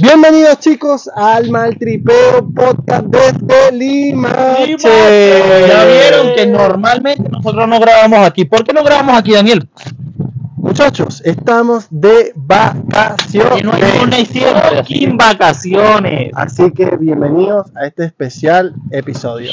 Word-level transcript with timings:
Bienvenidos 0.00 0.60
chicos 0.60 1.10
al 1.14 1.50
Maltripeo 1.50 2.48
Podcast 2.54 3.04
desde 3.04 3.70
Lima. 3.72 4.56
Che. 4.78 5.68
Ya 5.68 5.84
vieron 5.84 6.34
que 6.34 6.46
normalmente 6.46 7.28
nosotros 7.28 7.68
no 7.68 7.78
grabamos 7.78 8.26
aquí. 8.26 8.46
¿Por 8.46 8.64
qué 8.64 8.72
no 8.72 8.82
grabamos 8.82 9.18
aquí, 9.18 9.32
Daniel? 9.32 9.68
Muchachos, 10.56 11.20
estamos 11.26 11.86
de 11.90 12.32
vacaciones. 12.34 13.60
Y 13.60 13.62
no 13.62 13.72
hay 13.72 15.04
en 15.04 15.18
vacaciones. 15.18 16.30
Así 16.34 16.70
que 16.70 16.96
bienvenidos 16.96 17.66
a 17.76 17.86
este 17.86 18.06
especial 18.06 18.74
episodio. 18.90 19.50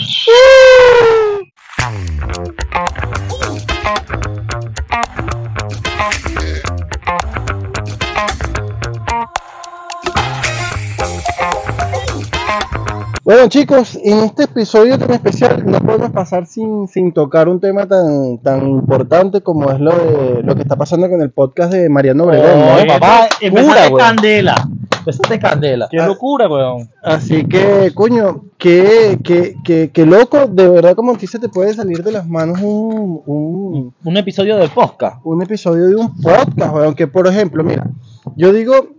Bueno 13.27 13.49
chicos, 13.49 13.99
en 14.01 14.19
este 14.19 14.43
episodio 14.43 14.97
tan 14.97 15.11
especial 15.11 15.61
no 15.65 15.81
podemos 15.81 16.11
pasar 16.11 16.45
sin, 16.45 16.87
sin 16.87 17.11
tocar 17.11 17.49
un 17.49 17.59
tema 17.59 17.85
tan, 17.85 18.37
tan 18.37 18.65
importante 18.65 19.41
como 19.41 19.69
es 19.69 19.81
lo 19.81 19.91
de 19.91 20.43
lo 20.43 20.55
que 20.55 20.61
está 20.61 20.77
pasando 20.77 21.09
con 21.09 21.21
el 21.21 21.29
podcast 21.29 21.73
de 21.73 21.89
Mariano 21.89 22.23
Obregón, 22.23 22.57
¿no? 22.57 22.75
Oye, 22.75 22.85
papá, 22.87 23.27
Locura, 23.41 23.47
empezaste 23.49 23.93
weón. 23.93 23.97
candela. 23.99 24.69
Empezaste 24.99 25.39
candela. 25.39 25.87
Qué 25.91 25.97
locura, 25.97 26.47
weón. 26.47 26.89
Así 27.03 27.43
que, 27.43 27.91
coño, 27.93 28.45
que, 28.57 29.19
que, 29.21 29.55
que, 29.61 29.91
que 29.91 30.05
loco, 30.05 30.47
de 30.47 30.69
verdad 30.69 30.95
como 30.95 31.11
a 31.11 31.17
ti 31.17 31.27
se 31.27 31.37
te 31.37 31.49
puede 31.49 31.73
salir 31.73 32.05
de 32.05 32.13
las 32.13 32.25
manos 32.29 32.61
un, 32.61 33.23
un, 33.25 33.93
Un 34.05 34.15
episodio 34.15 34.55
de 34.55 34.69
podcast. 34.69 35.17
un 35.25 35.41
episodio 35.41 35.87
de 35.87 35.95
un 35.97 36.15
podcast, 36.21 36.73
weón, 36.73 36.95
que 36.95 37.07
por 37.07 37.27
ejemplo, 37.27 37.61
mira, 37.61 37.89
yo 38.37 38.53
digo, 38.53 38.95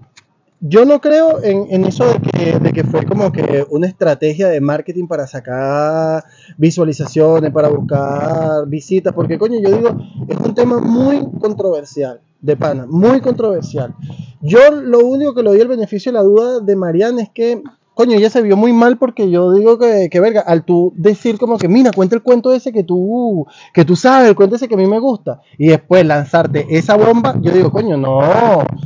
yo 0.60 0.84
no 0.84 1.00
creo 1.00 1.42
en, 1.42 1.66
en 1.70 1.84
eso 1.84 2.04
de 2.04 2.20
que, 2.20 2.58
de 2.58 2.72
que 2.72 2.84
fue 2.84 3.04
como 3.06 3.30
que 3.30 3.64
una 3.70 3.86
estrategia 3.86 4.48
de 4.48 4.60
marketing 4.60 5.06
para 5.06 5.26
sacar 5.26 6.24
visualizaciones, 6.56 7.52
para 7.52 7.68
buscar 7.68 8.66
visitas, 8.66 9.12
porque 9.14 9.38
coño, 9.38 9.60
yo 9.60 9.70
digo, 9.70 9.96
es 10.26 10.36
un 10.38 10.54
tema 10.54 10.80
muy 10.80 11.26
controversial, 11.40 12.20
de 12.40 12.56
pana, 12.56 12.86
muy 12.88 13.20
controversial. 13.20 13.94
Yo 14.40 14.70
lo 14.70 15.00
único 15.00 15.34
que 15.34 15.42
le 15.42 15.50
doy 15.50 15.60
el 15.60 15.68
beneficio 15.68 16.12
de 16.12 16.18
la 16.18 16.24
duda 16.24 16.60
de 16.60 16.76
Mariana 16.76 17.22
es 17.22 17.30
que, 17.30 17.62
coño, 17.98 18.16
ella 18.16 18.30
se 18.30 18.42
vio 18.42 18.56
muy 18.56 18.72
mal 18.72 18.96
porque 18.96 19.28
yo 19.28 19.52
digo 19.52 19.76
que, 19.76 20.08
que 20.08 20.20
verga, 20.20 20.40
al 20.46 20.64
tú 20.64 20.92
decir 20.94 21.36
como 21.36 21.58
que, 21.58 21.66
mira, 21.66 21.90
cuenta 21.90 22.14
el 22.14 22.22
cuento 22.22 22.52
ese 22.52 22.72
que 22.72 22.84
tú, 22.84 23.44
que 23.74 23.84
tú 23.84 23.96
sabes, 23.96 24.28
el 24.28 24.36
cuento 24.36 24.54
ese 24.54 24.68
que 24.68 24.74
a 24.74 24.78
mí 24.78 24.86
me 24.86 25.00
gusta, 25.00 25.40
y 25.58 25.66
después 25.66 26.06
lanzarte 26.06 26.64
esa 26.70 26.96
bomba, 26.96 27.34
yo 27.40 27.50
digo, 27.50 27.72
coño, 27.72 27.96
no, 27.96 28.20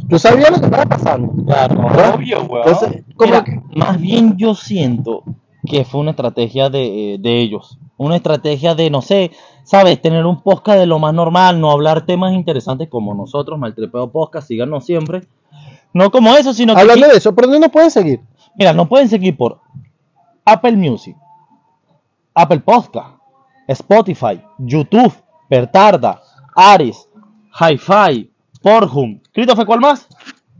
tú 0.08 0.18
sabías 0.18 0.50
lo 0.50 0.60
que 0.60 0.64
estaba 0.64 0.86
pasando. 0.86 1.30
Claro, 1.44 2.14
obvio, 2.14 2.42
weón. 2.44 2.66
Entonces, 2.66 3.04
como 3.14 3.32
Mira, 3.32 3.44
que- 3.44 3.60
Más 3.76 4.00
bien 4.00 4.34
yo 4.38 4.54
siento 4.54 5.24
que 5.66 5.84
fue 5.84 6.00
una 6.00 6.12
estrategia 6.12 6.70
de, 6.70 7.18
de 7.20 7.38
ellos. 7.38 7.78
Una 7.98 8.16
estrategia 8.16 8.74
de, 8.74 8.88
no 8.88 9.02
sé, 9.02 9.30
sabes, 9.62 10.00
tener 10.00 10.24
un 10.24 10.42
podcast 10.42 10.78
de 10.78 10.86
lo 10.86 10.98
más 10.98 11.12
normal, 11.12 11.60
no 11.60 11.70
hablar 11.70 12.06
temas 12.06 12.32
interesantes 12.32 12.88
como 12.88 13.14
nosotros, 13.14 13.58
Maltrepeo 13.58 14.10
Podcast, 14.10 14.48
síganos 14.48 14.86
siempre. 14.86 15.20
No 15.94 16.10
como 16.10 16.34
eso, 16.34 16.54
sino 16.54 16.74
que... 16.74 16.80
Hablando 16.80 17.06
de 17.08 17.18
eso, 17.18 17.34
¿por 17.34 17.44
dónde 17.44 17.60
nos 17.60 17.70
pueden 17.70 17.90
seguir? 17.90 18.20
Mira, 18.56 18.72
nos 18.72 18.88
pueden 18.88 19.08
seguir 19.08 19.36
por 19.36 19.60
Apple 20.44 20.76
Music, 20.76 21.16
Apple 22.34 22.60
Podcast, 22.60 23.16
Spotify, 23.68 24.42
YouTube, 24.58 25.12
Pertarda, 25.48 26.20
Ares, 26.54 27.08
Hi-Fi, 27.58 28.30
Pornhub. 28.62 29.20
¿Christopher 29.32 29.66
cuál 29.66 29.80
más? 29.80 30.06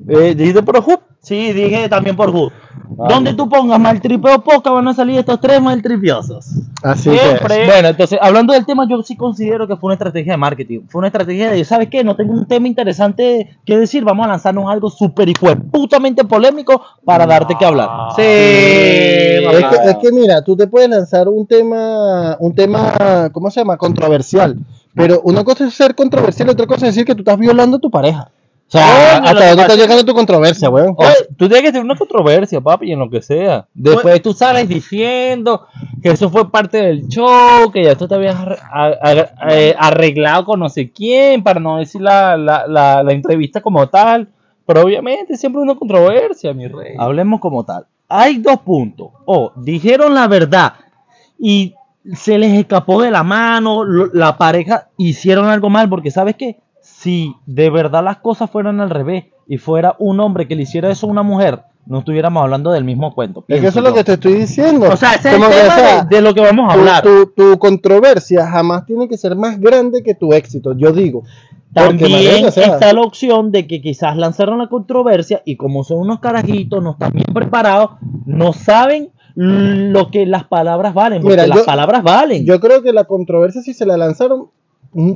Eh, 0.08 0.34
¿Dijiste 0.34 0.62
por 0.62 0.78
Hub? 0.78 1.11
Sí, 1.22 1.52
dije 1.52 1.88
también 1.88 2.16
por 2.16 2.30
Hub. 2.30 2.52
Vale. 2.94 3.14
Donde 3.14 3.34
tú 3.34 3.48
pongas 3.48 3.78
maltripeo 3.78 4.42
podcast 4.42 4.74
van 4.74 4.88
a 4.88 4.92
salir 4.92 5.18
estos 5.20 5.40
tres 5.40 5.62
maltripiosos. 5.62 6.46
Así 6.82 7.10
Siempre. 7.10 7.64
Bueno, 7.64 7.88
entonces, 7.88 8.18
hablando 8.20 8.52
del 8.52 8.66
tema, 8.66 8.88
yo 8.88 9.00
sí 9.02 9.16
considero 9.16 9.68
que 9.68 9.76
fue 9.76 9.88
una 9.88 9.94
estrategia 9.94 10.32
de 10.32 10.36
marketing. 10.36 10.80
Fue 10.88 10.98
una 10.98 11.06
estrategia 11.06 11.52
de, 11.52 11.64
¿sabes 11.64 11.88
qué? 11.88 12.02
No 12.02 12.16
tengo 12.16 12.32
un 12.32 12.46
tema 12.46 12.66
interesante 12.66 13.56
que 13.64 13.78
decir. 13.78 14.02
Vamos 14.04 14.26
a 14.26 14.30
lanzarnos 14.30 14.68
algo 14.68 14.90
súper 14.90 15.28
y 15.28 15.34
fue 15.34 15.54
putamente 15.54 16.24
polémico 16.24 16.82
para 17.04 17.24
darte 17.24 17.54
que 17.56 17.64
hablar. 17.64 17.88
Sí, 18.16 18.22
Es 18.22 19.44
papá. 19.62 19.70
que, 19.84 19.90
es 19.90 19.96
que 19.98 20.12
mira, 20.12 20.42
tú 20.42 20.56
te 20.56 20.66
puedes 20.66 20.90
lanzar 20.90 21.28
un 21.28 21.46
tema, 21.46 22.36
un 22.40 22.52
tema, 22.54 23.30
¿cómo 23.32 23.48
se 23.50 23.60
llama? 23.60 23.76
Controversial. 23.76 24.58
Pero 24.94 25.20
una 25.22 25.44
cosa 25.44 25.66
es 25.66 25.74
ser 25.74 25.94
controversial 25.94 26.48
y 26.48 26.50
otra 26.50 26.66
cosa 26.66 26.88
es 26.88 26.94
decir 26.94 27.06
que 27.06 27.14
tú 27.14 27.20
estás 27.20 27.38
violando 27.38 27.78
tu 27.78 27.90
pareja. 27.90 28.28
O 28.74 28.78
sea, 28.78 29.16
¿hasta 29.18 29.32
dónde 29.32 29.50
está 29.50 29.66
pasa- 29.66 29.76
llegando 29.76 30.04
tu 30.04 30.14
controversia, 30.14 30.70
weón? 30.70 30.94
Oye, 30.96 31.08
tú 31.36 31.46
tienes 31.46 31.60
que 31.60 31.72
tener 31.72 31.84
una 31.84 31.94
controversia, 31.96 32.58
papi, 32.60 32.90
en 32.92 33.00
lo 33.00 33.10
que 33.10 33.20
sea. 33.20 33.66
Después 33.74 34.22
tú 34.22 34.32
sales 34.32 34.66
diciendo 34.66 35.66
que 36.02 36.10
eso 36.10 36.30
fue 36.30 36.50
parte 36.50 36.78
del 36.78 37.06
show, 37.08 37.70
que 37.70 37.84
ya 37.84 37.94
tú 37.96 38.08
te 38.08 38.14
habías 38.14 38.36
eh, 39.50 39.74
arreglado 39.78 40.44
con 40.44 40.60
no 40.60 40.68
sé 40.68 40.90
quién, 40.90 41.42
para 41.42 41.60
no 41.60 41.78
decir 41.78 42.00
la, 42.00 42.36
la, 42.36 42.66
la, 42.66 43.02
la 43.02 43.12
entrevista 43.12 43.60
como 43.60 43.86
tal. 43.88 44.28
Pero 44.64 44.82
obviamente 44.82 45.36
siempre 45.36 45.60
una 45.60 45.74
controversia, 45.74 46.54
mi 46.54 46.66
rey. 46.68 46.94
Hablemos 46.98 47.40
como 47.40 47.64
tal. 47.64 47.84
Hay 48.08 48.38
dos 48.38 48.58
puntos. 48.60 49.08
O 49.26 49.52
dijeron 49.56 50.14
la 50.14 50.28
verdad 50.28 50.74
y 51.38 51.74
se 52.14 52.38
les 52.38 52.58
escapó 52.58 53.02
de 53.02 53.10
la 53.10 53.22
mano, 53.22 53.84
la 53.84 54.36
pareja 54.38 54.88
hicieron 54.96 55.48
algo 55.48 55.68
mal, 55.68 55.88
porque 55.88 56.10
¿sabes 56.10 56.36
qué? 56.36 56.58
Si 56.82 57.34
de 57.46 57.70
verdad 57.70 58.02
las 58.04 58.18
cosas 58.18 58.50
fueran 58.50 58.80
al 58.80 58.90
revés 58.90 59.24
y 59.46 59.58
fuera 59.58 59.94
un 59.98 60.20
hombre 60.20 60.46
que 60.48 60.56
le 60.56 60.62
hiciera 60.62 60.90
eso 60.90 61.06
a 61.06 61.10
una 61.10 61.22
mujer, 61.22 61.60
no 61.86 62.00
estuviéramos 62.00 62.42
hablando 62.42 62.70
del 62.72 62.84
mismo 62.84 63.14
cuento. 63.14 63.44
Es 63.48 63.60
que 63.60 63.68
eso 63.68 63.78
es 63.78 63.84
lo 63.84 63.94
que 63.94 64.04
te 64.04 64.12
estoy 64.14 64.34
diciendo. 64.34 64.88
O 64.90 64.96
sea, 64.96 65.14
ese 65.14 65.30
es 65.30 65.34
el 65.36 65.40
que, 65.40 65.46
tema 65.48 65.60
o 65.74 65.78
sea, 65.78 66.04
de, 66.04 66.16
de 66.16 66.22
lo 66.22 66.34
que 66.34 66.40
vamos 66.40 66.70
a 66.70 66.74
tu- 66.74 66.78
hablar. 66.80 67.02
Tu, 67.02 67.26
tu 67.34 67.58
controversia 67.58 68.46
jamás 68.46 68.84
tiene 68.86 69.08
que 69.08 69.16
ser 69.16 69.34
más 69.36 69.58
grande 69.60 70.02
que 70.02 70.14
tu 70.14 70.32
éxito, 70.32 70.74
yo 70.76 70.92
digo. 70.92 71.22
También 71.72 72.12
marico, 72.12 72.48
o 72.48 72.50
sea, 72.50 72.66
está 72.74 72.92
la 72.92 73.00
opción 73.00 73.50
de 73.50 73.66
que 73.66 73.80
quizás 73.80 74.14
lanzaron 74.16 74.58
la 74.58 74.68
controversia 74.68 75.40
y 75.46 75.56
como 75.56 75.84
son 75.84 76.00
unos 76.00 76.20
carajitos, 76.20 76.82
no 76.82 76.90
están 76.92 77.12
bien 77.12 77.32
preparados, 77.32 77.92
no 78.26 78.52
saben 78.52 79.10
lo 79.34 80.10
que 80.10 80.26
las 80.26 80.44
palabras 80.44 80.92
valen, 80.92 81.22
porque 81.22 81.36
Mira, 81.36 81.46
las 81.46 81.58
yo- 81.60 81.64
palabras 81.64 82.02
valen. 82.02 82.44
Yo 82.44 82.60
creo 82.60 82.82
que 82.82 82.92
la 82.92 83.04
controversia, 83.04 83.62
si 83.62 83.72
se 83.72 83.86
la 83.86 83.96
lanzaron, 83.96 84.48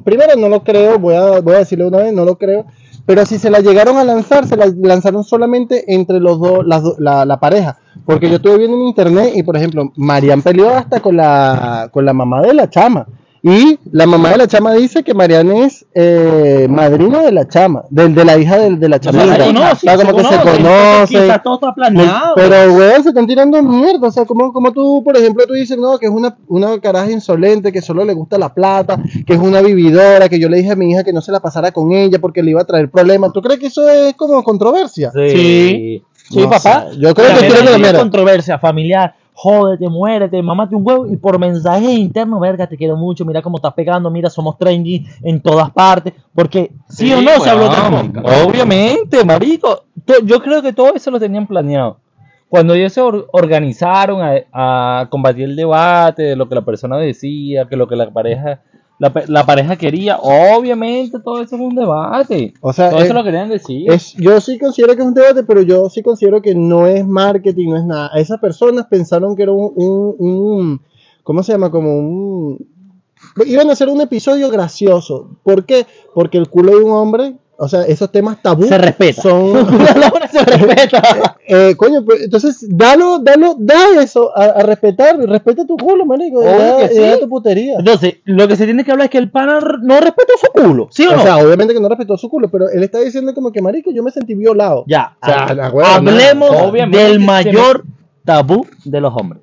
primero 0.04 0.36
no 0.36 0.48
lo 0.48 0.62
creo, 0.64 0.98
voy 0.98 1.14
a, 1.14 1.40
voy 1.40 1.54
a 1.54 1.58
decirlo 1.58 1.88
una 1.88 1.98
vez, 1.98 2.12
no 2.12 2.24
lo 2.24 2.36
creo, 2.36 2.66
pero 3.04 3.24
si 3.26 3.38
se 3.38 3.50
la 3.50 3.60
llegaron 3.60 3.96
a 3.98 4.04
lanzar, 4.04 4.46
se 4.46 4.56
la 4.56 4.66
lanzaron 4.66 5.22
solamente 5.24 5.92
entre 5.94 6.18
los 6.20 6.40
dos, 6.40 6.64
do- 6.66 6.96
la, 6.98 7.24
la 7.24 7.38
pareja. 7.38 7.78
Porque 8.04 8.28
yo 8.28 8.36
estuve 8.36 8.58
viendo 8.58 8.76
en 8.76 8.82
internet 8.88 9.32
y, 9.34 9.42
por 9.42 9.56
ejemplo, 9.56 9.92
Marian 9.96 10.42
peleó 10.42 10.70
hasta 10.70 11.00
con 11.00 11.16
la, 11.16 11.88
con 11.92 12.04
la 12.04 12.12
mamá 12.12 12.42
de 12.42 12.54
la 12.54 12.68
chama. 12.68 13.06
Y 13.48 13.78
la 13.92 14.06
mamá 14.06 14.30
de 14.30 14.38
la 14.38 14.48
chama 14.48 14.72
dice 14.72 15.04
que 15.04 15.14
Marian 15.14 15.52
es 15.52 15.86
eh, 15.94 16.66
madrina 16.68 17.20
de 17.22 17.30
la 17.30 17.46
chama, 17.46 17.84
del 17.90 18.12
de 18.12 18.24
la 18.24 18.36
hija 18.36 18.58
del- 18.58 18.80
de, 18.80 18.88
la 18.88 18.96
O 18.96 19.02
sea, 19.02 19.12
chamita. 19.12 19.36
se 19.36 19.42
O 19.42 19.46
conocen, 19.46 19.76
sea, 19.78 19.96
como 19.96 20.16
que 20.16 20.24
se 20.24 20.40
conocen. 20.40 21.06
Quizás 21.22 21.42
todo 21.44 21.54
está 21.54 21.72
planeado. 21.72 22.34
Pero, 22.34 22.72
weón, 22.74 23.02
se 23.04 23.10
están 23.10 23.26
tirando 23.28 23.62
mierda. 23.62 24.08
O 24.08 24.10
sea, 24.10 24.24
como, 24.24 24.52
como 24.52 24.72
tú, 24.72 25.00
por 25.04 25.16
ejemplo, 25.16 25.46
tú 25.46 25.52
dices, 25.52 25.78
no, 25.78 25.96
que 25.98 26.06
es 26.06 26.12
una, 26.12 26.36
una 26.48 26.80
caraja 26.80 27.08
insolente, 27.12 27.70
que 27.70 27.82
solo 27.82 28.04
le 28.04 28.14
gusta 28.14 28.36
la 28.36 28.52
plata, 28.52 29.00
que 29.24 29.34
es 29.34 29.38
una 29.40 29.60
vividora, 29.60 30.28
que 30.28 30.40
yo 30.40 30.48
le 30.48 30.56
dije 30.56 30.72
a 30.72 30.76
mi 30.76 30.90
hija 30.90 31.04
que 31.04 31.12
no 31.12 31.20
se 31.20 31.30
la 31.30 31.38
pasara 31.38 31.70
con 31.70 31.92
ella 31.92 32.18
porque 32.20 32.42
le 32.42 32.50
iba 32.50 32.62
a 32.62 32.66
traer 32.66 32.90
problemas. 32.90 33.32
¿Tú 33.32 33.42
crees 33.42 33.60
que 33.60 33.68
eso 33.68 33.88
es 33.88 34.14
como 34.14 34.42
controversia? 34.42 35.12
Sí, 35.14 36.02
sí, 36.30 36.38
No 36.40 36.50
papá. 36.50 36.86
yo 36.98 37.14
creo 37.14 37.28
que 37.38 37.78
mierda. 37.78 38.00
controversia 38.00 38.58
familiar. 38.58 39.14
Jódete, 39.38 39.86
muérete, 39.90 40.42
mamate 40.42 40.74
un 40.74 40.82
huevo 40.86 41.06
y 41.06 41.18
por 41.18 41.38
mensajes 41.38 41.90
internos, 41.90 42.40
verga, 42.40 42.66
te 42.66 42.74
quiero 42.76 42.96
mucho, 42.96 43.22
mira 43.26 43.42
cómo 43.42 43.58
estás 43.58 43.74
pegando, 43.74 44.10
mira, 44.10 44.30
somos 44.30 44.56
trendy 44.56 45.04
en 45.22 45.42
todas 45.42 45.70
partes, 45.72 46.14
porque 46.34 46.72
sí, 46.88 47.12
o 47.12 47.20
no 47.20 47.38
se 47.40 47.50
habló 47.50 47.68
de. 47.68 48.46
Obviamente, 48.46 49.22
marico. 49.26 49.84
Yo 50.24 50.40
creo 50.40 50.62
que 50.62 50.72
todo 50.72 50.94
eso 50.94 51.10
lo 51.10 51.20
tenían 51.20 51.46
planeado. 51.46 51.98
Cuando 52.48 52.72
ellos 52.72 52.94
se 52.94 53.00
or- 53.02 53.26
organizaron 53.32 54.22
a, 54.22 55.00
a 55.02 55.08
combatir 55.10 55.44
el 55.44 55.56
debate 55.56 56.22
de 56.22 56.36
lo 56.36 56.48
que 56.48 56.54
la 56.54 56.62
persona 56.64 56.96
decía, 56.96 57.66
que 57.68 57.76
lo 57.76 57.86
que 57.88 57.96
la 57.96 58.10
pareja, 58.10 58.62
la, 58.98 59.12
la 59.28 59.44
pareja 59.44 59.76
quería, 59.76 60.18
obviamente 60.20 61.18
todo 61.20 61.42
eso 61.42 61.56
es 61.56 61.60
un 61.62 61.74
debate. 61.74 62.54
O 62.60 62.72
sea, 62.72 62.88
todo 62.90 63.00
es- 63.00 63.04
eso 63.06 63.14
lo 63.14 63.24
querían 63.24 63.48
decir. 63.48 63.90
Es, 63.90 64.14
yo 64.14 64.40
sí 64.40 64.58
considero 64.58 64.94
que 64.96 65.02
es 65.02 65.06
un 65.08 65.14
debate, 65.14 65.42
pero 65.44 65.62
yo 65.62 65.88
sí 65.90 66.02
considero 66.02 66.40
que 66.40 66.54
no 66.54 66.86
es 66.86 67.06
marketing, 67.06 67.70
no 67.70 67.76
es 67.76 67.84
nada. 67.84 68.10
Esas 68.16 68.40
personas 68.40 68.86
pensaron 68.86 69.36
que 69.36 69.42
era 69.42 69.52
un, 69.52 69.72
un, 69.76 70.14
un- 70.18 70.80
¿cómo 71.22 71.42
se 71.42 71.52
llama? 71.52 71.70
Como 71.70 71.96
un... 71.98 72.66
Iban 73.46 73.68
a 73.68 73.72
hacer 73.72 73.88
un 73.88 74.00
episodio 74.00 74.50
gracioso. 74.50 75.30
¿Por 75.42 75.64
qué? 75.66 75.86
Porque 76.14 76.38
el 76.38 76.48
culo 76.48 76.78
de 76.78 76.84
un 76.84 76.92
hombre 76.92 77.34
o 77.58 77.68
sea, 77.68 77.84
esos 77.84 78.12
temas 78.12 78.42
tabú 78.42 78.64
Se 78.64 78.76
respeta. 78.76 79.22
son... 79.22 79.66
se 80.30 80.44
respeta. 80.44 81.02
Eh, 81.48 81.74
coño, 81.76 82.04
pues, 82.04 82.22
entonces, 82.24 82.66
dalo, 82.68 83.18
dalo, 83.20 83.54
da 83.58 84.02
eso, 84.02 84.36
a, 84.36 84.44
a 84.46 84.62
respetar, 84.64 85.16
respeta 85.18 85.64
tu 85.64 85.76
culo, 85.76 86.04
marico, 86.04 86.42
y 86.42 86.46
Obvio 86.46 86.56
da, 86.58 86.92
y 86.92 86.98
da 86.98 87.14
sí. 87.14 87.20
tu 87.20 87.28
putería. 87.28 87.76
Entonces, 87.78 88.16
lo 88.24 88.48
que 88.48 88.56
se 88.56 88.64
tiene 88.64 88.82
que 88.84 88.90
hablar 88.90 89.04
es 89.06 89.10
que 89.12 89.18
el 89.18 89.30
pana 89.30 89.60
no 89.82 90.00
respetó 90.00 90.32
su 90.40 90.48
culo, 90.52 90.88
¿sí 90.90 91.06
o, 91.06 91.12
O 91.12 91.16
no? 91.16 91.22
sea, 91.22 91.36
obviamente 91.36 91.72
que 91.72 91.80
no 91.80 91.88
respetó 91.88 92.16
su 92.16 92.28
culo, 92.28 92.48
pero 92.48 92.68
él 92.68 92.82
está 92.82 92.98
diciendo 93.00 93.32
como 93.32 93.52
que, 93.52 93.62
marico, 93.62 93.92
yo 93.92 94.02
me 94.02 94.10
sentí 94.10 94.34
violado. 94.34 94.84
ya, 94.88 95.16
O 95.22 95.26
sea, 95.26 95.44
hablemos. 95.94 96.50
Obviamente 96.50 96.98
del 97.04 97.20
mayor 97.20 97.84
tabú 98.24 98.66
de 98.84 99.00
los 99.00 99.14
hombres. 99.14 99.42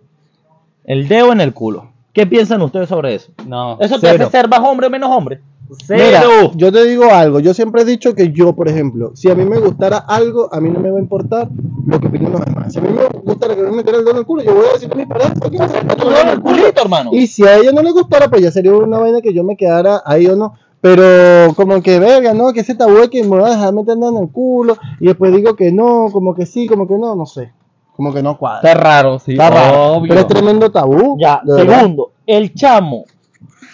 El 0.83 1.07
dedo 1.07 1.31
en 1.31 1.39
el 1.39 1.53
culo. 1.53 1.91
¿Qué 2.11 2.27
piensan 2.27 2.61
ustedes 2.61 2.89
sobre 2.89 3.15
eso? 3.15 3.31
No. 3.47 3.77
¿Eso 3.79 3.95
te 3.99 4.07
cero. 4.07 4.25
hace 4.27 4.37
ser 4.37 4.47
más 4.49 4.59
hombre 4.59 4.87
o 4.87 4.89
menos 4.89 5.09
hombre? 5.09 5.39
Mira, 5.89 6.21
Cero. 6.21 6.51
yo 6.55 6.71
te 6.71 6.83
digo 6.85 7.05
algo, 7.11 7.39
yo 7.39 7.53
siempre 7.53 7.81
he 7.81 7.85
dicho 7.85 8.13
que 8.13 8.31
yo, 8.31 8.53
por 8.53 8.67
ejemplo, 8.67 9.11
si 9.15 9.29
a 9.29 9.35
mí 9.35 9.43
me 9.45 9.59
gustara 9.59 9.97
algo, 9.97 10.53
a 10.53 10.59
mí 10.61 10.69
no 10.69 10.79
me 10.79 10.91
va 10.91 10.97
a 10.97 11.01
importar 11.01 11.49
lo 11.85 11.99
que 11.99 12.07
opinen 12.07 12.31
los 12.31 12.45
demás. 12.45 12.71
Si 12.71 12.79
a 12.79 12.81
mí 12.81 12.89
me 12.89 13.07
gustara 13.21 13.55
que 13.55 13.63
me 13.63 13.71
metiera 13.71 13.99
el 13.99 14.05
dedo 14.05 14.13
en 14.13 14.19
el 14.19 14.25
culo, 14.25 14.43
yo 14.43 14.53
voy 14.53 14.65
a 14.69 14.73
decir 14.73 14.91
a 14.91 14.95
mi 14.95 15.05
pareja 15.05 15.33
que 15.33 15.49
me 15.57 15.67
meta 15.67 15.95
Tu 15.95 16.09
dedo 16.09 16.21
en 16.21 16.29
el 16.29 16.41
culito, 16.41 16.81
hermano. 16.81 17.09
Y 17.13 17.27
si 17.27 17.43
a 17.43 17.57
ella 17.57 17.71
no 17.71 17.81
le 17.81 17.91
gustara, 17.91 18.29
pues 18.29 18.41
ya 18.41 18.51
sería 18.51 18.73
una 18.73 18.99
vaina 18.99 19.21
que 19.21 19.33
yo 19.33 19.43
me 19.43 19.57
quedara 19.57 20.01
ahí 20.05 20.27
o 20.27 20.35
no. 20.35 20.53
Pero 20.81 21.53
como 21.55 21.81
que 21.81 21.97
verga, 21.97 22.33
¿no? 22.33 22.51
Que 22.51 22.59
ese 22.59 22.75
tabú 22.75 22.95
de 22.95 23.09
que 23.09 23.23
me 23.23 23.29
voy 23.29 23.43
a 23.43 23.51
dejar 23.51 23.73
meter 23.73 23.97
en 23.97 24.17
el 24.17 24.29
culo 24.29 24.77
y 24.99 25.07
después 25.07 25.33
digo 25.33 25.55
que 25.55 25.71
no, 25.71 26.09
como 26.11 26.35
que 26.35 26.45
sí, 26.45 26.67
como 26.67 26.87
que 26.87 26.97
no, 26.97 27.15
no 27.15 27.25
sé. 27.25 27.53
Como 27.95 28.13
que 28.13 28.21
no 28.21 28.37
cuadra. 28.37 28.69
Está 28.69 28.73
raro, 28.81 29.17
sí. 29.19 29.31
Está 29.31 29.49
raro. 29.49 29.93
obvio. 29.93 30.09
Pero 30.09 30.21
es 30.21 30.27
tremendo 30.27 30.71
tabú. 30.71 31.17
Ya, 31.19 31.41
segundo, 31.45 32.11
el 32.25 32.53
chamo, 32.53 33.05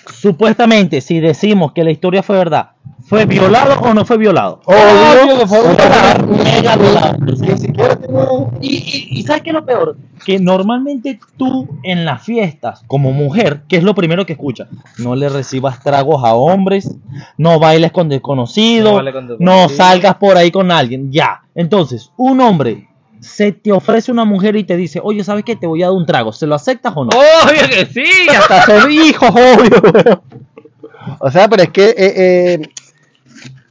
supuestamente, 0.07 1.01
si 1.01 1.19
decimos 1.19 1.71
que 1.73 1.83
la 1.83 1.91
historia 1.91 2.23
fue 2.23 2.37
verdad, 2.37 2.71
¿fue 3.07 3.25
violado 3.25 3.79
o 3.81 3.93
no 3.93 4.05
fue 4.05 4.17
violado? 4.17 4.61
Obvio 4.65 5.39
que 5.39 5.47
fue 5.47 5.61
violado. 5.61 6.27
Mega 6.27 6.75
violado. 6.75 7.17
Ni 7.19 7.57
siquiera 7.57 7.95
tiene... 7.95 8.19
Y, 8.61 8.75
y, 8.75 9.19
y 9.19 9.23
¿sabes 9.23 9.41
qué 9.43 9.49
es 9.51 9.53
lo 9.55 9.65
peor? 9.65 9.97
Que 10.25 10.39
normalmente 10.39 11.19
tú 11.37 11.67
en 11.83 12.05
las 12.05 12.21
fiestas, 12.23 12.83
como 12.87 13.11
mujer, 13.11 13.61
¿qué 13.67 13.77
es 13.77 13.83
lo 13.83 13.95
primero 13.95 14.25
que 14.25 14.33
escuchas? 14.33 14.67
No 14.97 15.15
le 15.15 15.29
recibas 15.29 15.81
tragos 15.81 16.23
a 16.23 16.33
hombres, 16.35 16.93
no 17.37 17.59
bailes 17.59 17.91
con 17.91 18.09
desconocidos, 18.09 18.83
No 18.85 18.89
no, 18.91 18.95
bailes 18.97 19.13
con 19.13 19.27
desconocidos. 19.27 19.77
salgas 19.77 20.15
por 20.15 20.37
ahí 20.37 20.51
con 20.51 20.71
alguien, 20.71 21.11
ya. 21.11 21.41
Entonces, 21.55 22.11
un 22.17 22.41
hombre 22.41 22.88
se 23.19 23.51
te 23.51 23.71
ofrece 23.71 24.11
una 24.11 24.25
mujer 24.25 24.55
y 24.55 24.63
te 24.63 24.77
dice, 24.77 24.99
oye, 25.03 25.23
¿sabes 25.23 25.43
qué? 25.43 25.55
Te 25.55 25.67
voy 25.67 25.83
a 25.83 25.87
dar 25.87 25.95
un 25.95 26.05
trago, 26.05 26.31
¿se 26.31 26.47
lo 26.47 26.55
aceptas 26.55 26.93
o 26.95 27.03
no? 27.05 27.09
Obvio 27.09 27.61
que 27.69 27.85
sí, 27.85 28.03
hasta 28.37 28.65
son 28.81 28.91
hijos, 28.91 29.29
obvio. 29.29 30.21
O 31.19 31.31
sea, 31.31 31.47
pero 31.49 31.63
es 31.63 31.69
que... 31.69 31.89
eh, 31.89 31.95
eh, 31.97 32.61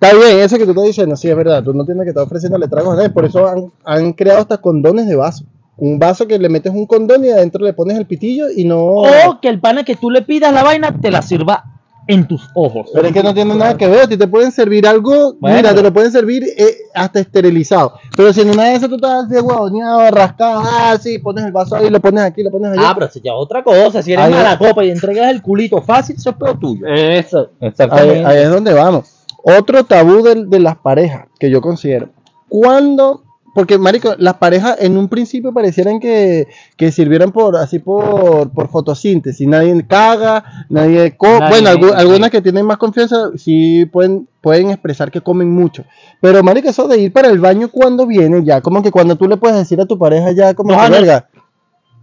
Está 0.00 0.14
bien, 0.14 0.38
eso 0.38 0.56
que 0.58 0.64
tú 0.64 0.70
estás 0.70 0.84
diciendo, 0.84 1.16
sí, 1.16 1.28
es 1.28 1.34
verdad. 1.36 1.60
Tú 1.64 1.74
no 1.74 1.84
tienes 1.84 2.04
que 2.04 2.10
estar 2.10 2.22
ofreciéndole 2.22 2.68
tragos 2.68 2.92
a 2.92 2.96
nadie. 2.98 3.10
Por 3.10 3.24
eso 3.24 3.48
han, 3.48 3.72
han 3.84 4.12
creado 4.12 4.38
hasta 4.42 4.58
condones 4.58 5.08
de 5.08 5.16
vaso. 5.16 5.44
Un 5.76 5.98
vaso 5.98 6.28
que 6.28 6.38
le 6.38 6.48
metes 6.48 6.72
un 6.72 6.86
condón 6.86 7.24
y 7.24 7.30
adentro 7.30 7.64
le 7.64 7.72
pones 7.72 7.98
el 7.98 8.06
pitillo 8.06 8.44
y 8.54 8.64
no. 8.64 8.78
O 8.80 9.40
que 9.42 9.48
el 9.48 9.58
pana 9.58 9.82
que 9.82 9.96
tú 9.96 10.08
le 10.10 10.22
pidas 10.22 10.52
la 10.52 10.62
vaina 10.62 10.94
te 11.00 11.10
la 11.10 11.20
sirva 11.20 11.77
en 12.08 12.26
tus 12.26 12.48
ojos. 12.54 12.90
Pero 12.92 13.06
es 13.06 13.12
que 13.12 13.22
no 13.22 13.32
tiene 13.34 13.54
nada 13.54 13.76
que 13.76 13.86
ver. 13.86 14.00
A 14.00 14.08
ti 14.08 14.16
te 14.16 14.26
pueden 14.26 14.50
servir 14.50 14.86
algo. 14.86 15.34
Bueno. 15.38 15.56
Mira, 15.58 15.74
te 15.74 15.82
lo 15.82 15.92
pueden 15.92 16.10
servir 16.10 16.42
eh, 16.56 16.76
hasta 16.94 17.20
esterilizado. 17.20 17.92
Pero 18.16 18.32
si 18.32 18.40
en 18.40 18.50
una 18.50 18.64
de 18.64 18.74
esas 18.76 18.88
tú 18.88 18.94
estás 18.96 19.26
así, 19.26 19.34
huevoneado, 19.34 20.10
rascado, 20.10 20.62
ah, 20.64 20.96
sí, 21.00 21.18
pones 21.18 21.44
el 21.44 21.52
vaso 21.52 21.76
ahí, 21.76 21.90
lo 21.90 22.00
pones 22.00 22.24
aquí, 22.24 22.42
lo 22.42 22.50
pones 22.50 22.72
allá. 22.72 22.90
Ah, 22.90 22.94
pero 22.94 23.06
eso 23.06 23.20
ya 23.22 23.30
es 23.32 23.36
otra 23.38 23.62
cosa. 23.62 24.02
Si 24.02 24.12
eres 24.12 24.24
Ahí- 24.24 24.32
mala 24.32 24.58
copa 24.58 24.84
y 24.84 24.90
entregas 24.90 25.30
el 25.30 25.42
culito 25.42 25.80
fácil, 25.82 26.16
eso 26.16 26.30
es 26.30 26.36
peor 26.36 26.58
tuyo. 26.58 26.86
Eso, 26.88 27.50
Ahí, 27.60 27.68
exactamente. 27.68 28.24
ahí 28.26 28.38
es 28.42 28.50
donde 28.50 28.72
vamos. 28.72 29.10
Otro 29.44 29.84
tabú 29.84 30.22
de, 30.22 30.46
de 30.46 30.58
las 30.60 30.76
parejas 30.78 31.26
que 31.38 31.50
yo 31.50 31.60
considero. 31.60 32.08
Cuando, 32.48 33.22
porque 33.58 33.76
marico, 33.76 34.14
las 34.18 34.34
parejas 34.34 34.76
en 34.80 34.96
un 34.96 35.08
principio 35.08 35.52
parecieran 35.52 35.98
que, 35.98 36.46
que 36.76 36.92
sirvieran 36.92 37.32
por 37.32 37.56
así 37.56 37.80
por, 37.80 38.50
por 38.50 38.68
fotosíntesis. 38.68 39.48
Nadie 39.48 39.84
caga, 39.84 40.44
nadie 40.68 41.16
co- 41.16 41.40
Nadie, 41.40 41.60
Bueno, 41.76 41.92
algunas 41.96 42.30
que 42.30 42.40
tienen 42.40 42.64
más 42.64 42.76
confianza 42.76 43.30
sí 43.36 43.84
pueden, 43.86 44.28
pueden 44.40 44.70
expresar 44.70 45.10
que 45.10 45.20
comen 45.22 45.50
mucho. 45.50 45.82
Pero 46.20 46.40
marico, 46.44 46.68
eso 46.68 46.86
de 46.86 46.98
ir 46.98 47.12
para 47.12 47.30
el 47.30 47.40
baño 47.40 47.68
cuando 47.68 48.06
viene 48.06 48.44
ya, 48.44 48.60
como 48.60 48.80
que 48.80 48.92
cuando 48.92 49.16
tú 49.16 49.26
le 49.26 49.36
puedes 49.36 49.56
decir 49.56 49.80
a 49.80 49.86
tu 49.86 49.98
pareja 49.98 50.30
ya 50.30 50.54
como 50.54 50.70
Dos 50.70 50.78
que 50.80 50.86
años. 50.86 51.00
verga. 51.00 51.28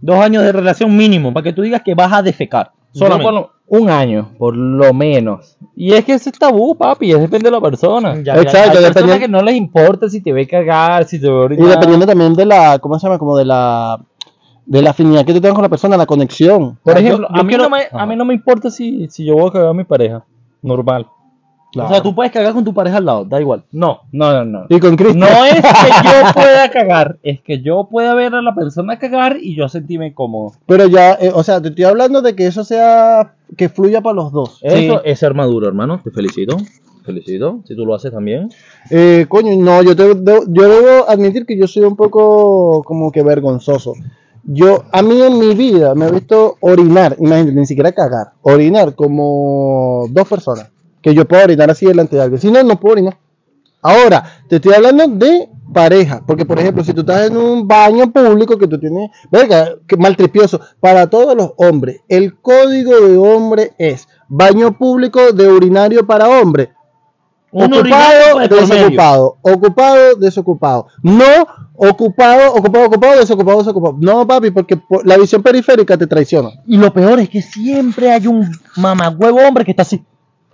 Dos 0.02 0.20
años 0.20 0.42
de 0.42 0.52
relación 0.52 0.94
mínimo 0.94 1.32
para 1.32 1.44
que 1.44 1.54
tú 1.54 1.62
digas 1.62 1.80
que 1.82 1.94
vas 1.94 2.12
a 2.12 2.20
defecar. 2.22 2.70
Yo 2.92 2.98
Solamente. 2.98 3.24
por 3.24 3.32
lo- 3.32 3.50
un 3.68 3.90
año, 3.90 4.30
por 4.38 4.56
lo 4.56 4.92
menos. 4.94 5.56
Y 5.74 5.92
es 5.92 6.04
que 6.04 6.14
ese 6.14 6.30
es 6.30 6.38
tabú, 6.38 6.76
papi, 6.76 7.10
es 7.12 7.20
depende 7.20 7.48
de 7.48 7.50
la 7.56 7.60
persona. 7.60 8.14
Ya, 8.22 8.36
Exacto, 8.36 8.78
Hay 8.78 8.84
personas 8.92 9.18
que 9.18 9.28
no 9.28 9.42
les 9.42 9.56
importa 9.56 10.08
si 10.08 10.20
te 10.22 10.32
ve 10.32 10.46
cagar, 10.46 11.04
si 11.06 11.20
te 11.20 11.26
ve 11.28 11.32
Y 11.34 11.38
orinar. 11.44 11.70
dependiendo 11.70 12.06
también 12.06 12.34
de 12.34 12.46
la, 12.46 12.78
¿cómo 12.78 12.98
se 12.98 13.06
llama? 13.06 13.18
Como 13.18 13.36
de 13.36 13.44
la, 13.44 13.98
de 14.66 14.82
la 14.82 14.90
afinidad 14.90 15.24
que 15.24 15.32
tú 15.34 15.40
tengas 15.40 15.54
con 15.54 15.62
la 15.62 15.68
persona, 15.68 15.96
la 15.96 16.06
conexión. 16.06 16.78
Por 16.82 16.96
ejemplo, 16.98 17.28
yo- 17.28 17.34
yo 17.34 17.40
a, 17.40 17.42
mí 17.42 17.48
quiero- 17.48 17.64
no 17.64 17.70
me, 17.70 17.82
a 17.90 18.06
mí 18.06 18.16
no 18.16 18.24
me 18.24 18.34
importa 18.34 18.70
si, 18.70 19.08
si 19.08 19.24
yo 19.24 19.34
voy 19.34 19.48
a 19.48 19.52
cagar 19.52 19.68
a 19.68 19.74
mi 19.74 19.84
pareja. 19.84 20.24
Normal. 20.62 21.06
O 21.84 21.88
sea, 21.88 22.02
tú 22.02 22.14
puedes 22.14 22.32
cagar 22.32 22.52
con 22.52 22.64
tu 22.64 22.72
pareja 22.74 22.96
al 22.96 23.04
lado, 23.04 23.24
da 23.24 23.40
igual. 23.40 23.62
No, 23.72 24.00
no, 24.12 24.32
no, 24.32 24.44
no. 24.44 24.66
Y 24.68 24.80
con 24.80 24.96
Cristo. 24.96 25.18
No 25.18 25.26
es 25.44 25.54
que 25.54 25.60
yo 26.04 26.32
pueda 26.34 26.70
cagar, 26.70 27.18
es 27.22 27.40
que 27.40 27.60
yo 27.62 27.88
pueda 27.90 28.14
ver 28.14 28.34
a 28.34 28.42
la 28.42 28.54
persona 28.54 28.98
cagar 28.98 29.36
y 29.40 29.54
yo 29.54 29.68
sentirme 29.68 30.14
cómodo. 30.14 30.52
Pero 30.66 30.86
ya, 30.86 31.12
eh, 31.14 31.30
o 31.34 31.42
sea, 31.42 31.60
te 31.60 31.68
estoy 31.68 31.84
hablando 31.84 32.22
de 32.22 32.34
que 32.34 32.46
eso 32.46 32.64
sea, 32.64 33.34
que 33.56 33.68
fluya 33.68 34.00
para 34.00 34.14
los 34.14 34.32
dos. 34.32 34.58
Eso 34.62 35.04
es 35.04 35.18
ser 35.18 35.34
maduro, 35.34 35.68
hermano. 35.68 36.00
Te 36.02 36.10
felicito. 36.10 36.56
Felicito. 37.04 37.60
Si 37.66 37.76
tú 37.76 37.86
lo 37.86 37.94
haces 37.94 38.10
también. 38.10 38.48
Eh, 38.90 39.26
coño, 39.28 39.52
no, 39.56 39.80
yo, 39.82 39.94
te, 39.94 40.14
debo- 40.16 40.44
yo 40.48 40.68
debo 40.68 41.08
admitir 41.08 41.46
que 41.46 41.56
yo 41.56 41.68
soy 41.68 41.84
un 41.84 41.94
poco 41.94 42.82
como 42.84 43.12
que 43.12 43.22
vergonzoso. 43.22 43.92
Yo, 44.48 44.84
a 44.92 45.02
mí 45.02 45.20
en 45.22 45.38
mi 45.38 45.54
vida 45.54 45.94
me 45.94 46.06
he 46.06 46.10
visto 46.12 46.56
orinar, 46.60 47.16
imagínate, 47.18 47.52
ni 47.52 47.66
siquiera 47.66 47.92
cagar, 47.92 48.28
orinar 48.42 48.94
como 48.94 50.06
dos 50.10 50.28
personas. 50.28 50.70
Que 51.06 51.14
yo 51.14 51.24
puedo 51.24 51.44
orinar 51.44 51.70
así 51.70 51.86
delante 51.86 52.16
de 52.16 52.22
alguien. 52.22 52.40
Si 52.40 52.50
no, 52.50 52.60
no 52.64 52.80
puedo 52.80 52.94
orinar. 52.94 53.16
Ahora, 53.80 54.24
te 54.48 54.56
estoy 54.56 54.74
hablando 54.74 55.06
de 55.06 55.48
pareja, 55.72 56.20
porque 56.26 56.44
por 56.44 56.58
ejemplo, 56.58 56.82
si 56.82 56.92
tú 56.92 57.02
estás 57.02 57.28
en 57.30 57.36
un 57.36 57.68
baño 57.68 58.10
público 58.12 58.58
que 58.58 58.66
tú 58.66 58.76
tienes, 58.80 59.10
verga, 59.30 59.68
que 59.86 59.96
maltripioso, 59.96 60.60
para 60.80 61.08
todos 61.08 61.36
los 61.36 61.52
hombres, 61.58 62.00
el 62.08 62.40
código 62.40 62.92
de 63.06 63.16
hombre 63.18 63.72
es 63.78 64.08
baño 64.26 64.76
público 64.76 65.30
de 65.32 65.46
urinario 65.46 66.04
para 66.04 66.28
hombre, 66.28 66.72
Un 67.52 67.72
ocupado, 67.72 68.38
medio. 68.40 68.56
desocupado, 68.56 69.36
ocupado, 69.42 70.16
desocupado, 70.16 70.86
no 71.04 71.24
ocupado, 71.76 72.52
ocupado, 72.52 72.86
ocupado, 72.86 73.20
desocupado, 73.20 73.58
desocupado. 73.58 73.96
No, 74.00 74.26
papi, 74.26 74.50
porque 74.50 74.76
por- 74.76 75.06
la 75.06 75.16
visión 75.16 75.40
periférica 75.40 75.96
te 75.96 76.08
traiciona. 76.08 76.50
Y 76.66 76.76
lo 76.78 76.92
peor 76.92 77.20
es 77.20 77.28
que 77.28 77.42
siempre 77.42 78.10
hay 78.10 78.26
un 78.26 78.50
mamagüevo 78.76 79.38
hombre 79.46 79.64
que 79.64 79.70
está 79.70 79.82
así. 79.82 80.02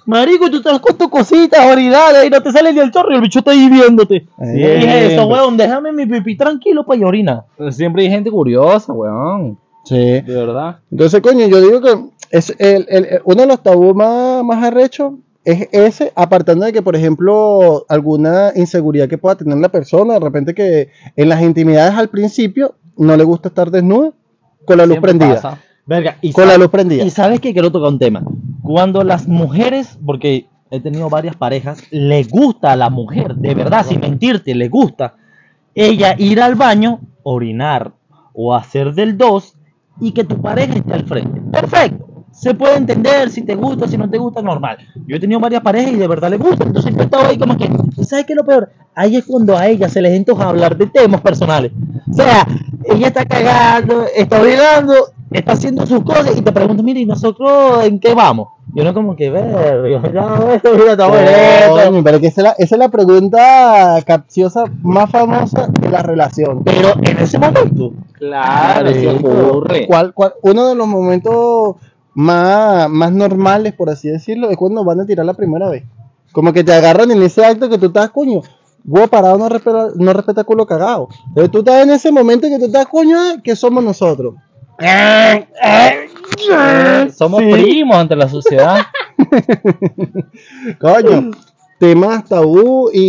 Marico, 0.06 0.50
tú 0.50 0.56
estás 0.58 0.81
con 0.81 0.96
tus 0.96 1.08
cositas, 1.08 1.64
orinales, 1.70 2.25
y 2.26 2.31
no 2.31 2.43
te 2.43 2.50
sale 2.52 2.72
ni 2.72 2.81
el 2.81 2.90
chorro 2.90 3.12
y 3.12 3.14
el 3.16 3.20
bicho 3.20 3.38
está 3.40 3.52
ahí 3.52 3.69
viéndote. 3.69 4.26
Y 4.40 4.46
dije 4.46 4.99
eso, 5.06 5.08
Siempre. 5.08 5.25
weón, 5.26 5.56
déjame 5.56 5.93
mi 5.93 6.06
pipí 6.06 6.37
tranquilo 6.37 6.84
para 6.84 7.06
orinar. 7.06 7.44
Siempre 7.70 8.02
hay 8.04 8.10
gente 8.10 8.31
curiosa, 8.31 8.93
weón. 8.93 9.59
Sí. 9.85 9.97
De 9.97 10.23
verdad. 10.35 10.78
Entonces, 10.90 11.21
coño, 11.21 11.47
yo 11.47 11.61
digo 11.61 11.80
que 11.80 11.97
es 12.30 12.54
el, 12.59 12.87
el- 12.88 13.04
el- 13.06 13.21
uno 13.25 13.42
de 13.42 13.47
los 13.49 13.62
tabús 13.62 13.94
más, 13.94 14.42
más 14.44 14.62
arrechos 14.64 15.14
es 15.44 15.68
ese, 15.73 16.12
apartando 16.14 16.64
de 16.64 16.73
que, 16.73 16.82
por 16.82 16.94
ejemplo, 16.94 17.85
alguna 17.88 18.52
inseguridad 18.54 19.09
que 19.09 19.18
pueda 19.18 19.35
tener 19.37 19.59
la 19.59 19.71
persona, 19.71 20.14
de 20.14 20.21
repente 20.21 20.54
que 20.54 20.88
en 21.16 21.28
las 21.28 21.42
intimidades 21.42 21.94
al 21.94 22.09
principio 22.09 22.75
no 22.97 23.16
le 23.16 23.25
gusta 23.25 23.49
estar 23.49 23.71
desnuda 23.71 24.12
con 24.64 24.78
la 24.78 24.87
luz 24.87 24.94
Siempre 24.94 25.14
prendida. 25.14 25.40
pasa. 25.42 25.59
Verga, 25.85 26.16
y 26.23 26.32
Con 26.32 26.44
la 26.44 26.50
sabes- 26.52 26.61
luz 26.61 26.71
prendida. 26.71 27.04
Y 27.04 27.11
sabes 27.11 27.40
que 27.40 27.52
quiero 27.52 27.73
tocar 27.73 27.88
un 27.88 27.99
tema. 27.99 28.23
Cuando 28.73 29.05
las 29.05 29.29
mujeres, 29.29 29.99
porque 30.02 30.47
he 30.71 30.81
tenido 30.81 31.11
varias 31.11 31.37
parejas, 31.37 31.83
le 31.91 32.25
gusta 32.25 32.73
a 32.73 32.76
la 32.76 32.88
mujer, 32.88 33.35
de 33.35 33.55
verdad, 33.55 33.85
sin 33.85 34.00
mentirte, 34.00 34.55
le 34.55 34.71
gusta 34.71 35.17
ella 35.75 36.14
ir 36.17 36.41
al 36.41 36.55
baño, 36.55 37.00
orinar 37.23 37.93
o 38.33 38.55
hacer 38.55 38.95
del 38.95 39.19
2 39.19 39.59
y 40.00 40.12
que 40.12 40.25
tu 40.25 40.41
pareja 40.41 40.73
esté 40.73 40.95
al 40.95 41.05
frente. 41.05 41.38
Perfecto. 41.52 42.25
Se 42.31 42.55
puede 42.55 42.79
entender 42.79 43.29
si 43.29 43.43
te 43.43 43.57
gusta, 43.57 43.87
si 43.87 43.99
no 43.99 44.09
te 44.09 44.17
gusta, 44.17 44.41
normal. 44.41 44.79
Yo 45.07 45.17
he 45.17 45.21
tenido 45.21 45.38
varias 45.38 45.61
parejas 45.61 45.93
y 45.93 45.97
de 45.97 46.09
verdad 46.09 46.31
le 46.31 46.38
gusta. 46.38 46.64
Entonces 46.64 46.95
yo 46.95 47.02
he 47.02 47.05
estado 47.05 47.26
ahí 47.26 47.37
como 47.37 47.59
que, 47.59 47.71
¿y 47.99 48.05
sabes 48.05 48.25
qué 48.25 48.33
es 48.33 48.38
lo 48.38 48.47
peor? 48.47 48.73
Ahí 48.95 49.17
es 49.17 49.26
cuando 49.26 49.55
a 49.55 49.67
ella 49.67 49.91
se 49.91 50.00
les 50.00 50.19
antoja 50.19 50.49
hablar 50.49 50.79
de 50.79 50.87
temas 50.87 51.21
personales. 51.21 51.73
O 52.11 52.14
sea, 52.14 52.49
ella 52.87 53.09
está 53.09 53.26
cagando, 53.26 54.07
está 54.17 54.41
orinando, 54.41 54.95
está 55.39 55.53
haciendo 55.53 55.87
sus 55.87 56.03
cosas 56.05 56.37
y 56.37 56.43
te 56.43 56.53
pregunta, 56.53 56.83
mira, 56.83 57.01
¿y 57.01 57.07
nosotros 57.07 57.85
en 57.85 57.99
qué 58.01 58.15
vamos? 58.15 58.49
Y 58.75 58.81
uno 58.81 58.95
como 58.95 59.15
que, 59.17 59.31
ver, 59.31 59.45
esto, 60.55 60.71
mira, 60.77 60.93
está 60.93 61.07
bonito. 61.07 61.85
Coño, 61.91 62.03
pero 62.05 62.21
que 62.21 62.27
esa 62.29 62.41
es, 62.41 62.45
la, 62.45 62.51
esa 62.59 62.75
es 62.75 62.79
la 62.79 62.89
pregunta 62.89 63.99
capciosa 64.07 64.65
más 64.83 65.11
famosa 65.11 65.67
de 65.69 65.91
la 65.91 66.03
relación. 66.03 66.62
Pero 66.65 66.95
en 67.03 67.19
ese 67.19 67.39
momento, 67.39 67.93
Claro, 68.19 68.91
Marico, 68.91 69.29
ocurre. 69.29 69.87
¿cuál- 69.87 70.15
cuál- 70.15 70.35
uno 70.43 70.69
de 70.69 70.75
los 70.75 70.87
momentos 70.87 71.77
más, 72.15 72.89
más 72.89 73.12
normales, 73.12 73.73
por 73.75 73.91
así 73.91 74.09
decirlo, 74.09 74.51
es 74.51 74.57
cuando 74.57 74.85
van 74.85 75.01
a 75.01 75.07
tirar 75.07 75.27
la 75.27 75.35
primera 75.35 75.69
vez. 75.69 75.85
Como 76.33 76.53
que 76.53 76.65
te 76.65 76.73
agarran 76.73 77.11
en 77.11 77.23
ese 77.23 77.45
acto 77.45 77.69
que 77.69 77.79
tú 77.79 77.87
estás, 77.87 78.11
coño, 78.11 78.41
huevo 78.87 79.09
parado 79.09 79.37
no 79.39 79.49
respeta, 79.49 79.89
no 79.97 80.12
respeta 80.12 80.45
culo 80.45 80.65
cagado. 80.67 81.09
Entonces 81.29 81.51
tú 81.51 81.59
estás 81.59 81.83
en 81.83 81.91
ese 81.91 82.11
momento 82.11 82.49
que 82.49 82.59
tú 82.59 82.67
estás, 82.67 82.87
coño, 82.87 83.19
que 83.45 83.55
somos 83.57 83.85
nosotros. 83.85 84.35
Somos 87.17 87.43
primos 87.43 87.97
ante 87.97 88.17
la 88.17 88.29
sociedad. 88.29 88.87
Coño, 90.81 91.31
temas 91.83 92.25
tabú 92.27 92.91
y, 92.93 93.01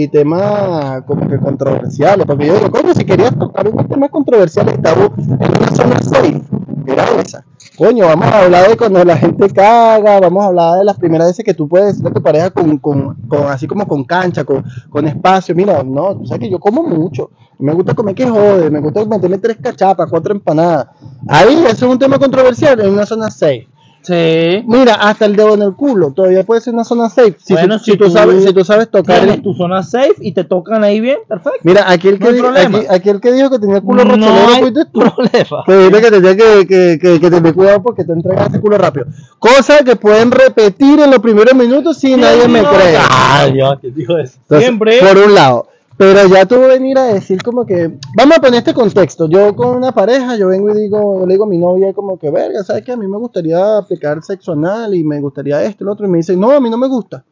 y, 0.00 0.02
y 0.02 0.08
temas 0.08 1.02
como 1.02 1.28
que 1.28 1.36
controversiales. 1.38 2.24
Porque 2.24 2.46
yo 2.46 2.54
digo, 2.54 2.70
coño, 2.70 2.94
si 2.94 3.04
querías 3.04 3.38
tocar 3.38 3.68
unos 3.68 3.86
temas 3.86 4.08
controversiales 4.08 4.80
tabú 4.80 5.12
en 5.18 5.50
una 5.58 5.70
zona 5.76 6.00
safe, 6.02 6.40
era 6.86 7.04
esa. 7.22 7.44
Coño, 7.76 8.06
vamos 8.06 8.26
a 8.28 8.44
hablar 8.44 8.68
de 8.70 8.76
cuando 8.78 9.04
la 9.04 9.16
gente 9.18 9.50
caga, 9.50 10.20
vamos 10.20 10.42
a 10.42 10.46
hablar 10.46 10.78
de 10.78 10.84
las 10.84 10.96
primeras 10.96 11.26
veces 11.28 11.44
que 11.44 11.52
tú 11.52 11.68
puedes 11.68 11.88
decirle 11.88 12.10
a 12.10 12.14
tu 12.14 12.22
pareja 12.22 12.50
con, 12.50 12.78
con, 12.78 13.14
con- 13.28 13.46
así 13.48 13.66
como 13.66 13.86
con 13.86 14.04
cancha, 14.04 14.42
con, 14.44 14.64
con 14.88 15.06
espacio. 15.06 15.54
Mira, 15.54 15.82
no, 15.82 16.16
tú 16.16 16.24
sabes 16.24 16.40
que 16.40 16.50
yo 16.50 16.58
como 16.58 16.82
mucho. 16.82 17.30
Me 17.58 17.74
gusta 17.74 17.92
comer 17.94 18.14
que 18.14 18.26
jode, 18.26 18.70
me 18.70 18.80
gusta 18.80 19.04
meterme 19.04 19.36
tres 19.38 19.58
cachapas, 19.60 20.08
cuatro 20.08 20.32
empanadas. 20.34 20.86
Ahí, 21.28 21.54
eso 21.66 21.86
es 21.86 21.92
un 21.92 21.98
tema 21.98 22.18
controversial 22.18 22.80
en 22.80 22.90
una 22.92 23.04
zona 23.04 23.30
safe. 23.30 23.68
Sí. 24.04 24.62
Mira, 24.66 24.94
hasta 24.96 25.24
el 25.24 25.34
dedo 25.34 25.54
en 25.54 25.62
el 25.62 25.72
culo, 25.74 26.12
todavía 26.12 26.44
puede 26.44 26.60
ser 26.60 26.74
una 26.74 26.84
zona 26.84 27.08
safe. 27.08 27.36
Si, 27.42 27.54
Bueno, 27.54 27.78
si, 27.78 27.92
si 27.92 27.96
tú, 27.96 28.04
tú 28.04 28.10
sabes, 28.10 28.44
si 28.44 28.52
tú 28.52 28.62
sabes 28.64 28.90
tocar. 28.90 29.20
Tienes 29.20 29.36
el- 29.36 29.42
tu 29.42 29.54
zona 29.54 29.82
safe 29.82 30.14
y 30.20 30.32
te 30.32 30.44
tocan 30.44 30.84
ahí 30.84 31.00
bien, 31.00 31.18
perfecto. 31.26 31.58
Mira, 31.62 31.90
aquel 31.90 32.18
que, 32.18 32.32
No 32.32 32.52
aquel 32.90 33.20
que 33.20 33.32
dijo 33.32 33.48
que 33.50 33.58
tenía 33.58 33.80
culo 33.80 34.04
no 34.04 34.10
rocholero 34.14 34.48
hay 34.54 34.60
fuiste 34.60 34.84
tú. 34.92 35.00
problema. 35.00 35.64
Que 35.66 35.76
dijiste 35.76 36.00
que 36.02 36.10
tenía 36.10 36.36
que, 36.36 36.66
que, 36.66 36.98
que, 37.00 37.20
que 37.20 37.30
tener 37.30 37.54
cuidado 37.54 37.82
porque 37.82 38.04
te 38.04 38.12
entregas 38.12 38.50
ese 38.50 38.60
culo 38.60 38.76
rápido. 38.76 39.06
Cosa 39.38 39.78
que 39.82 39.96
pueden 39.96 40.30
repetir 40.30 41.00
en 41.00 41.10
los 41.10 41.20
primeros 41.20 41.54
minutos 41.54 41.96
si 41.98 42.14
nadie 42.14 42.46
me 42.46 42.62
cree. 42.62 42.98
Ay, 43.10 43.52
Dios, 43.54 43.78
¿quién 43.80 43.94
dijo 43.94 44.18
eso? 44.18 44.34
Entonces, 44.42 44.66
Siempre. 44.66 44.98
Por 45.00 45.16
un 45.16 45.34
lado. 45.34 45.68
Pero 45.96 46.26
ya 46.26 46.44
tú 46.44 46.58
venir 46.60 46.98
a 46.98 47.04
decir 47.04 47.40
como 47.42 47.64
que, 47.64 47.98
vamos 48.16 48.36
a 48.36 48.40
poner 48.40 48.58
este 48.58 48.74
contexto, 48.74 49.28
yo 49.28 49.54
con 49.54 49.76
una 49.76 49.92
pareja, 49.92 50.36
yo 50.36 50.48
vengo 50.48 50.70
y 50.70 50.82
digo, 50.82 51.24
le 51.24 51.34
digo 51.34 51.44
a 51.44 51.48
mi 51.48 51.58
novia 51.58 51.92
como 51.92 52.18
que, 52.18 52.30
verga, 52.30 52.64
¿sabes 52.64 52.84
qué? 52.84 52.92
A 52.92 52.96
mí 52.96 53.06
me 53.06 53.16
gustaría 53.16 53.78
aplicar 53.78 54.20
sexo 54.22 54.52
anal 54.52 54.94
y 54.94 55.04
me 55.04 55.20
gustaría 55.20 55.62
esto 55.62 55.84
y 55.84 55.86
lo 55.86 55.92
otro, 55.92 56.06
y 56.06 56.08
me 56.08 56.18
dice, 56.18 56.36
no, 56.36 56.50
a 56.50 56.60
mí 56.60 56.68
no 56.68 56.78
me 56.78 56.88
gusta. 56.88 57.24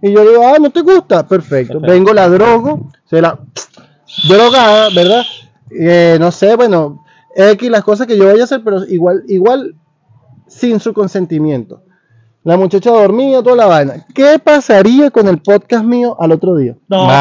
Y 0.00 0.12
yo 0.12 0.20
digo, 0.22 0.46
ah, 0.46 0.58
¿no 0.60 0.70
te 0.70 0.82
gusta? 0.82 1.26
Perfecto. 1.26 1.80
Vengo, 1.80 2.12
la 2.12 2.28
drogo, 2.28 2.88
se 3.04 3.20
la 3.20 3.36
drogada, 4.28 4.90
¿verdad? 4.94 5.22
Eh, 5.70 6.18
no 6.20 6.30
sé, 6.30 6.54
bueno, 6.54 7.04
X 7.34 7.68
las 7.68 7.82
cosas 7.82 8.06
que 8.06 8.16
yo 8.16 8.26
vaya 8.26 8.42
a 8.42 8.44
hacer, 8.44 8.62
pero 8.62 8.84
igual, 8.84 9.24
igual 9.26 9.74
sin 10.46 10.78
su 10.78 10.92
consentimiento. 10.92 11.82
La 12.48 12.56
muchacha 12.56 12.90
dormía, 12.90 13.42
toda 13.42 13.56
la 13.56 13.66
vaina. 13.66 14.06
¿Qué 14.14 14.38
pasaría 14.42 15.10
con 15.10 15.28
el 15.28 15.42
podcast 15.42 15.84
mío 15.84 16.16
al 16.18 16.32
otro 16.32 16.56
día? 16.56 16.76
No, 16.88 17.04
Marico. 17.04 17.12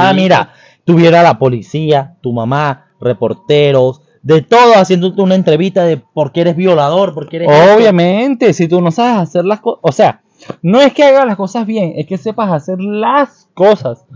ah, 0.00 0.12
mira, 0.14 0.50
tuviera 0.84 1.24
la 1.24 1.40
policía, 1.40 2.14
tu 2.20 2.32
mamá, 2.32 2.86
reporteros, 3.00 4.02
de 4.22 4.42
todo 4.42 4.74
haciéndote 4.76 5.20
una 5.22 5.34
entrevista 5.34 5.82
de 5.82 5.96
por 5.96 6.30
qué 6.30 6.42
eres 6.42 6.54
violador, 6.54 7.14
por 7.14 7.28
qué 7.28 7.38
eres 7.38 7.50
esto. 7.50 7.74
Obviamente, 7.74 8.52
si 8.52 8.68
tú 8.68 8.80
no 8.80 8.92
sabes 8.92 9.22
hacer 9.28 9.44
las 9.44 9.58
cosas, 9.58 9.80
o 9.82 9.90
sea, 9.90 10.22
no 10.62 10.80
es 10.80 10.92
que 10.92 11.02
hagas 11.02 11.26
las 11.26 11.36
cosas 11.36 11.66
bien, 11.66 11.94
es 11.96 12.06
que 12.06 12.16
sepas 12.16 12.52
hacer 12.52 12.80
las 12.80 13.48
cosas. 13.54 14.06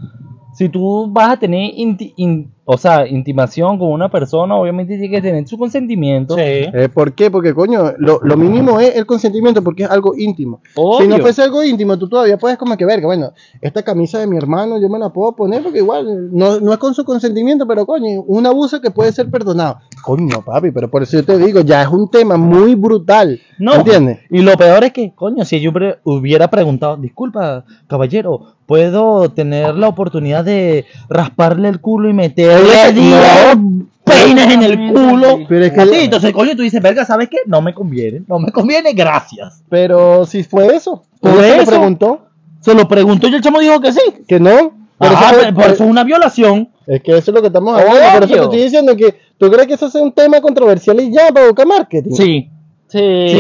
Si 0.53 0.69
tú 0.69 1.09
vas 1.11 1.31
a 1.31 1.37
tener 1.37 1.73
in- 1.75 2.53
o 2.73 2.79
sea, 2.79 3.05
intimación 3.05 3.79
con 3.81 3.91
una 3.91 4.09
persona, 4.09 4.55
obviamente 4.55 4.97
tiene 4.97 5.11
que 5.11 5.21
tener 5.21 5.49
su 5.49 5.59
consentimiento. 5.59 6.37
Sí. 6.37 6.43
Eh, 6.43 6.89
¿Por 6.93 7.15
qué? 7.15 7.29
Porque, 7.29 7.53
coño, 7.53 7.95
lo, 7.99 8.21
lo 8.23 8.37
mínimo 8.37 8.79
es 8.79 8.95
el 8.95 9.07
consentimiento 9.07 9.61
porque 9.65 9.83
es 9.83 9.91
algo 9.91 10.15
íntimo. 10.17 10.61
Si 11.01 11.09
no 11.09 11.19
fuese 11.19 11.43
algo 11.43 11.65
íntimo, 11.65 11.99
tú 11.99 12.09
todavía 12.09 12.39
puedes 12.39 12.59
como 12.59 12.77
que 12.77 12.85
verga, 12.85 13.07
bueno, 13.07 13.33
esta 13.61 13.83
camisa 13.83 14.21
de 14.21 14.29
mi 14.29 14.37
hermano 14.37 14.81
yo 14.81 14.89
me 14.89 15.01
la 15.01 15.11
puedo 15.11 15.33
poner 15.33 15.65
porque 15.65 15.79
igual 15.79 16.31
no, 16.33 16.61
no 16.61 16.73
es 16.73 16.79
con 16.79 16.95
su 16.95 17.05
consentimiento, 17.05 17.67
pero 17.67 17.85
coño, 17.87 18.23
un 18.23 18.47
abuso 18.47 18.81
que 18.81 18.93
puede 18.93 19.11
ser 19.11 19.29
perdonado. 19.31 19.81
Coño, 20.05 20.43
papi, 20.45 20.71
pero 20.71 20.89
por 20.89 21.03
eso 21.03 21.17
yo 21.17 21.25
te 21.25 21.39
digo, 21.39 21.63
ya 21.63 21.83
es 21.83 21.89
un 21.89 22.09
tema 22.09 22.37
muy 22.37 22.77
brutal. 22.77 23.41
No. 23.59 23.75
¿Entiendes? 23.75 24.21
Y 24.31 24.43
lo 24.43 24.57
peor 24.57 24.85
es 24.85 24.93
que, 24.93 25.13
coño, 25.15 25.45
si 25.45 25.61
yo 25.61 25.73
hubiera 26.05 26.49
preguntado, 26.49 26.97
disculpa, 26.97 27.65
caballero, 27.89 28.55
¿puedo 28.67 29.29
tener 29.31 29.75
la 29.75 29.89
oportunidad 29.89 30.45
de 30.45 30.87
rasparle 31.09 31.69
el 31.69 31.81
culo 31.81 32.09
y 32.09 32.13
meterle 32.13 32.60
Oye, 32.63 32.93
diez 32.93 33.57
no. 33.57 33.87
peines 34.05 34.53
en 34.55 34.63
el 34.63 34.93
culo? 34.93 35.41
Pero 35.49 35.65
es 35.67 35.73
que- 35.73 35.81
Así, 35.81 35.95
entonces, 36.05 36.33
coño, 36.33 36.57
tú 36.57 36.63
dices, 36.63 36.83
verga, 36.83 37.05
¿sabes 37.05 37.29
qué? 37.29 37.39
No 37.47 37.61
me 37.63 37.73
conviene, 37.75 38.23
no 38.27 38.39
me 38.39 38.51
conviene, 38.53 38.93
gracias. 38.93 39.63
Pero 39.69 40.25
si 40.27 40.43
fue 40.43 40.75
eso, 40.75 41.03
Por 41.21 41.33
eso 41.33 41.41
le 41.41 41.57
eso. 41.63 41.67
preguntó 41.71 42.27
Se 42.61 42.75
lo 42.75 42.87
preguntó 42.87 43.27
y 43.29 43.35
el 43.35 43.41
chamo 43.41 43.59
dijo 43.61 43.81
que 43.81 43.93
sí. 43.93 44.01
que 44.29 44.39
no. 44.39 44.73
Ajá, 44.99 45.31
eso- 45.31 45.41
pero 45.41 45.55
por 45.55 45.65
eso 45.65 45.85
es 45.85 45.91
una 45.91 46.05
violación. 46.05 46.69
Es 46.87 47.03
que 47.03 47.13
eso 47.13 47.31
es 47.31 47.35
lo 47.35 47.41
que 47.41 47.47
estamos 47.47 47.73
hablando. 47.79 47.99
Por 47.99 48.03
eso 48.25 48.27
te 48.27 48.33
Obvio. 48.35 48.43
estoy 48.45 48.63
diciendo 48.65 48.97
que 48.97 49.15
tú 49.39 49.51
crees 49.51 49.67
que 49.67 49.75
eso 49.75 49.89
sea 49.89 50.03
un 50.03 50.13
tema 50.13 50.41
controversial 50.43 51.01
y 51.01 51.11
ya 51.13 51.29
para 51.33 51.47
buscar 51.47 51.67
marketing. 51.67 52.13
Sí. 52.15 52.51
Sí. 52.89 53.37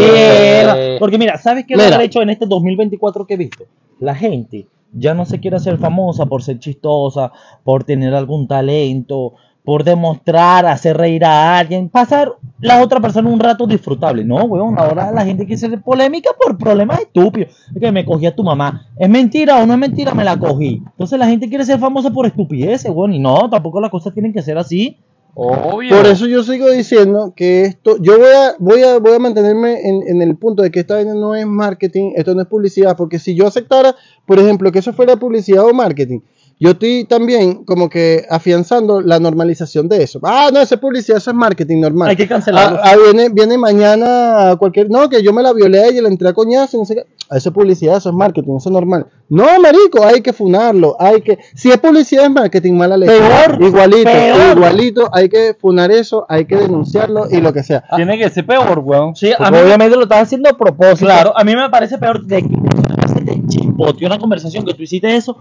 Porque 0.98 1.18
mira, 1.18 1.36
¿sabes 1.38 1.64
qué 1.66 1.76
Mira. 1.76 1.96
lo 1.98 2.02
hecho 2.02 2.22
en 2.22 2.30
este 2.30 2.46
2024 2.46 3.26
que 3.26 3.34
he 3.34 3.36
visto? 3.36 3.64
La 3.98 4.14
gente 4.14 4.66
ya 4.92 5.14
no 5.14 5.25
se 5.25 5.40
quiere 5.40 5.56
hacer 5.56 5.78
famosa 5.78 6.26
por 6.26 6.42
ser 6.42 6.59
chistosa, 6.59 7.32
por 7.64 7.85
tener 7.85 8.14
algún 8.14 8.47
talento, 8.49 9.35
por 9.64 9.85
demostrar, 9.85 10.66
hacer 10.66 10.97
reír 10.97 11.25
a 11.25 11.59
alguien, 11.59 11.88
pasar 11.88 12.32
la 12.61 12.82
otra 12.82 13.00
persona 13.00 13.28
un 13.28 13.40
rato 13.40 13.66
disfrutable. 13.66 14.25
No, 14.25 14.44
weón, 14.44 14.78
ahora 14.78 15.12
la 15.12 15.25
gente 15.25 15.44
quiere 15.44 15.59
ser 15.59 15.80
polémica 15.82 16.30
por 16.40 16.56
problemas 16.56 17.00
estúpidos. 17.00 17.54
Es 17.75 17.80
que 17.80 17.92
me 17.92 18.04
cogí 18.04 18.26
a 18.26 18.35
tu 18.35 18.42
mamá. 18.42 18.87
¿Es 18.97 19.09
mentira 19.09 19.62
o 19.62 19.66
no 19.66 19.75
es 19.75 19.78
mentira? 19.78 20.14
Me 20.14 20.25
la 20.25 20.38
cogí. 20.38 20.82
Entonces 20.85 21.18
la 21.18 21.26
gente 21.26 21.49
quiere 21.49 21.64
ser 21.64 21.78
famosa 21.78 22.11
por 22.11 22.26
estupideces, 22.26 22.90
weón, 22.90 23.14
y 23.14 23.18
no, 23.18 23.49
tampoco 23.50 23.80
las 23.80 23.90
cosas 23.90 24.14
tienen 24.14 24.32
que 24.32 24.42
ser 24.42 24.59
así. 24.59 24.97
Por 25.34 26.06
eso 26.06 26.26
yo 26.26 26.42
sigo 26.42 26.70
diciendo 26.70 27.32
que 27.37 27.62
esto, 27.62 27.96
yo 28.00 28.18
voy 28.18 28.32
a, 28.32 28.54
voy 28.58 28.82
a, 28.82 28.99
voy 28.99 29.14
a 29.14 29.18
mantenerme 29.18 29.88
en, 29.88 30.02
en 30.08 30.22
el 30.22 30.37
punto 30.37 30.62
de 30.62 30.70
que 30.70 30.80
esta 30.80 30.94
vaina 30.94 31.14
no 31.14 31.34
es 31.34 31.46
marketing, 31.46 32.12
esto 32.16 32.34
no 32.34 32.42
es 32.42 32.49
publicidad, 32.49 32.96
porque 32.96 33.18
si 33.18 33.34
yo 33.34 33.46
aceptara, 33.46 33.94
por 34.26 34.38
ejemplo, 34.38 34.72
que 34.72 34.80
eso 34.80 34.92
fuera 34.92 35.16
publicidad 35.16 35.64
o 35.64 35.72
marketing, 35.72 36.20
yo 36.62 36.73
estoy 36.73 37.05
también 37.05 37.64
como 37.64 37.88
que 37.88 38.26
afianzando 38.29 39.00
la 39.00 39.19
normalización 39.19 39.88
de 39.88 40.02
eso. 40.02 40.21
Ah, 40.23 40.50
no, 40.52 40.61
eso 40.61 40.75
es 40.75 40.81
publicidad, 40.81 41.17
eso 41.17 41.31
es 41.31 41.37
marketing 41.37 41.81
normal. 41.81 42.11
Hay 42.11 42.17
que 42.17 42.29
cancelarlo. 42.29 42.79
Ah, 42.85 42.90
ah, 42.93 42.97
viene, 43.02 43.31
viene 43.31 43.57
mañana 43.57 44.55
cualquier, 44.59 44.90
no, 44.90 45.09
que 45.09 45.23
yo 45.23 45.33
me 45.33 45.43
la 45.43 45.52
violé 45.55 45.88
y 45.90 46.00
le 46.02 46.09
entré 46.09 46.29
a 46.29 46.33
coñazo, 46.35 46.76
y 46.76 46.81
no 46.81 46.85
sé 46.87 46.95
qué. 46.97 47.07
Ah, 47.31 47.37
Eso 47.38 47.49
es 47.49 47.55
publicidad, 47.55 47.97
eso 47.97 48.11
es 48.11 48.14
marketing, 48.14 48.57
eso 48.59 48.69
es 48.69 48.73
normal. 48.75 49.07
No, 49.31 49.45
marico, 49.61 50.05
hay 50.05 50.21
que 50.21 50.33
funarlo, 50.35 50.97
hay 51.00 51.23
que, 51.23 51.38
si 51.55 51.71
es 51.71 51.79
publicidad 51.79 52.25
es 52.25 52.31
marketing, 52.31 52.75
mala 52.75 52.97
leche. 52.97 53.12
Peor, 53.19 53.62
igualito, 53.62 54.11
peor. 54.11 54.57
igualito, 54.57 55.09
hay 55.14 55.29
que 55.31 55.55
funar 55.59 55.90
eso, 55.90 56.26
hay 56.29 56.45
que 56.45 56.57
denunciarlo 56.57 57.26
y 57.31 57.40
lo 57.40 57.52
que 57.55 57.62
sea. 57.62 57.85
Tiene 57.97 58.19
que 58.19 58.29
ser 58.29 58.45
peor, 58.45 58.81
weón. 58.81 59.17
Sí, 59.17 59.33
a 59.38 59.50
mí- 59.50 59.59
obviamente 59.59 59.97
lo 59.97 60.02
estás 60.02 60.23
haciendo 60.25 60.50
a 60.50 60.57
propósito. 60.59 61.07
Claro, 61.07 61.33
a 61.38 61.43
mí 61.43 61.57
me 61.57 61.71
parece 61.71 61.97
peor 61.97 62.23
de 62.26 62.43
que 62.43 63.21
te 63.25 63.43
chispoteó 63.49 64.07
una 64.09 64.19
conversación 64.19 64.64
que 64.64 64.75
tú 64.75 64.83
hiciste 64.83 65.17
eso. 65.17 65.37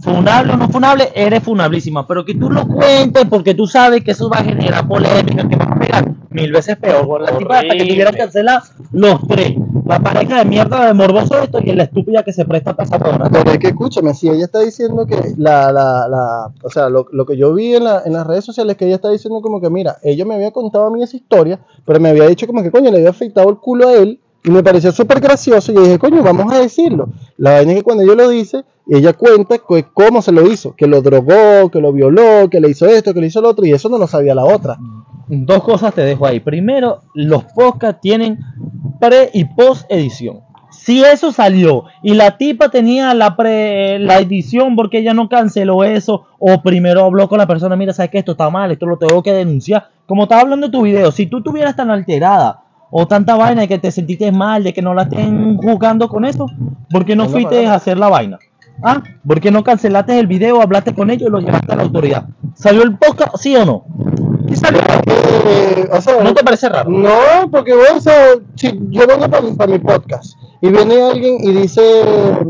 Funable 0.00 0.52
o 0.52 0.56
no 0.56 0.68
funable, 0.68 1.10
eres 1.14 1.42
funablísima. 1.42 2.06
Pero 2.06 2.24
que 2.24 2.34
tú 2.34 2.50
lo 2.50 2.66
cuentes 2.66 3.24
porque 3.28 3.54
tú 3.54 3.66
sabes 3.66 4.04
que 4.04 4.10
eso 4.10 4.28
va 4.28 4.38
a 4.38 4.44
generar 4.44 4.86
polémica, 4.86 5.48
que 5.48 5.56
va 5.56 5.64
a 5.64 5.78
pegar 5.78 6.14
mil 6.30 6.52
veces 6.52 6.76
peor. 6.76 7.06
Por 7.06 7.22
la 7.22 7.36
tipa 7.36 7.60
hasta 7.60 7.76
que 7.76 7.86
que 7.86 8.04
cancelar 8.16 8.62
los 8.92 9.26
tres. 9.26 9.54
La 9.86 10.00
pareja 10.00 10.38
de 10.38 10.44
mierda 10.44 10.86
de 10.86 10.94
morboso 10.94 11.42
esto 11.42 11.60
y 11.62 11.72
la 11.72 11.84
estúpida 11.84 12.22
que 12.22 12.32
se 12.32 12.44
presta 12.44 12.74
para 12.74 12.86
esa 12.86 12.98
buena. 12.98 13.30
Pero 13.30 13.50
es 13.52 13.58
que 13.58 13.68
escúchame, 13.68 14.12
si 14.14 14.28
ella 14.28 14.44
está 14.44 14.60
diciendo 14.60 15.06
que 15.06 15.16
la, 15.38 15.72
la, 15.72 16.08
la 16.08 16.52
o 16.62 16.70
sea, 16.70 16.88
lo, 16.88 17.06
lo 17.12 17.24
que 17.24 17.36
yo 17.36 17.54
vi 17.54 17.76
en, 17.76 17.84
la, 17.84 18.02
en 18.04 18.12
las 18.12 18.26
redes 18.26 18.44
sociales, 18.44 18.76
que 18.76 18.86
ella 18.86 18.96
está 18.96 19.10
diciendo 19.10 19.40
como 19.40 19.60
que, 19.60 19.70
mira, 19.70 19.96
ella 20.02 20.24
me 20.24 20.34
había 20.34 20.50
contado 20.50 20.86
a 20.86 20.90
mí 20.90 21.02
esa 21.02 21.16
historia, 21.16 21.60
pero 21.84 22.00
me 22.00 22.10
había 22.10 22.26
dicho 22.26 22.46
como 22.46 22.62
que, 22.62 22.70
coño, 22.70 22.90
le 22.90 22.98
había 22.98 23.10
afeitado 23.10 23.48
el 23.48 23.56
culo 23.58 23.88
a 23.88 23.94
él, 23.94 24.20
y 24.46 24.50
me 24.50 24.62
pareció 24.62 24.92
súper 24.92 25.18
gracioso, 25.18 25.72
y 25.72 25.74
yo 25.74 25.82
dije, 25.82 25.98
coño, 25.98 26.22
vamos 26.22 26.52
a 26.52 26.60
decirlo. 26.60 27.08
La 27.36 27.54
vaina 27.54 27.72
es 27.72 27.78
que 27.78 27.82
cuando 27.82 28.04
ella 28.04 28.14
lo 28.14 28.28
dice, 28.28 28.64
ella 28.86 29.12
cuenta 29.12 29.56
cómo 29.92 30.22
se 30.22 30.30
lo 30.30 30.46
hizo, 30.46 30.76
que 30.76 30.86
lo 30.86 31.02
drogó, 31.02 31.68
que 31.68 31.80
lo 31.80 31.92
violó, 31.92 32.48
que 32.48 32.60
le 32.60 32.70
hizo 32.70 32.86
esto, 32.86 33.12
que 33.12 33.20
le 33.20 33.26
hizo 33.26 33.40
lo 33.40 33.48
otro, 33.48 33.66
y 33.66 33.72
eso 33.72 33.88
no 33.88 33.98
lo 33.98 34.06
sabía 34.06 34.36
la 34.36 34.44
otra. 34.44 34.78
Dos 35.26 35.64
cosas 35.64 35.92
te 35.92 36.02
dejo 36.02 36.26
ahí. 36.26 36.38
Primero, 36.38 37.00
los 37.12 37.42
podcasts 37.56 38.00
tienen 38.00 38.38
pre 39.00 39.30
y 39.34 39.46
post 39.46 39.84
edición. 39.88 40.42
Si 40.70 41.02
eso 41.02 41.32
salió 41.32 41.84
y 42.00 42.14
la 42.14 42.36
tipa 42.36 42.68
tenía 42.68 43.12
la 43.14 43.34
pre 43.34 43.98
la 43.98 44.20
edición 44.20 44.76
porque 44.76 44.98
ella 44.98 45.14
no 45.14 45.28
canceló 45.28 45.82
eso 45.82 46.26
o 46.38 46.62
primero 46.62 47.04
habló 47.04 47.28
con 47.28 47.38
la 47.38 47.46
persona, 47.48 47.74
mira, 47.74 47.92
sabes 47.92 48.12
que 48.12 48.18
esto 48.18 48.32
está 48.32 48.50
mal, 48.50 48.70
esto 48.70 48.86
lo 48.86 48.96
tengo 48.96 49.20
que 49.24 49.32
denunciar. 49.32 49.88
Como 50.06 50.24
estaba 50.24 50.42
hablando 50.42 50.68
de 50.68 50.72
tu 50.72 50.82
video, 50.82 51.10
si 51.10 51.26
tú 51.26 51.42
tuvieras 51.42 51.74
tan 51.74 51.90
alterada 51.90 52.65
o 52.90 53.06
tanta 53.06 53.36
vaina 53.36 53.62
de 53.62 53.68
que 53.68 53.78
te 53.78 53.90
sentiste 53.90 54.30
mal, 54.32 54.62
de 54.64 54.72
que 54.72 54.82
no 54.82 54.94
la 54.94 55.02
estén 55.02 55.56
jugando 55.56 56.08
con 56.08 56.24
eso, 56.24 56.46
¿por 56.90 57.04
qué 57.04 57.16
no 57.16 57.28
fuiste 57.28 57.66
a 57.66 57.74
hacer 57.74 57.98
la 57.98 58.08
vaina? 58.08 58.38
¿Ah? 58.82 59.02
¿Por 59.26 59.40
qué 59.40 59.50
no 59.50 59.64
cancelaste 59.64 60.18
el 60.18 60.26
video, 60.26 60.60
hablaste 60.60 60.94
con 60.94 61.10
ellos 61.10 61.28
y 61.28 61.32
lo 61.32 61.40
llevaste 61.40 61.72
a 61.72 61.76
la 61.76 61.82
autoridad? 61.82 62.28
¿Salió 62.56 62.82
el 62.82 62.96
podcast, 62.96 63.36
sí 63.36 63.54
o 63.54 63.64
no? 63.64 63.84
Quizá 64.48 64.70
no. 64.70 64.78
Eh, 64.78 65.88
o 65.92 66.00
sea, 66.00 66.22
¿No 66.22 66.32
te 66.32 66.42
parece 66.42 66.68
raro? 66.68 66.88
No, 66.90 67.50
porque 67.50 67.74
bueno, 67.74 67.96
o 67.96 68.00
sea, 68.00 68.14
si 68.54 68.68
yo 68.90 69.06
vengo 69.06 69.28
para 69.28 69.66
mi 69.70 69.78
podcast 69.78 70.36
y 70.62 70.70
viene 70.70 71.02
alguien 71.02 71.36
y 71.42 71.52
dice, 71.52 71.82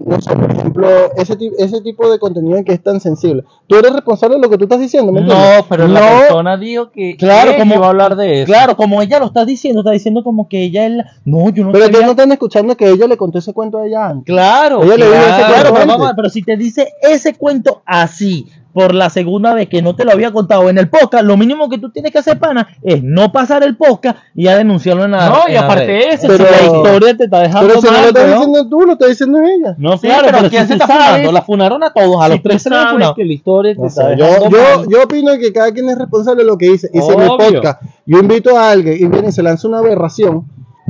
no 0.07 0.21
sé, 0.21 0.37
por 0.37 0.51
ejemplo, 0.53 0.89
ese, 1.17 1.37
ese 1.59 1.81
tipo 1.81 2.09
de 2.09 2.19
contenido 2.21 2.63
que 2.65 2.73
es 2.75 2.83
tan 2.83 3.01
sensible, 3.01 3.45
tú 3.67 3.77
eres 3.77 3.93
responsable 3.93 4.37
de 4.37 4.43
lo 4.43 4.49
que 4.51 4.59
tú 4.59 4.65
estás 4.65 4.79
diciendo, 4.79 5.11
¿me 5.11 5.21
entiendes? 5.21 5.57
No, 5.59 5.67
pero 5.69 5.89
la 5.89 6.01
persona 6.21 6.57
dijo 6.57 6.91
que 6.93 7.17
Claro, 7.17 7.53
como- 7.59 7.75
iba 7.75 7.87
a 7.87 7.91
hablar 7.91 8.15
de 8.15 8.43
eso. 8.43 8.47
Claro, 8.53 8.77
como 8.77 9.03
ella 9.03 9.19
lo 9.19 9.27
está 9.27 9.45
diciendo, 9.45 9.81
está 9.81 9.91
diciendo 9.91 10.23
como 10.23 10.49
que 10.49 10.63
ella 10.63 10.87
es 10.87 10.93
la... 10.93 11.13
No, 11.25 11.49
yo 11.51 11.65
no 11.65 11.73
Pero 11.73 11.87
que 11.87 11.93
sabía- 11.95 12.07
no 12.07 12.13
están 12.13 12.31
escuchando 12.33 12.77
que 12.77 12.89
ella 12.89 13.07
le 13.09 13.17
contó 13.17 13.39
ese 13.39 13.53
cuento 13.53 13.79
a 13.79 13.87
ella 13.87 14.07
antes. 14.07 14.27
Claro, 14.33 14.85
Ella 14.85 14.97
le 14.99 15.07
dijo 15.07 15.17
ese 15.19 15.45
claro, 15.47 15.71
cuento 15.75 16.13
pero 16.15 16.29
si 16.29 16.43
te 16.43 16.57
dice 16.57 16.93
ese 17.03 17.35
cuento 17.35 17.83
así 17.85 18.47
por 18.76 18.95
la 18.95 19.09
segunda 19.09 19.54
vez 19.54 19.71
que 19.71 19.80
no 19.80 19.97
te 19.97 20.04
lo 20.04 20.12
había 20.12 20.30
contado 20.33 20.68
en 20.68 20.76
el 20.76 20.90
podcast, 20.90 21.25
lo 21.25 21.38
mínimo 21.38 21.71
que 21.71 21.78
tú 21.78 21.90
tienes 21.90 22.12
que 22.12 22.18
hacer, 22.18 22.38
pana, 22.38 22.68
es 22.83 23.02
no 23.02 23.33
pasar 23.33 23.62
el 23.62 23.75
podcast 23.75 24.18
y 24.35 24.45
ya 24.45 24.56
denunciarlo 24.59 25.06
en 25.06 25.12
la 25.12 25.30
No, 25.30 25.37
y 25.47 25.52
en 25.52 25.54
la 25.54 25.61
aparte 25.62 25.87
de 25.87 25.99
eso, 26.11 26.26
Pero- 26.28 26.45
si 26.45 26.52
la 26.52 26.76
historia 26.76 27.16
te 27.16 27.25
está 27.25 27.40
dejando 27.40 27.68
Pero 27.68 27.80
si 27.80 27.87
no 27.87 27.92
lo 27.92 27.99
mal, 27.99 28.09
estás 28.09 28.25
weón. 28.25 28.35
diciendo 28.38 28.68
tú, 28.68 28.80
lo 28.83 28.92
está 28.92 29.06
diciendo 29.06 29.38
ella. 29.40 29.75
No, 29.78 29.97
Sí, 29.97 30.06
claro, 30.09 30.23
pero 30.26 30.37
pero, 30.38 30.50
¿quién 30.50 30.62
si 30.64 30.68
se 30.68 30.75
está 30.75 30.87
funando? 30.87 31.33
La 31.33 31.40
funaron 31.40 31.83
a 31.85 31.90
todos, 31.95 32.23
a 32.23 32.28
los 32.28 32.37
si 32.37 32.42
tres 32.42 32.62
se 32.62 32.68
sabes 32.68 32.92
funado. 32.92 33.14
que 33.14 33.25
la 33.25 33.33
historia 33.33 33.75
te 33.75 33.80
No 33.80 33.87
está 33.87 34.09
sé, 34.11 34.16
yo, 34.18 34.26
yo, 34.50 34.76
mal. 34.76 34.87
yo 34.90 35.02
opino 35.04 35.33
que 35.38 35.52
cada 35.54 35.73
quien 35.73 35.88
es 35.88 35.97
responsable 35.97 36.42
de 36.42 36.47
lo 36.47 36.59
que 36.59 36.71
dice. 36.73 36.90
Y 36.92 37.00
si 37.00 37.11
en 37.12 37.21
el 37.23 37.28
podcast 37.28 37.83
yo 38.04 38.18
invito 38.18 38.59
a 38.59 38.71
alguien 38.73 38.95
y 39.00 39.06
viene 39.06 39.28
y 39.28 39.33
se 39.33 39.42
lanza 39.42 39.66
una 39.68 39.78
aberración, 39.78 40.45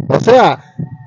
o 0.08 0.20
sea, 0.20 0.58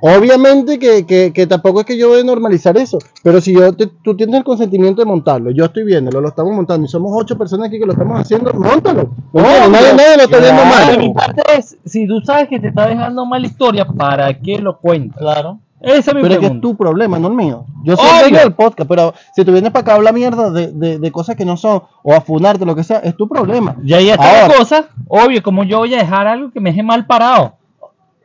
obviamente 0.01 0.79
que, 0.79 1.05
que, 1.05 1.31
que 1.33 1.47
tampoco 1.47 1.81
es 1.81 1.85
que 1.85 1.97
yo 1.97 2.09
voy 2.09 2.21
a 2.21 2.23
normalizar 2.23 2.77
eso, 2.77 2.97
pero 3.23 3.41
si 3.41 3.53
yo 3.53 3.73
te- 3.75 3.87
tú 4.03 4.15
tienes 4.15 4.35
el 4.37 4.43
consentimiento 4.43 5.01
de 5.01 5.05
montarlo, 5.05 5.51
yo 5.51 5.65
estoy 5.65 5.83
viéndolo, 5.83 6.21
lo 6.21 6.29
estamos 6.29 6.53
montando 6.53 6.85
y 6.85 6.89
somos 6.89 7.11
ocho 7.13 7.37
personas 7.37 7.67
aquí 7.67 7.79
que 7.79 7.85
lo 7.85 7.93
estamos 7.93 8.19
haciendo, 8.19 8.53
montalo. 8.53 9.11
¿Me 9.33 9.41
entiendes? 9.41 9.71
nadie, 9.71 9.93
nadie 9.93 10.17
lo 10.17 10.23
está 10.23 10.37
viendo 10.39 10.65
mal. 10.65 10.97
mi 10.97 11.13
parte 11.13 11.41
es, 11.57 11.77
si 11.85 12.07
tú 12.07 12.21
sabes 12.21 12.47
que 12.47 12.59
te 12.59 12.67
está 12.69 12.87
dejando 12.87 13.25
mal 13.25 13.41
la 13.41 13.47
historia, 13.47 13.85
¿para 13.85 14.33
qué 14.39 14.57
lo 14.59 14.77
cuentas? 14.79 15.19
Claro. 15.19 15.59
Esa 15.81 16.11
es 16.11 16.15
mi 16.15 16.21
Pero 16.23 16.33
es 16.33 16.39
que 16.41 16.45
es 16.47 16.59
tu 16.59 16.75
problema, 16.75 17.17
no 17.19 17.29
el 17.29 17.35
mío. 17.35 17.63
Yo 17.85 17.95
soy 17.95 18.05
Obvio. 18.05 18.15
el 18.15 18.29
dueño 18.31 18.39
del 18.43 18.53
podcast, 18.53 18.89
pero 18.89 19.13
si 19.33 19.45
tú 19.45 19.53
vienes 19.53 19.71
para 19.71 19.81
acá 19.81 19.91
a 19.93 19.95
hablar 19.95 20.13
mierda 20.13 20.51
de, 20.51 20.73
de, 20.73 20.99
de 20.99 21.11
cosas 21.13 21.37
que 21.37 21.45
no 21.45 21.55
son, 21.55 21.83
o 22.03 22.13
a 22.13 22.19
funarte, 22.19 22.65
lo 22.65 22.75
que 22.75 22.83
sea, 22.83 22.97
es 22.97 23.15
tu 23.15 23.29
problema. 23.29 23.77
Y 23.81 23.93
ahí 23.93 24.09
está 24.09 24.47
la 24.49 24.53
cosa, 24.57 24.89
obvio, 25.07 25.41
como 25.41 25.63
yo 25.63 25.77
voy 25.77 25.93
a 25.95 25.99
dejar 25.99 26.27
algo 26.27 26.51
que 26.51 26.59
me 26.59 26.71
deje 26.71 26.83
mal 26.83 27.05
parado. 27.05 27.53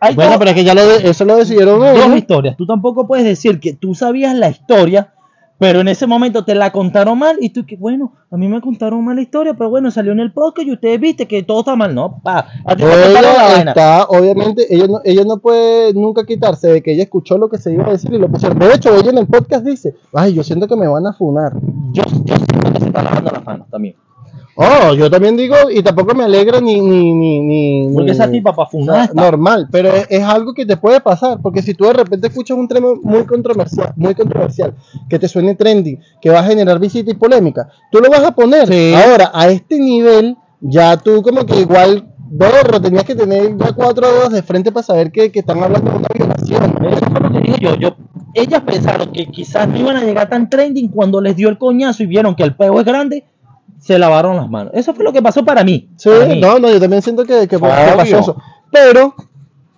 Hay 0.05 0.15
Bueno, 0.15 0.39
pero 0.39 0.51
es 0.51 0.57
que 0.57 0.65
ya 0.65 0.75
lo 0.75 0.87
de- 0.87 1.09
eso 1.11 1.25
lo 1.25 1.37
decidieron 1.37 1.81
dos 1.81 1.89
ellos. 1.89 2.17
historias. 2.17 2.57
Tú 2.57 2.67
tampoco 2.67 3.07
puedes 3.07 3.25
decir 3.25 3.61
que 3.61 3.73
tú 3.75 3.95
sabías 3.95 4.35
la 4.35 4.49
historia, 4.51 5.11
pero 5.59 5.81
en 5.81 5.89
ese 5.89 6.07
momento 6.07 6.45
te 6.45 6.55
la 6.55 6.73
contaron 6.73 7.17
mal 7.19 7.37
y 7.41 7.51
tú 7.51 7.65
que, 7.65 7.77
bueno, 7.77 8.13
a 8.31 8.37
mí 8.37 8.49
me 8.49 8.61
contaron 8.61 9.05
mal 9.05 9.15
la 9.17 9.23
historia, 9.23 9.55
pero 9.55 9.71
bueno, 9.71 9.91
salió 9.91 10.11
en 10.13 10.19
el 10.21 10.33
podcast 10.33 10.67
y 10.67 10.73
ustedes 10.73 11.01
viste 11.01 11.27
que 11.27 11.43
todo 11.45 11.61
está 11.61 11.77
mal. 11.77 11.95
No, 11.95 12.21
pa, 12.23 12.47
a 12.65 12.75
ti 12.77 12.83
te 12.83 13.13
la 13.23 13.33
vaina. 13.35 13.71
está, 13.71 14.05
obviamente, 14.09 14.67
ella 14.69 14.87
no, 14.89 15.01
ella 15.05 15.23
no 15.25 15.39
puede 15.39 15.95
nunca 15.95 16.27
quitarse 16.27 16.69
de 16.69 16.83
que 16.83 16.93
ella 16.93 17.05
escuchó 17.05 17.39
lo 17.39 17.49
que 17.49 17.59
se 17.59 17.73
iba 17.73 17.87
a 17.87 17.93
decir 17.93 18.13
y 18.13 18.19
lo 18.19 18.29
pusieron. 18.29 18.59
De 18.59 18.75
hecho, 18.75 18.95
ella 18.95 19.11
en 19.11 19.19
el 19.19 19.27
podcast 19.29 19.65
dice, 19.65 19.95
ay, 20.13 20.35
yo 20.35 20.43
siento 20.43 20.67
que 20.67 20.77
me 20.77 20.89
van 20.89 21.07
a 21.07 21.13
funar. 21.13 21.53
Yo, 21.93 22.03
yo 22.25 22.37
siento 22.37 22.73
que 22.73 22.81
se 22.81 22.87
está 22.87 23.03
lavando 23.03 23.31
las 23.31 23.45
manos 23.45 23.69
también. 23.71 23.95
Oh, 24.57 24.95
yo 24.95 25.11
también 25.11 25.37
digo, 25.37 25.57
y 25.71 25.83
tampoco 25.83 26.15
me 26.15 26.25
alegra 26.25 26.61
ni, 26.61 26.81
ni, 26.81 27.13
ni, 27.13 27.41
ni 27.41 27.93
Porque 27.93 28.13
esa 28.13 28.31
tipa 28.31 28.55
para 28.55 28.69
está. 28.73 29.13
normal, 29.15 29.69
pero 29.71 29.89
es, 29.89 30.07
es 30.09 30.23
algo 30.23 30.55
que 30.55 30.65
te 30.65 30.77
puede 30.77 31.01
pasar, 31.01 31.39
porque 31.43 31.61
si 31.61 31.75
tú 31.75 31.87
de 31.87 31.95
repente 31.95 32.29
escuchas 32.29 32.57
un 32.57 32.69
tema 32.69 32.89
muy 33.03 33.27
controversial, 33.27 33.93
muy 33.97 34.15
controversial, 34.15 34.75
que 35.09 35.19
te 35.19 35.27
suene 35.27 35.57
trendy, 35.57 35.99
que 36.23 36.31
va 36.31 36.41
a 36.41 36.45
generar 36.45 36.79
visita 36.79 37.11
y 37.11 37.15
polémica, 37.15 37.69
tú 37.91 37.99
lo 37.99 38.09
vas 38.11 38.23
a 38.23 38.33
poner. 38.33 38.69
Sí. 38.69 38.95
Ahora, 38.95 39.31
a 39.35 39.49
este 39.49 39.79
nivel, 39.79 40.37
ya 40.61 40.97
tú 40.99 41.21
como 41.23 41.45
que 41.45 41.61
igual, 41.61 42.07
berro, 42.31 42.81
tenías 42.81 43.05
que 43.05 43.17
tener 43.17 43.57
ya 43.57 43.73
cuatro 43.73 44.07
dedos 44.07 44.33
de 44.33 44.43
frente 44.43 44.71
para 44.71 44.85
saber 44.85 45.11
que, 45.11 45.33
que 45.33 45.41
están 45.41 45.63
hablando 45.63 45.91
de 45.91 45.97
una 45.97 46.09
violación. 46.15 46.85
Eso 46.87 47.07
fue 47.11 47.21
lo 47.21 47.33
que 47.33 47.41
dije 47.41 47.59
yo. 47.61 47.75
yo. 47.75 47.97
Ellas 48.35 48.63
pensaron 48.63 49.13
que 49.13 49.27
quizás 49.27 49.69
no 49.69 49.79
iban 49.79 49.97
a 49.97 50.05
llegar 50.05 50.29
tan 50.29 50.49
trending 50.51 50.89
cuando 50.89 51.21
les 51.21 51.37
dio 51.37 51.49
el 51.49 51.59
coñazo 51.59 52.03
y 52.03 52.07
vieron 52.07 52.35
que 52.35 52.43
el 52.43 52.57
peo 52.57 52.81
es 52.81 52.85
grande, 52.85 53.25
se 53.79 53.99
lavaron 53.99 54.37
las 54.37 54.49
manos. 54.49 54.73
Eso 54.75 54.95
fue 54.95 55.05
lo 55.05 55.13
que 55.13 55.23
pasó 55.23 55.45
para 55.45 55.65
mí. 55.65 55.91
Sí, 55.97 56.09
Para 56.09 56.27
mí. 56.27 56.41
no, 56.41 56.59
no, 56.59 56.71
yo 56.71 56.81
también 56.81 57.03
siento 57.03 57.25
que, 57.25 57.47
que, 57.47 57.59
pasó 57.59 58.01
eso. 58.03 58.37
Pero 58.71 59.15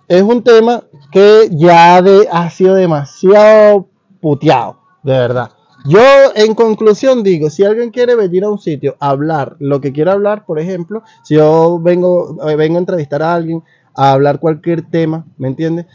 es 0.07 0.23
un 0.23 0.43
tema 0.43 0.83
que 1.11 1.49
ya 1.51 2.01
de, 2.01 2.27
ha 2.31 2.49
sido 2.49 2.75
demasiado 2.75 3.87
puteado, 4.21 4.79
de 5.03 5.13
verdad. 5.13 5.51
Yo, 5.85 6.01
en 6.35 6.53
conclusión, 6.53 7.23
digo, 7.23 7.49
si 7.49 7.63
alguien 7.63 7.91
quiere 7.91 8.15
venir 8.15 8.43
a 8.43 8.49
un 8.49 8.59
sitio 8.59 8.97
a 8.99 9.09
hablar 9.09 9.55
lo 9.59 9.79
que 9.79 9.93
quiera 9.93 10.13
hablar, 10.13 10.45
por 10.45 10.59
ejemplo, 10.59 11.03
si 11.23 11.35
yo 11.35 11.79
vengo, 11.81 12.37
eh, 12.49 12.55
vengo 12.57 12.75
a 12.75 12.79
entrevistar 12.79 13.21
a 13.23 13.33
alguien, 13.33 13.63
a 13.95 14.11
hablar 14.11 14.39
cualquier 14.39 14.81
tema, 14.89 15.25
¿me 15.37 15.47
entiendes? 15.47 15.85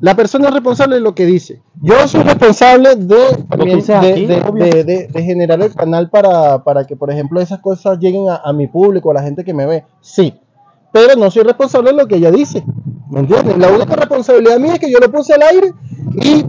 La 0.00 0.14
persona 0.14 0.48
es 0.48 0.54
responsable 0.54 0.96
de 0.96 1.00
lo 1.00 1.14
que 1.14 1.24
dice. 1.24 1.62
Yo 1.80 2.06
soy 2.06 2.22
responsable 2.22 2.96
de, 2.96 3.16
de, 4.84 5.08
de- 5.12 5.22
generar 5.22 5.62
el 5.62 5.74
canal 5.74 6.10
para, 6.10 6.62
para 6.64 6.84
que, 6.86 6.96
por 6.96 7.10
ejemplo, 7.10 7.40
esas 7.40 7.60
cosas 7.60 7.98
lleguen 7.98 8.28
a, 8.28 8.36
a 8.36 8.52
mi 8.52 8.66
público, 8.66 9.10
a 9.10 9.14
la 9.14 9.22
gente 9.22 9.44
que 9.44 9.54
me 9.54 9.64
ve. 9.66 9.84
Sí. 10.00 10.34
Pero 10.92 11.16
no 11.16 11.30
soy 11.30 11.44
responsable 11.44 11.90
de 11.90 11.96
lo 11.96 12.06
que 12.06 12.16
ella 12.16 12.30
dice. 12.30 12.62
¿Me 13.10 13.20
entiendes? 13.20 13.56
La 13.58 13.68
única 13.70 13.94
responsabilidad 13.96 14.58
mía 14.58 14.74
es 14.74 14.80
que 14.80 14.90
yo 14.90 14.98
lo 14.98 15.10
puse 15.10 15.32
al 15.34 15.42
aire 15.42 15.72
y 16.22 16.44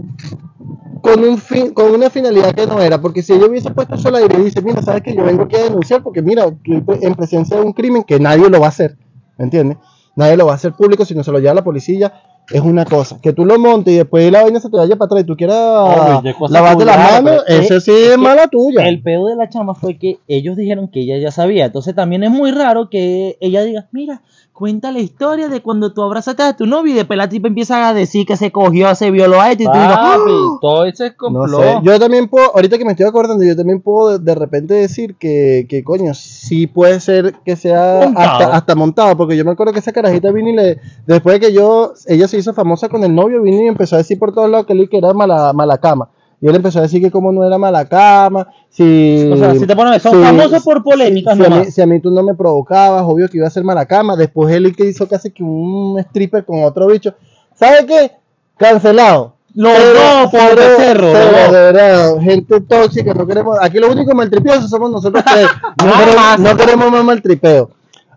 con, 1.00 1.24
un 1.24 1.38
fin, 1.38 1.72
con 1.72 1.92
una 1.92 2.10
finalidad 2.10 2.54
que 2.54 2.66
no 2.66 2.80
era. 2.80 3.00
Porque 3.00 3.22
si 3.22 3.32
ella 3.32 3.46
hubiese 3.46 3.70
puesto 3.70 3.94
eso 3.94 4.08
al 4.08 4.16
aire 4.16 4.36
y 4.40 4.44
dice, 4.44 4.60
mira, 4.62 4.82
sabes 4.82 5.02
que 5.02 5.14
yo 5.14 5.24
vengo 5.24 5.44
aquí 5.44 5.56
a 5.56 5.64
denunciar 5.64 6.02
porque, 6.02 6.22
mira, 6.22 6.44
estoy 6.46 6.82
en 7.02 7.14
presencia 7.14 7.56
de 7.56 7.62
un 7.62 7.72
crimen 7.72 8.02
que 8.04 8.18
nadie 8.18 8.48
lo 8.50 8.60
va 8.60 8.66
a 8.66 8.70
hacer. 8.70 8.96
¿Me 9.38 9.44
entiendes? 9.44 9.78
Nadie 10.16 10.36
lo 10.36 10.46
va 10.46 10.52
a 10.52 10.56
hacer 10.56 10.72
público 10.72 11.04
si 11.04 11.14
no 11.14 11.22
se 11.22 11.30
lo 11.32 11.38
lleva 11.38 11.54
la 11.54 11.64
policía. 11.64 12.12
Es 12.50 12.60
una 12.62 12.84
cosa. 12.86 13.18
Que 13.20 13.32
tú 13.32 13.44
lo 13.44 13.58
montes 13.58 13.92
y 13.92 13.98
después 13.98 14.30
la 14.32 14.42
vaina 14.42 14.58
se 14.58 14.70
te 14.70 14.76
vaya 14.76 14.96
para 14.96 15.06
atrás 15.06 15.22
y 15.22 15.26
tú 15.26 15.36
quieras 15.36 16.22
lavarte 16.48 16.84
las 16.84 16.96
manos, 16.96 17.42
pero 17.46 17.60
es- 17.60 17.70
eso 17.70 17.80
sí 17.80 17.90
es 17.90 17.96
es, 18.04 18.10
que 18.12 18.16
mala 18.18 18.48
tuya. 18.48 18.88
El 18.88 19.02
peor 19.02 19.28
de 19.30 19.36
la 19.36 19.48
chama 19.48 19.74
fue 19.74 19.98
que 19.98 20.18
ellos 20.28 20.56
dijeron 20.56 20.88
que 20.88 21.00
ella 21.00 21.18
ya 21.18 21.30
sabía. 21.30 21.66
Entonces 21.66 21.94
también 21.94 22.24
es 22.24 22.30
muy 22.30 22.50
raro 22.50 22.88
que 22.88 23.36
ella 23.40 23.62
diga, 23.64 23.88
mira, 23.92 24.22
cuenta 24.52 24.90
la 24.90 24.98
historia 24.98 25.48
de 25.48 25.62
cuando 25.62 25.92
tú 25.92 26.02
abrazaste 26.02 26.42
a 26.42 26.56
tu 26.56 26.66
novio 26.66 26.92
y 26.92 26.96
después 26.96 27.16
la 27.16 27.28
tipa 27.28 27.46
empieza 27.46 27.88
a 27.88 27.94
decir 27.94 28.26
que 28.26 28.36
se 28.36 28.50
cogió, 28.50 28.92
se 28.96 29.12
violó 29.12 29.40
a 29.40 29.52
este 29.52 29.62
y 29.62 29.66
tú 29.66 29.72
Papi, 29.72 29.88
"Ah". 29.94 30.18
todo 30.60 30.84
ese 30.84 31.06
es 31.06 31.12
No 31.12 31.16
complot. 31.42 31.60
sé, 31.62 31.74
yo 31.84 32.00
también 32.00 32.26
puedo, 32.28 32.52
ahorita 32.56 32.76
que 32.76 32.84
me 32.84 32.90
estoy 32.90 33.06
acordando, 33.06 33.44
yo 33.44 33.54
también 33.54 33.80
puedo 33.80 34.18
de, 34.18 34.24
de 34.24 34.34
repente 34.34 34.74
decir 34.74 35.14
que, 35.14 35.66
que, 35.68 35.84
coño, 35.84 36.12
sí 36.12 36.66
puede 36.66 36.98
ser 36.98 37.34
que 37.44 37.54
sea 37.54 38.00
Montado. 38.06 38.28
hasta, 38.30 38.56
hasta 38.56 38.74
montado, 38.74 39.16
porque 39.16 39.36
yo 39.36 39.44
me 39.44 39.52
acuerdo 39.52 39.72
que 39.72 39.78
esa 39.78 39.92
carajita 39.92 40.32
vino 40.32 40.48
y 40.48 40.56
le, 40.56 40.78
después 41.06 41.38
de 41.38 41.46
que 41.46 41.52
yo, 41.52 41.92
ella 42.08 42.26
se 42.26 42.37
hizo 42.38 42.52
famosa 42.54 42.88
con 42.88 43.04
el 43.04 43.14
novio, 43.14 43.42
vino 43.42 43.62
y 43.62 43.66
empezó 43.66 43.94
a 43.96 43.98
decir 43.98 44.18
por 44.18 44.32
todos 44.32 44.50
lados 44.50 44.66
que 44.66 44.72
él 44.72 44.88
que 44.90 44.98
era 44.98 45.12
mala, 45.12 45.52
mala 45.52 45.78
cama. 45.78 46.08
Y 46.40 46.46
él 46.46 46.54
empezó 46.54 46.78
a 46.78 46.82
decir 46.82 47.02
que 47.02 47.10
como 47.10 47.32
no 47.32 47.44
era 47.44 47.58
mala 47.58 47.84
cama, 47.88 48.46
si... 48.68 49.28
O 49.32 49.36
sea, 49.36 49.54
si 49.56 49.66
te 49.66 49.74
pones, 49.74 50.00
son 50.00 50.12
si- 50.14 50.22
famosos 50.22 50.62
por 50.62 50.84
polémicas 50.84 51.36
si, 51.36 51.44
a 51.44 51.48
mí, 51.48 51.50
nomás. 51.50 51.74
si 51.74 51.82
a 51.82 51.86
mí 51.86 52.00
tú 52.00 52.10
no 52.12 52.22
me 52.22 52.34
provocabas, 52.34 53.02
obvio 53.04 53.28
que 53.28 53.38
iba 53.38 53.46
a 53.48 53.50
ser 53.50 53.64
mala 53.64 53.86
cama. 53.86 54.14
Después 54.14 54.54
él 54.54 54.74
que 54.76 54.84
hizo 54.86 55.08
casi 55.08 55.30
que 55.32 55.42
un 55.42 55.98
stripper 55.98 56.44
con 56.44 56.62
otro 56.62 56.86
bicho. 56.86 57.12
¿Sabe 57.54 57.84
qué? 57.86 58.12
Cancelado. 58.56 59.34
Los 59.54 59.72
dos 59.76 60.30
por 60.30 60.60
cero, 60.76 61.00
los 61.12 61.12
dos. 61.12 61.52
de 61.52 61.58
verdad, 61.58 62.20
gente 62.20 62.60
tóxica, 62.60 63.12
no 63.14 63.26
queremos, 63.26 63.58
aquí 63.60 63.78
los 63.78 63.90
únicos 63.90 64.14
maltripiosos 64.14 64.70
somos 64.70 64.90
nosotros 64.90 65.24
tres, 65.24 65.48
no, 65.84 65.92
queremos, 65.92 66.14
más. 66.14 66.38
no 66.38 66.56
queremos 66.56 66.92
más 66.92 67.02
maltripeo. 67.04 67.70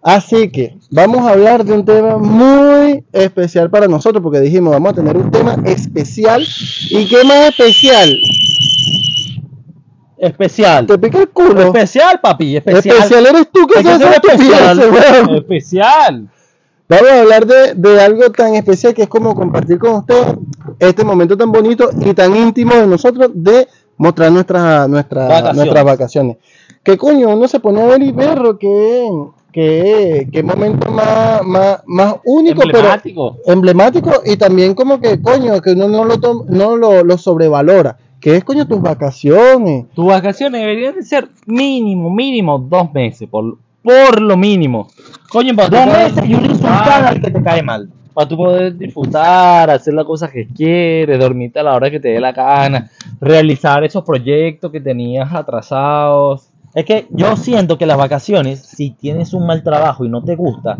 Así 0.04 0.50
que 0.50 0.78
vamos 0.90 1.28
a 1.28 1.32
hablar 1.32 1.64
de 1.64 1.74
un 1.74 1.86
tema 1.86 2.18
muy 2.18 3.04
especial 3.12 3.70
para 3.70 3.88
nosotros, 3.88 4.24
porque 4.24 4.40
dijimos, 4.40 4.74
vamos 4.74 4.94
a 4.94 4.96
tener 4.96 5.16
un 5.16 5.30
tema 5.30 5.58
especial. 5.66 6.44
¿Y 6.90 7.08
qué 7.08 7.24
más 7.24 7.50
especial? 7.50 8.10
Especial. 10.18 10.88
Te 10.88 10.98
pica 10.98 11.20
el 11.20 11.30
culo. 11.30 11.62
Especial, 11.62 12.20
papi, 12.22 12.58
especial. 12.58 12.96
Especial 12.98 13.26
eres 13.28 13.48
tú 13.52 13.68
que 13.68 13.84
que 13.84 13.98
ser 13.98 14.14
especial. 14.14 15.36
Especial. 15.36 16.30
Vamos 16.88 17.10
a 17.10 17.22
hablar 17.22 17.46
de, 17.46 17.74
de 17.76 18.02
algo 18.02 18.30
tan 18.32 18.56
especial 18.56 18.94
que 18.94 19.04
es 19.04 19.08
como 19.08 19.34
compartir 19.34 19.80
con 19.80 19.96
ustedes 19.96 20.36
este 20.78 21.04
momento 21.06 21.38
tan 21.38 21.52
bonito 21.52 21.90
y 22.02 22.14
tan 22.14 22.36
íntimo 22.36 22.76
de 22.76 22.86
nosotros 22.86 23.32
de 23.34 23.68
mostrar 23.98 24.32
nuestras 24.32 24.90
nuestras 24.90 25.28
Vacaciones. 25.30 25.56
nuestras 25.56 25.86
vacaciones. 25.86 26.38
¿Qué 26.84 26.98
coño? 26.98 27.30
Uno 27.30 27.48
se 27.48 27.60
pone 27.60 27.82
a 27.82 27.86
ver 27.86 28.02
y 28.02 28.12
ver 28.12 28.40
que, 28.60 29.10
que, 29.52 30.28
que 30.32 30.44
momento 30.44 30.90
más, 30.92 31.44
más, 31.44 31.82
más 31.86 32.16
único, 32.26 32.64
Emblemático. 32.64 33.38
pero 33.44 33.54
emblemático 33.54 34.12
y 34.26 34.38
también 34.38 34.74
como 34.74 35.00
que 35.00 35.22
coño, 35.22 35.62
que 35.62 35.72
uno 35.72 35.88
no 35.88 36.06
lo, 36.06 36.20
tom- 36.20 36.46
no 36.50 36.78
lo, 36.78 37.04
lo 37.04 37.18
sobrevalora. 37.18 37.98
Que 38.20 38.36
es 38.38 38.44
coño 38.44 38.68
tus 38.68 38.80
vacaciones. 38.82 39.86
Tus 39.96 40.06
vacaciones 40.06 40.62
deberían 40.62 40.94
de 40.96 41.02
ser 41.04 41.30
mínimo, 41.48 42.10
mínimo 42.12 42.60
dos 42.60 42.94
meses, 42.94 43.28
por, 43.28 43.58
por 43.82 44.22
lo 44.22 44.38
mínimo. 44.38 44.88
Coño, 45.30 45.56
para 45.56 45.70
Dos 45.70 45.86
meses 45.88 46.30
y 46.30 46.36
una 46.36 46.46
insultada 46.48 47.08
al 47.10 47.22
que 47.22 47.32
te 47.32 47.42
cae 47.42 47.64
mal. 47.64 47.90
Para 48.14 48.28
tú 48.28 48.38
poder 48.38 48.78
disfrutar, 48.78 49.70
hacer 49.72 49.94
las 49.94 50.06
cosas 50.06 50.30
que 50.32 50.46
quieres, 50.46 51.18
dormirte 51.18 51.60
a 51.60 51.64
la 51.64 51.74
hora 51.74 51.90
que 51.90 52.00
te 52.00 52.10
dé 52.10 52.20
la 52.20 52.34
gana, 52.34 52.92
realizar 53.22 53.84
esos 53.86 54.04
proyectos 54.04 54.70
que 54.72 54.82
tenías 54.82 55.34
atrasados. 55.34 56.50
Es 56.74 56.86
que 56.86 57.08
yo 57.10 57.36
siento 57.36 57.78
que 57.78 57.86
las 57.86 57.98
vacaciones, 57.98 58.62
si 58.62 58.92
tienes 58.92 59.34
un 59.34 59.46
mal 59.46 59.62
trabajo 59.62 60.06
y 60.06 60.10
no 60.10 60.24
te 60.24 60.36
gusta, 60.36 60.78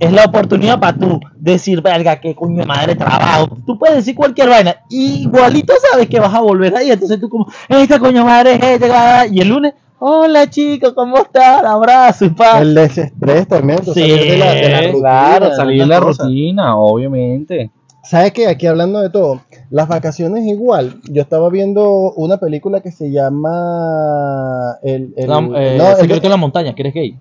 es 0.00 0.10
la 0.10 0.24
oportunidad 0.24 0.80
para 0.80 0.96
tú 0.96 1.20
decir, 1.36 1.82
verga, 1.82 2.18
qué 2.18 2.34
coño 2.34 2.60
de 2.60 2.66
madre 2.66 2.94
trabajo. 2.94 3.58
Tú 3.66 3.78
puedes 3.78 3.96
decir 3.96 4.14
cualquier 4.14 4.48
vaina, 4.48 4.76
y 4.88 5.22
igualito 5.22 5.74
sabes 5.90 6.08
que 6.08 6.18
vas 6.18 6.32
a 6.32 6.40
volver 6.40 6.74
ahí. 6.74 6.90
Entonces 6.90 7.20
tú, 7.20 7.28
como, 7.28 7.46
esta 7.68 7.98
coño 7.98 8.24
madre 8.24 8.54
es 8.54 8.62
este, 8.62 8.86
bla, 8.86 9.24
bla", 9.24 9.26
y 9.26 9.40
el 9.40 9.48
lunes, 9.48 9.74
hola 9.98 10.48
chicos, 10.48 10.94
¿cómo 10.94 11.18
están? 11.18 11.66
Abrazo 11.66 12.24
y 12.24 12.30
paz. 12.30 12.62
El 12.62 12.74
desestrés 12.74 13.46
también, 13.46 13.84
Sí, 13.84 13.92
salir 13.92 14.20
de 14.20 14.38
la, 14.38 14.50
de 14.52 14.68
la 14.68 14.80
rutina, 14.80 14.98
claro, 14.98 15.56
salir 15.56 15.80
de 15.82 15.86
la 15.86 16.00
rutina, 16.00 16.76
obviamente. 16.76 17.70
¿Sabes 18.02 18.32
qué? 18.32 18.48
Aquí 18.48 18.66
hablando 18.66 19.00
de 19.00 19.10
todo, 19.10 19.42
las 19.74 19.88
vacaciones 19.88 20.46
igual. 20.46 21.00
Yo 21.10 21.22
estaba 21.22 21.50
viendo 21.50 22.12
una 22.12 22.36
película 22.38 22.80
que 22.80 22.92
se 22.92 23.10
llama 23.10 24.76
el, 24.82 25.12
el- 25.16 25.28
La- 25.28 25.38
eh, 25.38 25.76
no, 25.78 25.90
el- 25.90 25.96
Secreto 25.96 26.22
de 26.22 26.28
la 26.28 26.36
montaña, 26.36 26.74
que 26.74 26.82
eres 26.82 26.94
gay. 26.94 27.18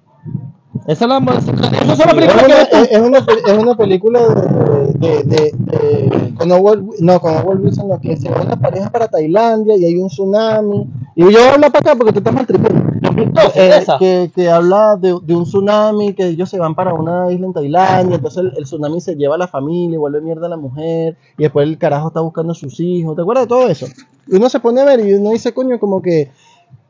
Esa 0.87 1.05
es 1.05 1.09
la, 1.09 1.17
esa 1.17 1.93
es 1.93 1.99
la 1.99 2.13
película 2.13 2.43
una, 2.45 2.61
es- 2.61 2.91
es 2.91 2.99
una 3.01 3.17
es 3.19 3.57
una 3.57 3.75
película 3.75 4.19
de, 4.19 5.07
de, 5.07 5.23
de- 5.23 5.51
de- 5.57 6.33
con 6.35 6.47
no, 6.49 7.19
con 7.19 7.37
Owen 7.37 7.59
Wilson, 7.63 7.87
no, 7.87 7.99
que 7.99 8.17
se 8.17 8.29
va 8.29 8.41
una 8.41 8.55
pareja 8.55 8.89
para 8.91 9.07
Tailandia 9.07 9.75
y 9.77 9.85
hay 9.85 9.97
un 9.97 10.09
tsunami. 10.09 10.87
Y 11.15 11.21
yo 11.21 11.27
voy 11.29 11.35
a 11.35 11.53
hablar 11.53 11.71
para 11.71 11.91
acá 11.91 11.95
porque 11.97 12.11
tú 12.13 12.19
estás 12.19 12.33
mal 12.33 12.45
tripeando. 12.45 13.02
Eh, 13.55 13.85
que, 13.99 14.31
que 14.33 14.49
habla 14.49 14.95
de, 14.95 15.17
de 15.23 15.35
un 15.35 15.43
tsunami, 15.43 16.13
que 16.13 16.27
ellos 16.27 16.49
se 16.49 16.57
van 16.57 16.75
para 16.75 16.93
una 16.93 17.31
isla 17.31 17.47
en 17.47 17.53
Tailandia, 17.53 18.15
entonces 18.15 18.43
el, 18.43 18.53
el 18.57 18.63
tsunami 18.63 19.01
se 19.01 19.15
lleva 19.15 19.35
a 19.35 19.37
la 19.37 19.47
familia 19.47 19.95
y 19.95 19.99
vuelve 19.99 20.21
mierda 20.21 20.47
a 20.47 20.49
la 20.49 20.57
mujer, 20.57 21.17
y 21.37 21.43
después 21.43 21.67
el 21.67 21.77
carajo 21.77 22.07
está 22.07 22.21
buscando 22.21 22.51
a 22.51 22.55
sus 22.55 22.79
hijos, 22.79 23.15
¿te 23.15 23.21
acuerdas 23.21 23.45
de 23.45 23.49
todo 23.49 23.67
eso? 23.67 23.85
Y 24.27 24.35
uno 24.35 24.49
se 24.49 24.59
pone 24.59 24.81
a 24.81 24.85
ver 24.85 24.99
y 25.01 25.13
uno 25.13 25.31
dice, 25.31 25.53
coño, 25.53 25.79
como 25.79 26.01
que 26.01 26.31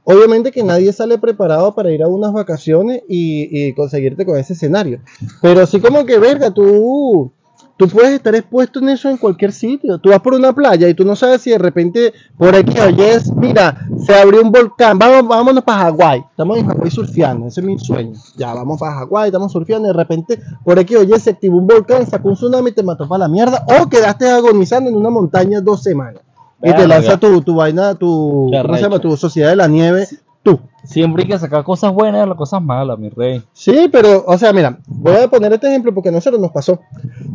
obviamente 0.04 0.52
que 0.52 0.64
nadie 0.64 0.94
sale 0.94 1.18
preparado 1.18 1.76
para 1.76 1.92
ir 1.92 2.04
a 2.04 2.08
unas 2.08 2.34
vacaciones 2.34 3.04
y, 3.08 3.68
y 3.68 3.74
conseguirte 3.74 4.26
con 4.26 4.38
ese 4.38 4.54
escenario, 4.54 5.00
pero 5.42 5.62
así 5.62 5.80
como 5.80 6.06
que, 6.06 6.18
verga, 6.20 6.52
tú... 6.52 7.32
Tú 7.76 7.88
puedes 7.88 8.12
estar 8.12 8.36
expuesto 8.36 8.80
en 8.80 8.90
eso 8.90 9.10
en 9.10 9.18
cualquier 9.18 9.52
sitio. 9.52 9.98
Tú 9.98 10.10
vas 10.10 10.20
por 10.20 10.36
una 10.36 10.54
playa 10.54 10.88
y 10.88 10.94
tú 10.94 11.04
no 11.04 11.16
sabes 11.16 11.42
si 11.42 11.50
de 11.50 11.58
repente 11.58 12.14
por 12.38 12.56
aquí 12.56 12.80
oyes, 12.80 13.34
mira, 13.34 13.88
se 14.06 14.14
abrió 14.14 14.42
un 14.44 14.52
volcán, 14.52 15.00
vamos, 15.00 15.28
vámonos 15.28 15.64
para 15.64 15.86
Hawái. 15.86 16.24
Estamos 16.30 16.60
en 16.60 16.68
Hawái 16.68 16.92
surfeando, 16.92 17.48
ese 17.48 17.62
es 17.62 17.66
mi 17.66 17.80
sueño. 17.80 18.14
Ya, 18.38 18.54
vamos 18.54 18.80
para 18.80 18.94
Hawái, 19.00 19.30
estamos 19.30 19.52
surfeando 19.52 19.88
y 19.88 19.92
de 19.92 19.98
repente 19.98 20.40
por 20.64 20.78
aquí 20.78 20.96
oyes, 20.96 21.24
se 21.24 21.32
activó 21.32 21.58
un 21.58 21.66
volcán, 21.66 22.06
sacó 22.06 22.30
un 22.30 22.36
tsunami 22.36 22.70
y 22.70 22.74
te 22.74 22.84
mató 22.84 23.08
para 23.08 23.20
la 23.20 23.28
mierda. 23.28 23.66
O 23.80 23.90
quedaste 23.90 24.30
agonizando 24.30 24.90
en 24.90 24.96
una 24.96 25.10
montaña 25.10 25.60
dos 25.60 25.82
semanas. 25.82 26.22
Y 26.62 26.72
te 26.74 26.88
lanza 26.88 27.18
tu, 27.18 27.42
tu 27.42 27.56
vaina, 27.56 27.96
tu, 27.96 28.50
¿cómo 28.62 28.76
se 28.76 28.82
llama? 28.82 29.00
Tu 29.00 29.18
sociedad 29.18 29.50
de 29.50 29.56
la 29.58 29.68
nieve, 29.68 30.08
tú. 30.44 30.60
Siempre 30.84 31.24
hay 31.24 31.30
que 31.30 31.40
sacar 31.40 31.64
cosas 31.64 31.94
buenas 31.94 32.22
de 32.22 32.28
las 32.28 32.38
cosas 32.38 32.62
malas, 32.62 33.00
mi 33.00 33.10
rey. 33.10 33.42
Sí, 33.54 33.88
pero, 33.92 34.24
o 34.28 34.38
sea, 34.38 34.52
mira, 34.52 34.78
voy 34.88 35.16
a 35.16 35.28
poner 35.30 35.54
este 35.54 35.68
ejemplo 35.68 35.94
porque 35.94 36.10
a 36.10 36.12
nosotros 36.12 36.42
nos 36.42 36.52
pasó. 36.52 36.80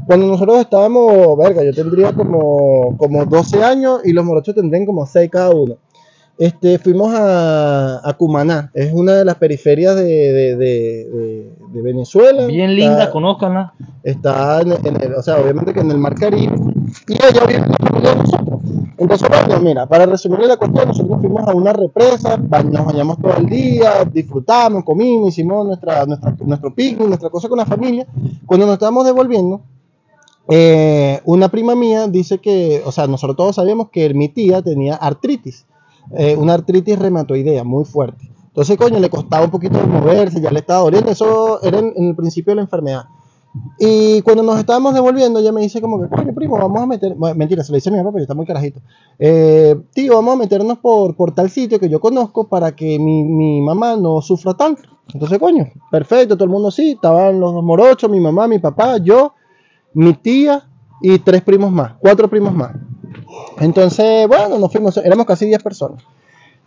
Cuando 0.07 0.27
nosotros 0.27 0.59
estábamos, 0.61 1.37
verga, 1.39 1.65
yo 1.65 1.73
tendría 1.73 2.13
como, 2.13 2.97
como 2.99 3.25
12 3.25 3.65
años 3.65 4.01
y 4.05 4.13
los 4.13 4.25
morochos 4.25 4.55
tendrían 4.55 4.85
como 4.87 5.07
6 5.07 5.31
cada 5.31 5.51
uno. 5.51 5.77
Este, 6.37 6.79
fuimos 6.79 7.13
a, 7.15 8.01
a 8.09 8.13
Cumaná, 8.15 8.71
es 8.73 8.93
una 8.93 9.15
de 9.15 9.25
las 9.25 9.35
periferias 9.37 9.97
de, 9.97 10.05
de, 10.05 10.57
de- 10.57 11.53
de- 11.73 11.83
Venezuela. 11.83 12.47
Bien 12.47 12.71
Está- 12.71 12.75
linda, 12.89 13.11
conózcanla. 13.11 13.73
está 14.05 14.61
en, 14.61 14.73
en 14.87 15.03
el, 15.03 15.15
o 15.15 15.23
sea, 15.23 15.39
obviamente 15.41 15.73
que 15.75 15.81
en 15.81 15.91
el 15.91 15.99
mar 15.99 16.15
Caribe, 16.15 16.55
y 17.09 17.15
allá 17.23 17.43
la 17.67 17.77
familia 17.89 18.11
de 18.11 18.17
nosotros. 18.17 18.61
Entonces, 18.99 19.29
bueno, 19.29 19.61
mira, 19.61 19.87
para 19.87 20.07
resumirle 20.07 20.49
la 20.49 20.57
cuestión, 20.57 20.89
nosotros 20.89 21.21
fuimos 21.21 21.47
a 21.47 21.55
una 21.55 21.73
represa, 21.73 22.37
nos 22.37 22.85
bañamos 22.85 23.19
todo 23.19 23.37
el 23.37 23.47
día, 23.47 24.05
disfrutamos, 24.05 24.85
comimos, 24.85 25.29
hicimos 25.29 25.65
nuestra, 25.67 26.05
nuestra, 26.05 26.35
nuestro 26.45 26.75
picnic, 26.75 27.07
nuestra 27.07 27.31
cosa 27.31 27.49
con 27.49 27.59
la 27.59 27.67
familia. 27.67 28.09
Cuando 28.45 28.67
nos 28.67 28.73
estábamos 28.75 29.05
devolviendo, 29.05 29.61
eh, 30.49 31.21
una 31.25 31.49
prima 31.49 31.77
mía 31.77 32.09
dice 32.09 32.39
que, 32.39 32.83
o 32.85 32.91
sea, 32.91 33.07
nosotros 33.07 33.37
todos 33.37 33.57
sabíamos 33.57 33.91
que 33.91 34.13
mi 34.15 34.29
tía 34.31 34.63
tenía 34.63 34.97
artritis, 34.97 35.65
eh, 36.17 36.35
una 36.37 36.55
artritis 36.55 36.99
reumatoidea 36.99 37.63
muy 37.63 37.85
fuerte. 37.85 38.29
Entonces, 38.49 38.77
coño, 38.77 38.99
le 38.99 39.11
costaba 39.11 39.45
un 39.45 39.53
poquito 39.53 39.79
moverse, 39.87 40.41
ya 40.41 40.51
le 40.51 40.59
estaba 40.59 40.81
doliendo, 40.81 41.13
eso 41.13 41.63
era 41.63 41.79
en, 41.79 41.93
en 41.95 42.09
el 42.09 42.17
principio 42.17 42.51
de 42.51 42.57
la 42.57 42.63
enfermedad. 42.63 43.05
Y 43.79 44.23
cuando 44.23 44.43
nos 44.43 44.59
estábamos 44.59 44.95
devolviendo, 44.95 45.39
ella 45.39 45.53
me 45.53 45.61
dice 45.61 45.81
como 45.81 46.01
que, 46.01 46.09
coño, 46.09 46.35
primo, 46.35 46.57
vamos 46.59 46.83
a 46.83 46.87
meter, 46.87 47.17
mentira, 47.17 47.63
se 47.63 47.73
lo 47.73 47.77
dice 47.77 47.89
a 47.89 47.93
mi 47.93 47.99
papá, 47.99 48.11
porque 48.11 48.23
está 48.23 48.35
muy 48.35 48.47
carajito. 48.47 48.81
Eh, 49.19 49.77
tío, 49.95 50.15
vamos 50.15 50.35
a 50.35 50.39
meternos 50.39 50.79
por, 50.79 51.15
por 51.17 51.35
tal 51.35 51.51
sitio 51.51 51.79
que 51.79 51.89
yo 51.89 52.01
conozco 52.01 52.49
para 52.49 52.75
que 52.75 52.99
mi, 52.99 53.25
mi 53.25 53.61
mamá 53.61 53.97
no 53.97 54.21
sufra 54.21 54.55
tanto. 54.55 54.83
Entonces, 55.13 55.39
coño, 55.39 55.67
perfecto, 55.91 56.37
todo 56.37 56.45
el 56.45 56.51
mundo 56.51 56.71
sí, 56.71 56.93
estaban 56.93 57.41
los 57.41 57.53
dos 57.53 57.65
morochos, 57.65 58.11
mi 58.11 58.21
mamá, 58.21 58.47
mi 58.47 58.59
papá, 58.59 58.99
yo, 58.99 59.33
mi 59.95 60.15
tía 60.15 60.69
y 61.01 61.19
tres 61.21 61.43
primos 61.43 61.71
más, 61.71 61.95
cuatro 62.01 62.29
primos 62.29 62.55
más. 62.55 62.73
Entonces, 63.61 64.29
bueno, 64.29 64.59
nos 64.59 64.71
fuimos, 64.71 64.97
éramos 64.99 65.27
casi 65.27 65.47
10 65.47 65.63
personas. 65.63 66.03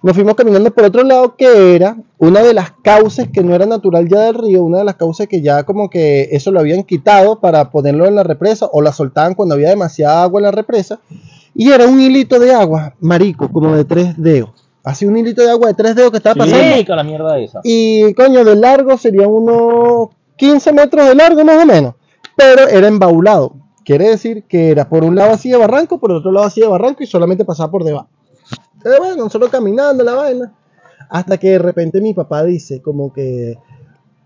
Nos 0.04 0.16
fuimos 0.16 0.34
caminando 0.34 0.72
por 0.72 0.86
otro 0.86 1.04
lado, 1.04 1.36
que 1.36 1.76
era 1.76 1.96
una 2.18 2.42
de 2.42 2.56
las 2.56 2.72
cauces 2.72 3.28
que 3.32 3.44
no 3.44 3.54
era 3.54 3.68
natural 3.68 4.10
ya 4.10 4.22
del 4.22 4.34
río, 4.34 4.64
una 4.64 4.80
de 4.80 4.84
las 4.84 4.96
cauces 4.96 5.28
que 5.28 5.42
ya 5.42 5.64
como 5.64 5.92
que 5.92 6.30
eso 6.32 6.52
lo 6.52 6.60
habían 6.60 6.84
quitado 6.84 7.40
para 7.40 7.70
ponerlo 7.70 8.08
en 8.08 8.16
la 8.16 8.24
represa 8.24 8.68
o 8.72 8.82
la 8.82 8.94
soltaban 8.94 9.36
cuando 9.36 9.54
había 9.54 9.70
demasiada 9.70 10.24
agua 10.24 10.40
en 10.40 10.46
la 10.46 10.52
represa. 10.52 11.00
Y 11.54 11.72
era 11.72 11.86
un 11.86 12.02
hilito 12.02 12.40
de 12.40 12.52
agua, 12.52 12.96
marico, 13.00 13.52
como 13.52 13.76
de 13.76 13.86
tres 13.86 14.16
dedos. 14.18 14.50
Así 14.84 15.06
un 15.06 15.18
hilito 15.18 15.44
de 15.44 15.52
agua 15.52 15.68
de 15.68 15.76
tres 15.76 15.96
dedos 15.96 16.10
que 16.10 16.18
estaba 16.18 16.34
pasando. 16.34 16.78
Sí, 16.78 16.86
con 16.86 16.96
la 16.96 17.04
mierda 17.04 17.38
esa. 17.38 17.62
Y 17.64 18.16
coño, 18.16 18.44
de 18.44 18.56
largo 18.56 18.98
serían 18.98 19.30
unos 19.30 20.10
15 20.38 20.74
metros 20.74 21.08
de 21.08 21.14
largo 21.14 21.46
más 21.46 21.62
o 21.62 21.66
menos. 21.68 21.94
Pero 22.36 22.68
era 22.68 22.88
embaulado. 22.88 23.54
Quiere 23.86 24.10
decir 24.10 24.46
que 24.48 24.72
era 24.72 24.90
por 24.90 25.04
un 25.04 25.16
lado 25.16 25.34
así 25.34 25.52
de 25.52 25.58
barranco, 25.58 26.00
por 26.00 26.12
otro 26.12 26.32
lado 26.32 26.48
así 26.48 26.62
de 26.62 26.68
barranco 26.68 27.04
y 27.04 27.08
solamente 27.08 27.46
pasaba 27.46 27.70
por 27.70 27.84
debajo. 27.84 28.08
Entonces, 28.84 29.00
bueno, 29.00 29.24
nosotros 29.24 29.52
caminando 29.52 30.04
la 30.04 30.16
vaina. 30.16 30.54
Hasta 31.10 31.38
que 31.38 31.52
de 31.52 31.60
repente 31.60 32.02
mi 32.02 32.14
papá 32.14 32.44
dice 32.44 32.82
como 32.82 33.14
que 33.14 33.58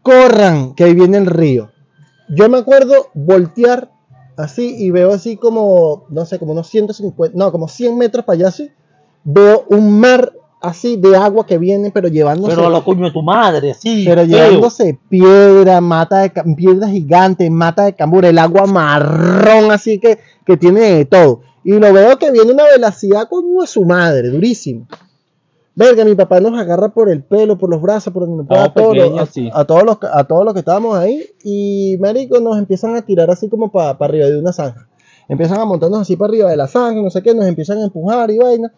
corran, 0.02 0.76
que 0.76 0.86
ahí 0.86 0.94
viene 0.94 1.18
el 1.18 1.26
río. 1.26 1.72
Yo 2.30 2.48
me 2.48 2.60
acuerdo 2.60 3.08
voltear 3.14 3.92
así 4.38 4.76
y 4.78 4.92
veo 4.92 5.12
así 5.12 5.36
como, 5.36 6.06
no 6.10 6.26
sé, 6.26 6.40
como 6.40 6.54
unos 6.54 6.68
150, 6.68 7.38
no, 7.38 7.52
como 7.52 7.68
100 7.68 7.98
metros 7.98 8.24
para 8.24 8.36
allá 8.36 8.48
así. 8.50 8.72
Veo 9.24 9.66
un 9.70 10.00
mar 10.00 10.32
así 10.62 10.96
de 10.96 11.16
agua 11.18 11.46
que 11.46 11.58
viene, 11.58 11.92
pero 11.92 12.08
llevándose 12.08 12.56
Pero 12.56 12.68
a 12.68 12.70
lo 12.70 12.84
coño 12.84 13.06
de 13.06 13.12
tu 13.12 13.22
madre, 13.22 13.74
sí. 13.74 14.04
pero 14.08 14.26
feo. 14.26 14.30
llevándose 14.30 14.98
piedra, 15.10 15.82
mata 15.82 16.20
de 16.20 16.32
piedras 16.56 16.92
gigantes, 16.92 17.50
mata 17.52 17.86
de 17.86 17.94
cambur, 17.94 18.26
el 18.26 18.38
agua 18.38 18.66
marrón 18.66 19.72
así 19.72 20.00
que, 20.00 20.20
que 20.46 20.56
tiene 20.58 20.82
de 20.82 21.06
todo. 21.06 21.42
Y 21.66 21.72
lo 21.80 21.92
veo 21.92 22.20
que 22.20 22.30
viene 22.30 22.52
una 22.54 22.66
velocidad 22.66 23.28
como 23.28 23.64
a 23.64 23.66
su 23.66 23.84
madre, 23.84 24.30
durísimo. 24.30 24.88
Verga, 25.74 26.06
mi 26.06 26.14
papá 26.14 26.40
nos 26.40 26.58
agarra 26.60 26.90
por 26.90 27.10
el 27.10 27.24
pelo, 27.24 27.58
por 27.58 27.72
los 27.72 27.82
brazos, 27.82 28.14
por 28.14 28.28
donde 28.28 28.44
pueda, 28.44 28.72
pequeños, 28.72 29.20
a, 29.20 29.26
sí. 29.26 29.50
a 29.52 29.66
todos 29.66 29.84
los, 29.84 29.98
a 30.04 30.24
todos 30.26 30.46
los 30.46 30.54
que 30.54 30.60
estábamos 30.60 30.96
ahí. 30.96 31.26
Y 31.44 31.98
marico, 32.00 32.40
nos 32.40 32.60
empiezan 32.60 32.96
a 32.96 33.02
tirar 33.02 33.32
así 33.32 33.50
como 33.50 33.72
para 33.72 33.98
arriba 34.00 34.28
de 34.28 34.38
una 34.38 34.54
zanja. 34.54 34.88
Empiezan 35.28 35.60
a 35.60 35.66
montarnos 35.66 36.02
así 36.02 36.16
para 36.16 36.30
arriba 36.30 36.52
de 36.52 36.56
la 36.56 36.68
zanja, 36.68 37.02
no 37.02 37.10
sé 37.10 37.24
qué, 37.24 37.34
nos 37.34 37.48
empiezan 37.48 37.80
a 37.80 37.86
empujar 37.86 38.30
y 38.30 38.38
vaina. 38.38 38.72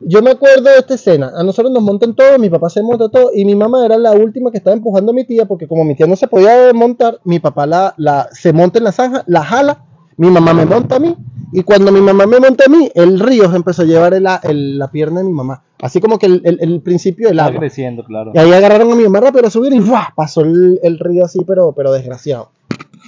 Yo 0.00 0.22
me 0.22 0.30
acuerdo 0.30 0.70
de 0.70 0.78
esta 0.78 0.94
escena. 0.94 1.32
A 1.36 1.42
nosotros 1.42 1.70
nos 1.70 1.82
montan 1.82 2.16
todos, 2.16 2.38
mi 2.38 2.48
papá 2.48 2.70
se 2.70 2.82
monta 2.82 3.10
todo 3.10 3.32
y 3.34 3.44
mi 3.44 3.54
mamá 3.54 3.84
era 3.84 3.98
la 3.98 4.12
última 4.12 4.50
que 4.50 4.56
estaba 4.56 4.74
empujando 4.74 5.12
a 5.12 5.14
mi 5.14 5.24
tía 5.24 5.44
porque 5.44 5.68
como 5.68 5.84
mi 5.84 5.94
tía 5.94 6.06
no 6.06 6.16
se 6.16 6.26
podía 6.26 6.72
montar, 6.72 7.20
mi 7.24 7.38
papá 7.38 7.66
la, 7.66 7.92
la, 7.98 8.30
se 8.32 8.54
monta 8.54 8.78
en 8.78 8.84
la 8.84 8.92
zanja, 8.92 9.24
la 9.26 9.44
jala, 9.44 9.84
mi 10.16 10.30
mamá 10.30 10.54
me 10.54 10.64
monta 10.64 10.96
a 10.96 11.00
mí 11.00 11.14
y 11.52 11.62
cuando 11.62 11.90
mi 11.92 12.00
mamá 12.00 12.26
me 12.26 12.38
monta 12.40 12.64
a 12.66 12.68
mí, 12.70 12.90
el 12.94 13.18
río 13.20 13.44
empezó 13.54 13.82
a 13.82 13.84
llevar 13.84 14.14
el- 14.14 14.26
el- 14.44 14.78
la 14.78 14.90
pierna 14.90 15.20
de 15.20 15.26
mi 15.26 15.32
mamá. 15.32 15.62
Así 15.82 16.00
como 16.00 16.18
que 16.18 16.26
el, 16.26 16.42
el- 16.44 16.58
el 16.60 16.80
principio 16.82 17.28
del 17.28 17.40
agua. 17.40 17.58
creciendo, 17.58 18.04
claro. 18.04 18.32
Y 18.34 18.38
ahí 18.38 18.52
agarraron 18.52 18.92
a 18.92 18.94
mi 18.94 19.04
mamá 19.04 19.20
rápido 19.20 19.46
a 19.46 19.50
subir 19.50 19.72
y 19.72 19.80
¡buah! 19.80 20.14
pasó 20.14 20.42
el, 20.42 20.78
el 20.82 20.98
río 20.98 21.24
así, 21.24 21.40
pero, 21.46 21.72
pero 21.72 21.90
desgraciado. 21.92 22.50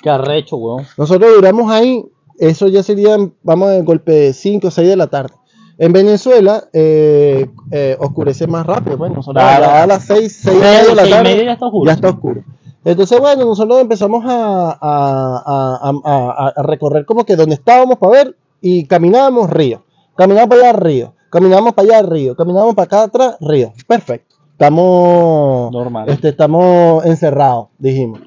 Qué 0.03 0.11
arrecho, 0.11 0.57
weón. 0.57 0.85
Nosotros 0.99 1.31
duramos 1.35 1.71
ahí, 1.71 2.05
eso 2.39 2.69
ya 2.69 2.83
sería, 2.83 3.17
vamos, 3.43 3.71
de 3.71 3.83
golpe 3.83 4.13
de 4.13 4.33
5 4.33 4.69
o 4.69 4.71
6 4.71 4.89
de 4.89 4.97
la 4.97 5.07
tarde. 5.09 5.35
En 5.79 5.93
Venezuela 5.93 6.65
eh, 6.73 7.47
eh, 7.71 7.97
oscurece 7.99 8.47
más 8.47 8.65
rápido, 8.67 8.97
bueno, 8.97 9.17
nosotros 9.17 9.43
Claro. 9.43 9.67
a 9.67 9.87
las 9.87 10.05
6, 10.05 10.41
6 10.43 10.61
de 10.89 10.95
la 10.95 11.03
tarde 11.09 11.23
media 11.23 11.45
ya 11.45 11.53
está 11.53 11.67
oscuro. 11.67 11.87
ya 11.87 11.93
está 11.95 12.09
oscuro. 12.11 12.43
Entonces, 12.85 13.19
bueno, 13.21 13.45
nosotros 13.45 13.81
empezamos 13.81 14.25
a, 14.27 14.71
a- 14.81 15.93
a- 16.05 16.53
a- 16.57 16.63
recorrer 16.63 17.05
como 17.05 17.25
que 17.25 17.37
donde 17.37 17.55
estábamos 17.55 17.99
para 17.99 18.13
ver 18.13 18.37
y 18.61 18.87
caminábamos 18.87 19.51
río. 19.51 19.85
Caminábamos 20.17 20.57
para 20.57 20.69
allá 20.71 20.79
río. 20.79 21.15
Caminábamos 21.31 21.73
para 21.75 21.99
allá 21.99 22.09
río. 22.09 22.37
Caminábamos 22.37 22.75
para 22.75 22.85
acá 22.87 23.03
atrás 23.05 23.37
río. 23.41 23.73
Perfecto. 23.87 24.37
Estamos 24.53 25.73
Normal. 25.73 26.09
este, 26.09 26.29
estamos 26.31 27.05
encerrados, 27.07 27.69
dijimos. 27.79 28.21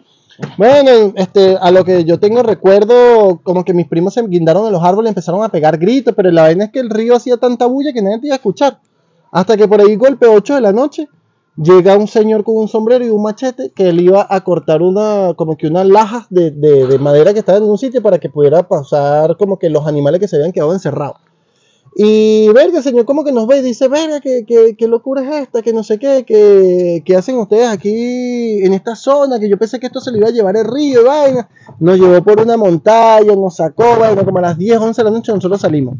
Bueno, 0.58 1.14
este, 1.16 1.56
a 1.62 1.72
lo 1.72 1.86
que 1.86 2.04
yo 2.04 2.20
tengo 2.20 2.44
recuerdo, 2.44 3.40
como 3.44 3.64
que 3.64 3.74
mis 3.74 3.88
primos 3.88 4.14
se 4.16 4.22
guindaron 4.28 4.66
de 4.66 4.72
los 4.72 4.84
árboles 4.84 5.10
y 5.10 5.12
empezaron 5.12 5.44
a 5.44 5.50
pegar 5.50 5.78
gritos, 5.78 6.14
pero 6.16 6.30
la 6.32 6.42
vaina 6.44 6.66
es 6.66 6.72
que 6.72 6.80
el 6.80 6.90
río 6.90 7.16
hacía 7.16 7.38
tanta 7.38 7.68
bulla 7.68 7.94
que 7.94 8.02
nadie 8.02 8.20
te 8.20 8.28
iba 8.28 8.36
a 8.36 8.38
escuchar. 8.38 8.80
Hasta 9.32 9.56
que 9.56 9.68
por 9.68 9.80
ahí 9.80 9.96
golpe 9.96 10.28
8 10.28 10.56
de 10.56 10.62
la 10.62 10.74
noche, 10.74 11.08
llega 11.58 11.98
un 11.98 12.08
señor 12.08 12.44
con 12.44 12.58
un 12.58 12.68
sombrero 12.68 13.06
y 13.06 13.10
un 13.10 13.22
machete 13.24 13.72
que 13.72 13.90
él 13.90 14.02
iba 14.02 14.26
a 14.30 14.44
cortar 14.44 14.82
una, 14.82 15.34
como 15.36 15.58
que 15.58 15.68
unas 15.68 15.88
lajas 15.88 16.26
de, 16.30 16.52
de- 16.52 16.88
de 16.88 17.00
madera 17.00 17.34
que 17.34 17.40
estaban 17.40 17.64
en 17.64 17.70
un 17.70 17.78
sitio 17.78 18.02
para 18.02 18.20
que 18.20 18.30
pudiera 18.30 18.68
pasar 18.68 19.38
como 19.38 19.58
que 19.58 19.70
los 19.70 19.88
animales 19.88 20.20
que 20.20 20.28
se 20.28 20.36
habían 20.36 20.52
quedado 20.52 20.74
encerrados. 20.74 21.18
Y 21.98 22.50
verga, 22.50 22.82
señor 22.82 23.06
como 23.06 23.24
que 23.24 23.32
nos 23.32 23.48
ve 23.48 23.62
dice, 23.62 23.88
verga, 23.88 24.20
¿qué, 24.20 24.44
qué, 24.46 24.76
qué 24.78 24.86
locura 24.86 25.22
es 25.22 25.44
esta? 25.44 25.62
Que 25.62 25.72
no 25.72 25.82
sé 25.82 25.98
qué, 25.98 26.26
que, 26.28 27.02
que 27.06 27.16
hacen 27.16 27.38
ustedes 27.38 27.70
aquí 27.70 28.66
en 28.66 28.74
esta 28.74 28.98
zona, 28.98 29.40
que 29.40 29.48
yo 29.48 29.58
pensé 29.58 29.80
que 29.80 29.86
esto 29.86 30.02
se 30.02 30.12
lo 30.12 30.18
iba 30.18 30.28
a 30.28 30.32
llevar 30.32 30.58
el 30.58 30.66
río 30.66 31.06
vaina. 31.06 31.48
Nos 31.80 31.98
llevó 31.98 32.22
por 32.22 32.42
una 32.42 32.58
montaña, 32.58 33.34
nos 33.34 33.56
sacó, 33.56 33.98
vaina, 33.98 34.26
como 34.26 34.40
a 34.40 34.42
las 34.42 34.58
10, 34.58 34.78
11 34.78 35.02
de 35.02 35.10
la 35.10 35.16
noche 35.16 35.32
nosotros 35.32 35.62
salimos. 35.62 35.96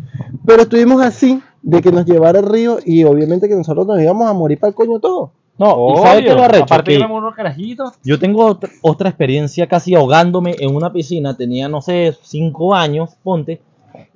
Pero 0.46 0.64
estuvimos 0.64 1.02
así, 1.02 1.42
de 1.62 1.82
que 1.82 1.94
nos 1.94 2.06
llevara 2.06 2.40
el 2.40 2.46
río 2.46 2.78
y 2.84 3.06
obviamente 3.06 3.48
que 3.48 3.56
nosotros 3.56 3.88
nos 3.88 4.02
íbamos 4.02 4.28
a 4.30 4.34
morir 4.34 4.60
para 4.60 4.70
el 4.72 4.76
coño 4.76 5.00
todo. 5.00 5.32
No, 5.58 5.94
¿y 5.94 6.02
sabes 6.02 6.26
qué 6.26 6.34
lo 6.34 6.44
arrecho? 6.44 6.64
Aparte 6.66 6.92
Que 6.92 6.98
que 7.00 7.08
me 7.08 7.14
unos 7.14 7.34
carajitos. 7.34 7.94
yo 8.04 8.20
tengo 8.20 8.60
otra 8.82 9.10
experiencia 9.10 9.68
casi 9.68 9.96
ahogándome 9.96 10.56
en 10.60 10.76
una 10.76 10.92
piscina. 10.92 11.36
Tenía, 11.38 11.70
no 11.70 11.82
sé, 11.82 12.16
cinco 12.22 12.76
años, 12.76 13.16
ponte. 13.24 13.62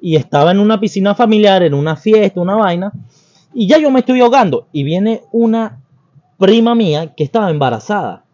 Y 0.02 0.16
estaba 0.16 0.52
en 0.52 0.60
una 0.60 0.80
piscina 0.80 1.16
familiar, 1.16 1.64
en 1.64 1.74
una 1.74 1.96
fiesta, 1.96 2.42
una 2.42 2.56
vaina. 2.56 2.92
Y 3.54 3.68
ya 3.68 3.78
yo 3.78 3.90
me 3.90 4.00
estoy 4.00 4.20
ahogando. 4.20 4.68
Y 4.74 4.84
viene 4.84 5.22
una 5.32 5.80
prima 6.38 6.76
mía 6.76 7.14
que 7.16 7.24
estaba 7.24 7.50
embarazada. 7.50 8.26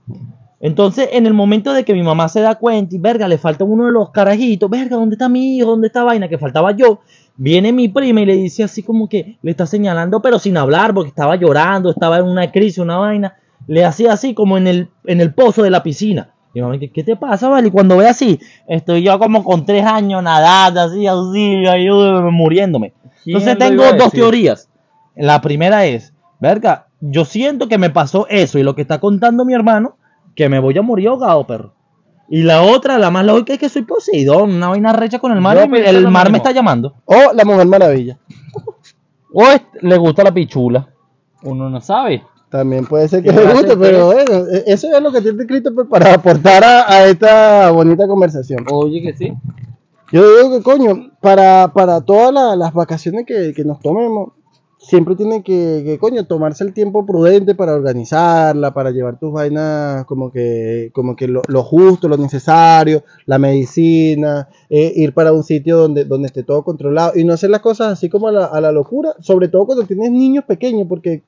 Entonces, 0.60 1.10
en 1.12 1.28
el 1.28 1.34
momento 1.34 1.74
de 1.74 1.84
que 1.86 1.94
mi 1.94 2.02
mamá 2.02 2.28
se 2.28 2.42
da 2.42 2.56
cuenta 2.56 2.96
y, 2.96 2.98
verga, 2.98 3.28
le 3.28 3.38
falta 3.38 3.64
uno 3.64 3.86
de 3.86 3.92
los 3.92 4.10
carajitos, 4.10 4.68
verga, 4.70 4.96
¿dónde 4.96 5.14
está 5.16 5.30
mi 5.30 5.58
hijo? 5.58 5.68
¿Dónde 5.68 5.88
está 5.88 6.04
vaina? 6.04 6.28
Que 6.28 6.40
faltaba 6.40 6.72
yo. 6.72 7.02
Viene 7.38 7.74
mi 7.74 7.90
prima 7.90 8.22
y 8.22 8.26
le 8.26 8.36
dice 8.36 8.64
así 8.64 8.82
como 8.82 9.10
que 9.10 9.38
le 9.42 9.52
está 9.52 9.66
señalando, 9.66 10.22
pero 10.22 10.40
sin 10.40 10.56
hablar, 10.58 10.94
porque 10.94 11.10
estaba 11.10 11.36
llorando, 11.36 11.90
estaba 11.90 12.20
en 12.20 12.26
una 12.26 12.52
crisis, 12.52 12.78
una 12.78 12.98
vaina. 12.98 13.36
Le 13.68 13.84
hacía 13.84 14.14
así 14.14 14.34
como 14.34 14.58
en 14.58 14.68
el, 14.68 14.90
en 15.06 15.22
el 15.22 15.34
pozo 15.34 15.64
de 15.64 15.70
la 15.70 15.84
piscina. 15.84 16.32
Y 16.54 16.62
mamá, 16.62 16.78
¿qué, 16.80 17.04
te 17.04 17.18
pasa, 17.18 17.50
vale? 17.50 17.68
Y 17.68 17.72
cuando 17.72 17.98
ve 17.98 18.08
así, 18.08 18.40
estoy 18.68 19.04
yo 19.04 19.20
como 19.20 19.44
con 19.44 19.66
tres 19.66 19.86
años 19.86 20.24
nadando, 20.24 20.82
así, 20.82 21.06
así, 21.06 21.64
yo 21.86 22.32
muriéndome. 22.32 22.94
Entonces 23.26 23.58
¿Quién 23.58 23.76
lo 23.76 23.84
tengo 23.84 23.98
dos 23.98 24.14
teorías. 24.14 24.70
La 25.18 25.42
primera 25.42 25.86
es, 25.86 26.14
verga, 26.40 26.88
yo 27.02 27.26
siento 27.26 27.68
que 27.68 27.78
me 27.78 27.90
pasó 27.90 28.28
eso 28.30 28.58
y 28.58 28.64
lo 28.64 28.74
que 28.76 28.84
está 28.84 29.00
contando 29.00 29.44
mi 29.44 29.54
hermano, 29.54 29.98
que 30.36 30.48
me 30.48 30.60
voy 30.60 30.78
a 30.78 30.82
morir 30.82 31.10
ahogado, 31.10 31.46
perro. 31.46 31.74
Y 32.28 32.42
la 32.44 32.64
otra, 32.64 32.98
la 32.98 33.12
más 33.12 33.26
lógica, 33.26 33.54
es 33.54 33.60
que 33.60 33.70
soy 33.70 33.84
Poseidón, 33.84 34.54
una 34.56 34.70
vaina 34.70 34.94
recha 34.94 35.20
con 35.20 35.32
el 35.32 35.42
mar 35.42 35.58
Yo 35.70 35.76
y 35.76 35.80
el 35.82 36.02
lo 36.04 36.12
mar 36.12 36.26
me 36.28 36.32
mismo. 36.34 36.38
está 36.38 36.52
llamando. 36.52 36.96
O 37.06 37.34
la 37.34 37.46
Mujer 37.46 37.68
Maravilla. 37.68 38.18
O 39.38 39.44
es- 39.48 39.62
le 39.82 39.98
gusta 39.98 40.24
la 40.24 40.34
pichula. 40.34 40.88
Uno 41.44 41.70
no 41.70 41.82
sabe. 41.82 42.24
También 42.50 42.86
puede 42.86 43.08
ser 43.10 43.22
que 43.22 43.32
¿Qué 43.32 43.36
le 43.36 43.52
guste, 43.54 43.76
pero 43.76 44.06
bueno, 44.06 44.32
e- 44.50 44.64
eso 44.68 44.88
es 44.96 45.04
lo 45.04 45.12
que 45.12 45.22
tiene 45.22 45.42
escrito 45.42 45.74
pues, 45.76 45.88
para 45.90 46.14
aportar 46.14 46.64
a, 46.64 46.90
a 46.90 47.06
esta 47.08 47.70
bonita 47.72 48.08
conversación. 48.08 48.66
Oye, 48.72 49.02
que 49.02 49.14
sí. 49.14 49.34
Yo 50.12 50.38
digo 50.38 50.52
que, 50.58 50.64
coño, 50.64 51.12
para, 51.20 51.68
para 51.74 52.00
todas 52.00 52.34
la- 52.34 52.56
las 52.56 52.74
vacaciones 52.74 53.26
que, 53.26 53.52
que 53.54 53.66
nos 53.66 53.82
tomemos, 53.82 54.30
siempre 54.86 55.16
tiene 55.16 55.42
que, 55.42 55.82
que, 55.84 55.98
coño, 56.00 56.26
tomarse 56.26 56.64
el 56.64 56.74
tiempo 56.74 57.06
prudente 57.06 57.56
para 57.56 57.74
organizarla, 57.74 58.74
para 58.74 58.92
llevar 58.92 59.18
tus 59.18 59.34
vainas 59.34 60.06
como 60.06 60.32
que, 60.32 60.92
como 60.94 61.16
que 61.16 61.28
lo, 61.28 61.42
lo 61.48 61.64
justo, 61.64 62.08
lo 62.08 62.18
necesario, 62.18 63.04
la 63.26 63.40
medicina, 63.40 64.48
eh, 64.70 64.94
ir 64.96 65.14
para 65.14 65.34
un 65.34 65.44
sitio 65.44 65.78
donde, 65.78 66.06
donde 66.06 66.28
esté 66.28 66.44
todo 66.44 66.64
controlado 66.64 67.14
y 67.16 67.24
no 67.24 67.34
hacer 67.34 67.50
las 67.50 67.62
cosas 67.62 67.94
así 67.94 68.10
como 68.10 68.28
a 68.28 68.32
la, 68.32 68.46
a 68.46 68.62
la 68.62 68.72
locura, 68.72 69.16
sobre 69.20 69.48
todo 69.48 69.66
cuando 69.66 69.86
tienes 69.86 70.12
niños 70.12 70.46
pequeños, 70.46 70.88
porque 70.88 71.24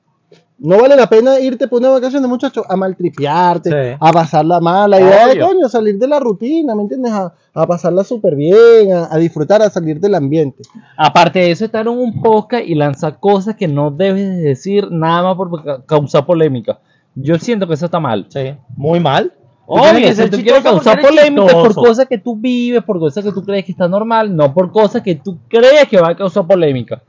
no 0.60 0.76
vale 0.80 0.96
la 0.96 1.08
pena 1.08 1.38
irte 1.40 1.68
por 1.68 1.80
una 1.80 1.90
vacación 1.90 2.20
de 2.22 2.28
muchachos 2.28 2.64
a 2.68 2.76
maltripearte, 2.76 3.70
Sí. 3.70 3.96
a 4.00 4.12
pasarla 4.12 4.58
mal. 4.60 4.90
La 4.90 5.00
idea 5.00 5.30
es, 5.32 5.38
coño, 5.44 5.68
salir 5.68 5.98
de 5.98 6.08
la 6.08 6.18
rutina, 6.20 6.74
¿me 6.74 6.82
entiendes? 6.82 7.12
A, 7.12 7.32
a 7.54 7.66
pasarla 7.66 8.02
súper 8.04 8.34
bien, 8.34 8.92
a, 8.92 9.08
a 9.12 9.16
disfrutar, 9.18 9.62
a 9.62 9.70
salir 9.70 10.00
del 10.00 10.14
ambiente. 10.16 10.62
Aparte 10.96 11.38
de 11.38 11.50
eso, 11.52 11.64
estar 11.64 11.82
en 11.86 11.88
un 11.96 12.20
podcast 12.22 12.64
y 12.66 12.74
lanzar 12.74 13.18
cosas 13.20 13.54
que 13.56 13.68
no 13.68 13.90
debes 13.90 14.28
de 14.28 14.36
decir 14.42 14.88
nada 14.90 15.22
más 15.22 15.36
por 15.36 15.64
ca- 15.64 15.82
causar 15.86 16.26
polémica. 16.26 16.80
Yo 17.14 17.38
siento 17.38 17.66
que 17.66 17.74
eso 17.74 17.84
está 17.86 18.00
mal. 18.00 18.26
Sí. 18.28 18.54
Muy 18.76 19.00
mal. 19.00 19.32
Obvio, 19.70 20.14
si 20.14 20.30
tú 20.30 20.38
quieres 20.38 20.62
causar 20.62 21.00
polémica 21.00 21.52
por 21.52 21.74
cosas 21.74 22.06
que 22.06 22.16
tú 22.18 22.34
vives, 22.36 22.82
por 22.84 22.98
cosas 22.98 23.22
que 23.22 23.32
tú 23.32 23.44
crees 23.44 23.64
que 23.66 23.72
está 23.72 23.86
normal, 23.86 24.34
no 24.34 24.54
por 24.54 24.72
cosas 24.72 25.02
que 25.02 25.14
tú 25.16 25.38
crees 25.46 25.86
que 25.90 26.00
va 26.00 26.08
a 26.10 26.16
causar 26.16 26.46
polémica. 26.46 27.02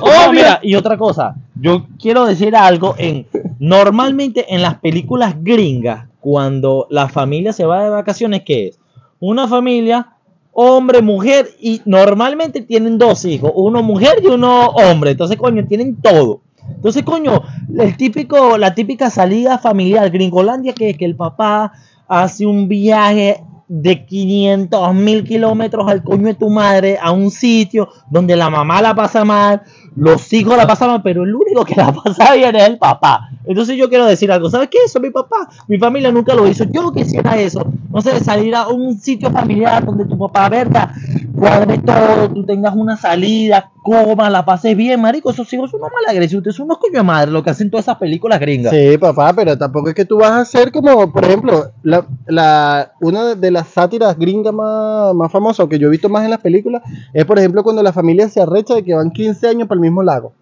Oh, 0.02 0.32
mira, 0.32 0.60
y 0.62 0.76
otra 0.76 0.98
cosa, 0.98 1.36
yo 1.56 1.88
quiero 2.00 2.26
decir 2.26 2.56
algo 2.56 2.96
en 2.98 3.28
normalmente 3.60 4.54
en 4.54 4.62
las 4.62 4.76
películas 4.76 5.36
gringas, 5.42 6.08
cuando 6.20 6.88
la 6.90 7.10
familia 7.10 7.54
se 7.54 7.66
va 7.66 7.84
de 7.84 7.90
vacaciones, 7.90 8.44
¿qué 8.46 8.68
es? 8.68 8.80
Una 9.20 9.48
familia, 9.48 10.16
hombre, 10.54 11.02
mujer, 11.02 11.50
y 11.60 11.82
normalmente 11.86 12.62
tienen 12.62 12.98
dos 12.98 13.26
hijos, 13.26 13.52
uno 13.56 13.84
mujer 13.84 14.20
y 14.24 14.28
uno 14.28 14.68
hombre. 14.70 15.12
Entonces, 15.12 15.38
coño, 15.38 15.66
tienen 15.68 15.96
todo. 16.02 16.42
Entonces, 16.76 17.04
coño, 17.04 17.42
el 17.78 17.98
típico, 17.98 18.58
la 18.58 18.74
típica 18.74 19.10
salida 19.10 19.58
familiar 19.58 20.10
gringolandia 20.10 20.74
que, 20.74 20.96
que 20.96 21.06
el 21.06 21.16
papá 21.16 21.74
hace 22.08 22.46
un 22.46 22.68
viaje 22.68 23.44
de 23.74 24.06
500 24.06 24.94
mil 24.94 25.24
kilómetros 25.24 25.88
al 25.88 26.04
coño 26.04 26.26
de 26.26 26.34
tu 26.34 26.50
madre 26.50 26.98
a 27.02 27.12
un 27.12 27.32
sitio 27.32 27.88
donde 28.10 28.36
la 28.36 28.50
mamá 28.50 28.82
la 28.82 28.94
pasa 28.94 29.24
mal, 29.24 29.62
los 29.96 30.34
hijos 30.34 30.58
la 30.58 30.68
pasan 30.68 30.90
mal, 30.90 31.02
pero 31.02 31.24
el 31.24 31.34
único 31.34 31.64
que 31.64 31.76
la 31.76 31.94
pasa 31.94 32.34
bien 32.34 32.54
es 32.54 32.68
el 32.68 32.78
papá. 32.78 33.30
Entonces 33.46 33.78
yo 33.78 33.88
quiero 33.88 34.06
decir 34.06 34.30
algo, 34.30 34.50
¿sabes 34.50 34.68
qué? 34.70 34.80
Eso 34.86 35.00
mi 35.00 35.10
papá, 35.10 35.50
mi 35.70 35.78
familia 35.78 36.12
nunca 36.12 36.34
lo 36.34 36.50
hizo, 36.50 36.66
yo 36.66 36.92
quisiera 36.92 37.40
eso, 37.40 37.66
no 37.90 38.02
sé, 38.02 38.20
salir 38.20 38.54
a 38.56 38.68
un 38.68 39.00
sitio 39.00 39.32
familiar 39.32 39.86
donde 39.86 40.04
tu 40.04 40.18
papá, 40.18 40.50
verga, 40.50 40.94
cuadre 41.38 41.78
todo, 41.80 42.30
tú 42.34 42.46
tengas 42.46 42.76
una 42.76 42.98
salida, 42.98 43.72
coma, 43.84 44.30
la 44.30 44.44
pases 44.46 44.76
bien, 44.76 45.02
marico, 45.02 45.32
esos 45.32 45.52
hijos 45.54 45.72
son 45.72 45.80
una 45.82 45.90
mala 45.94 46.12
agresión, 46.12 46.40
ustedes 46.40 46.56
son 46.56 46.66
unos 46.66 46.78
coño 46.78 46.94
de 47.00 47.04
madre, 47.04 47.32
lo 47.32 47.44
que 47.44 47.50
hacen 47.50 47.70
todas 47.70 47.86
esas 47.86 47.98
películas 47.98 48.40
gringas. 48.40 48.74
Sí, 48.74 48.98
papá, 48.98 49.34
pero 49.34 49.58
tampoco 49.58 49.90
es 49.90 49.96
que 49.96 50.06
tú 50.06 50.18
vas 50.18 50.32
a 50.32 50.40
hacer 50.42 50.72
como, 50.72 51.12
por 51.12 51.24
ejemplo, 51.26 51.72
la, 51.84 52.06
la, 52.28 52.92
una 53.02 53.36
de 53.36 53.52
las 53.52 53.68
sátiras 53.68 54.18
gringas 54.18 54.54
más, 54.54 55.14
más 55.16 55.32
famosas, 55.32 55.68
que 55.68 55.80
yo 55.80 55.88
he 55.88 55.92
visto 55.92 56.10
más 56.10 56.24
en 56.24 56.30
las 56.32 56.40
películas, 56.40 56.82
es 57.14 57.26
por 57.26 57.40
ejemplo 57.40 57.64
cuando 57.64 57.82
la 57.84 57.94
familia 57.94 58.30
se 58.30 58.42
arrecha 58.42 58.76
de 58.76 58.84
que 58.84 58.94
van 58.94 59.12
15 59.12 59.48
años 59.48 59.68
para 59.68 59.78
el 59.78 59.82
mismo 59.82 60.04
lago. 60.04 60.34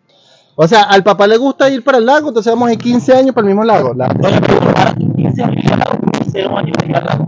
O 0.62 0.68
sea, 0.68 0.84
al 0.84 1.04
papá 1.04 1.26
le 1.26 1.38
gusta 1.38 1.70
ir 1.70 1.84
para 1.86 2.00
el 2.00 2.06
lago, 2.06 2.28
entonces 2.30 2.52
vamos 2.52 2.68
a 2.70 2.74
ir 2.74 2.80
15 2.80 3.14
años 3.14 3.34
para 3.34 3.48
el 3.48 3.54
mismo 3.54 3.64
lago. 3.64 3.94
La- 3.94 4.10
Coño, 4.10 4.40
pero 4.46 4.60
para 4.74 4.94
15 4.94 5.44
años, 5.44 5.64
ya 5.64 5.78
la- 5.78 6.00
15 6.20 6.42
años, 6.44 6.78
ya 6.86 7.00
la- 7.02 7.28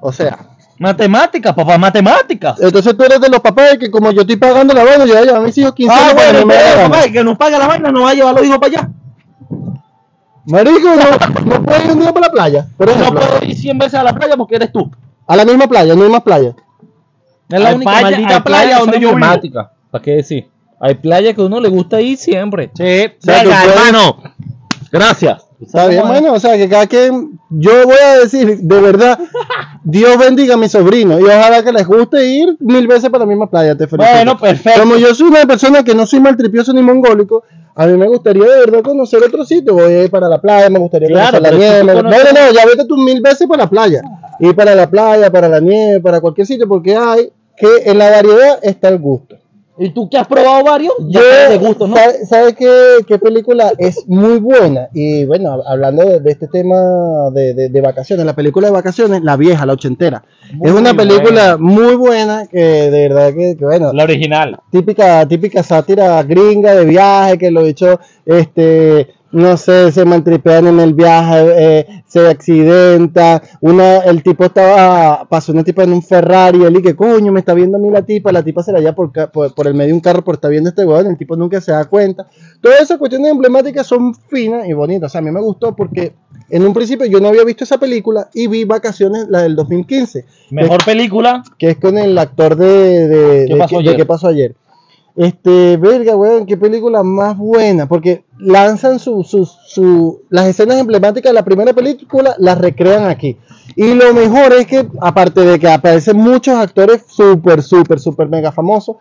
o 0.00 0.12
sea, 0.12 0.38
Matemáticas, 0.78 1.54
papá, 1.54 1.78
matemáticas. 1.78 2.60
entonces 2.60 2.96
tú 2.96 3.04
eres 3.04 3.20
de 3.20 3.28
los 3.30 3.40
papás 3.40 3.78
que 3.78 3.90
como 3.90 4.10
yo 4.10 4.20
estoy 4.22 4.36
pagando 4.36 4.74
la 4.74 4.84
vaina, 4.84 5.06
yo 5.06 5.14
voy 5.14 5.22
a 5.22 5.24
llevar 5.24 5.40
a 5.40 5.44
mis 5.44 5.56
hijos 5.56 5.72
15 5.74 5.94
Ah, 5.96 6.12
bueno, 6.14 6.38
que 6.40 6.44
me 6.44 6.54
papá, 6.88 7.02
que 7.10 7.24
nos 7.24 7.38
paga 7.38 7.58
la 7.58 7.66
vaina, 7.66 7.90
no 7.90 8.02
va 8.02 8.10
a 8.10 8.14
llevar 8.14 8.34
a 8.34 8.38
los 8.38 8.46
hijos 8.46 8.58
para 8.58 8.72
allá. 8.78 8.90
Marico, 10.46 10.88
no, 10.94 11.44
no 11.56 11.62
puedes 11.62 11.84
ir 11.86 11.90
un 11.92 12.00
día 12.00 12.12
para 12.12 12.26
la 12.26 12.32
playa, 12.32 12.66
por 12.76 12.96
No 12.96 13.12
puedo 13.14 13.38
ir 13.44 13.56
100 13.56 13.78
veces 13.78 13.94
a 13.94 14.02
la 14.02 14.14
playa 14.14 14.36
porque 14.36 14.56
eres 14.56 14.70
tú. 14.70 14.90
A 15.26 15.34
la 15.34 15.44
misma 15.44 15.66
playa, 15.66 15.94
no 15.96 16.04
hay 16.04 16.10
más 16.10 16.22
playa. 16.22 16.54
Es 17.48 17.60
la 17.60 17.68
Hay 17.70 17.74
única 17.74 17.90
playa- 17.90 18.10
maldita 18.10 18.44
playa 18.44 18.78
donde 18.78 19.00
yo 19.00 19.14
vivo. 19.14 19.70
¿Para 19.90 20.02
qué 20.04 20.10
decir? 20.16 20.48
Hay 20.78 20.94
playas 20.96 21.34
que 21.34 21.40
a 21.40 21.44
uno 21.46 21.58
le 21.58 21.68
gusta 21.68 22.00
ir 22.00 22.16
siempre. 22.18 22.70
Sí, 22.74 23.06
sea, 23.18 23.42
venga, 23.42 23.62
puedes- 23.62 23.76
hermano. 23.76 24.16
Gracias. 24.92 25.45
Está 25.60 25.86
bien, 25.88 26.06
bueno, 26.06 26.34
o 26.34 26.40
sea, 26.40 26.56
que 26.56 26.68
cada 26.68 26.86
quien, 26.86 27.38
yo 27.50 27.86
voy 27.86 27.96
a 28.04 28.18
decir, 28.18 28.58
de 28.58 28.80
verdad, 28.80 29.18
Dios 29.84 30.18
bendiga 30.18 30.54
a 30.54 30.56
mi 30.58 30.68
sobrino 30.68 31.18
y 31.18 31.24
ojalá 31.24 31.62
que 31.62 31.72
les 31.72 31.86
guste 31.86 32.24
ir 32.26 32.56
mil 32.60 32.86
veces 32.86 33.08
para 33.10 33.24
la 33.24 33.28
misma 33.28 33.48
playa, 33.48 33.74
te 33.76 33.86
felicito. 33.86 34.14
Bueno, 34.16 34.38
perfecto. 34.38 34.80
Como 34.80 34.96
yo 34.96 35.14
soy 35.14 35.28
una 35.28 35.46
persona 35.46 35.82
que 35.82 35.94
no 35.94 36.06
soy 36.06 36.20
maltripioso 36.20 36.72
ni 36.72 36.82
mongólico, 36.82 37.42
a 37.74 37.86
mí 37.86 37.96
me 37.96 38.06
gustaría 38.06 38.44
de 38.44 38.60
verdad 38.60 38.82
conocer 38.82 39.22
otro 39.22 39.44
sitio, 39.44 39.74
voy 39.74 39.92
a 39.92 40.04
ir 40.04 40.10
para 40.10 40.28
la 40.28 40.40
playa, 40.40 40.68
me 40.70 40.78
gustaría 40.78 41.08
Claro, 41.08 41.38
conocer 41.38 41.52
la 41.52 41.58
nieve, 41.58 41.84
me- 41.84 41.94
no, 41.94 42.02
no, 42.02 42.10
no, 42.10 42.52
ya 42.52 42.66
vete 42.66 42.84
tú 42.86 42.96
mil 42.96 43.20
veces 43.20 43.46
para 43.46 43.64
la 43.64 43.70
playa, 43.70 44.02
ir 44.40 44.54
para 44.54 44.74
la 44.74 44.88
playa, 44.90 45.30
para 45.30 45.48
la 45.48 45.60
nieve, 45.60 46.00
para 46.00 46.20
cualquier 46.20 46.46
sitio, 46.46 46.66
porque 46.68 46.96
hay 46.96 47.30
que 47.56 47.90
en 47.90 47.98
la 47.98 48.10
variedad 48.10 48.58
está 48.62 48.88
el 48.88 48.98
gusto. 48.98 49.36
¿Y 49.78 49.90
tú 49.90 50.08
que 50.08 50.16
has 50.16 50.26
probado 50.26 50.64
varios? 50.64 50.94
Ya 51.08 51.20
Yo, 51.20 51.26
sabes 51.30 51.50
de 51.60 51.66
gusto, 51.66 51.86
¿no? 51.86 51.96
¿sabe- 51.96 52.24
¿Sabe 52.26 52.54
qué, 52.54 52.96
qué 53.06 53.18
película 53.18 53.72
es 53.76 54.06
muy 54.08 54.38
buena? 54.38 54.88
Y 54.94 55.24
bueno, 55.26 55.50
hab- 55.56 55.64
hablando 55.66 56.02
de, 56.04 56.20
de 56.20 56.30
este 56.30 56.48
tema 56.48 56.76
de, 57.32 57.52
de- 57.52 57.68
de 57.68 57.80
vacaciones, 57.82 58.24
la 58.24 58.34
película 58.34 58.68
de 58.68 58.72
vacaciones, 58.72 59.22
la 59.22 59.36
vieja, 59.36 59.66
la 59.66 59.74
ochentera. 59.74 60.24
Muy 60.54 60.70
es 60.70 60.74
una 60.74 60.94
película 60.94 61.56
buena. 61.56 61.56
muy 61.58 61.94
buena 61.94 62.46
que 62.46 62.58
de 62.90 63.08
verdad 63.08 63.34
que, 63.34 63.56
que, 63.58 63.64
bueno, 63.64 63.92
La 63.92 64.04
original. 64.04 64.58
típica, 64.70 65.26
típica 65.28 65.62
sátira 65.62 66.22
gringa 66.22 66.74
de 66.74 66.84
viaje 66.86 67.36
que 67.38 67.50
lo 67.50 67.60
he 67.60 67.66
dicho, 67.66 68.00
este, 68.24 69.08
no 69.36 69.56
sé, 69.56 69.92
se 69.92 70.04
maltripean 70.04 70.66
en 70.66 70.80
el 70.80 70.94
viaje, 70.94 71.44
eh, 71.56 72.02
se 72.06 72.26
accidenta, 72.28 73.42
una, 73.60 73.98
el 73.98 74.22
tipo 74.22 74.44
estaba, 74.44 75.26
pasó 75.28 75.52
una 75.52 75.62
tipa 75.62 75.82
en 75.84 75.92
un 75.92 76.02
Ferrari, 76.02 76.62
él 76.64 76.76
y 76.78 76.82
que 76.82 76.96
coño, 76.96 77.32
me 77.32 77.40
está 77.40 77.52
viendo 77.54 77.76
a 77.76 77.80
mí 77.80 77.90
la 77.90 78.02
tipa, 78.02 78.32
la 78.32 78.42
tipa 78.42 78.62
se 78.62 78.72
la 78.72 78.78
lleva 78.80 78.94
por, 78.94 79.12
por, 79.30 79.54
por 79.54 79.66
el 79.66 79.74
medio 79.74 79.88
de 79.88 79.94
un 79.94 80.00
carro, 80.00 80.24
por 80.24 80.36
está 80.36 80.48
viendo 80.48 80.70
este 80.70 80.84
weón, 80.84 81.06
el 81.06 81.16
tipo 81.16 81.36
nunca 81.36 81.60
se 81.60 81.72
da 81.72 81.84
cuenta. 81.84 82.26
Todas 82.60 82.80
esas 82.80 82.98
cuestiones 82.98 83.30
emblemáticas 83.30 83.86
son 83.86 84.14
finas 84.14 84.66
y 84.68 84.72
bonitas, 84.72 85.10
o 85.10 85.12
sea, 85.12 85.18
a 85.20 85.22
mí 85.24 85.30
me 85.30 85.40
gustó 85.40 85.76
porque 85.76 86.14
en 86.48 86.64
un 86.66 86.72
principio 86.72 87.06
yo 87.06 87.20
no 87.20 87.28
había 87.28 87.44
visto 87.44 87.64
esa 87.64 87.78
película 87.78 88.28
y 88.32 88.46
vi 88.46 88.64
Vacaciones, 88.64 89.26
la 89.28 89.42
del 89.42 89.54
2015, 89.56 90.24
Mejor 90.50 90.84
película. 90.84 91.42
que 91.58 91.70
es 91.70 91.76
con 91.76 91.98
el 91.98 92.16
actor 92.16 92.56
de, 92.56 93.06
de, 93.08 93.44
¿Qué 93.48 93.52
de- 93.54 93.58
pasó 93.58 93.78
de? 93.82 93.96
¿Qué 93.96 94.06
pasó 94.06 94.28
ayer? 94.28 94.54
Este, 95.16 95.78
verga, 95.78 96.14
weón, 96.14 96.44
qué 96.44 96.56
película 96.58 97.02
más 97.02 97.38
buena, 97.38 97.88
porque 97.88 98.24
lanzan 98.38 98.98
su, 98.98 99.24
su, 99.24 99.46
su- 99.46 100.20
las 100.28 100.46
escenas 100.46 100.78
emblemáticas 100.78 101.30
de 101.30 101.34
la 101.34 101.44
primera 101.44 101.72
película, 101.72 102.34
las 102.38 102.58
recrean 102.58 103.06
aquí. 103.06 103.38
Y 103.74 103.94
lo 103.94 104.12
mejor 104.12 104.52
es 104.52 104.66
que, 104.66 104.86
aparte 105.00 105.40
de 105.40 105.58
que 105.58 105.68
aparecen 105.68 106.18
muchos 106.18 106.54
actores 106.56 107.02
súper, 107.08 107.62
súper, 107.62 107.98
súper 107.98 108.28
mega 108.28 108.52
famosos, 108.52 108.96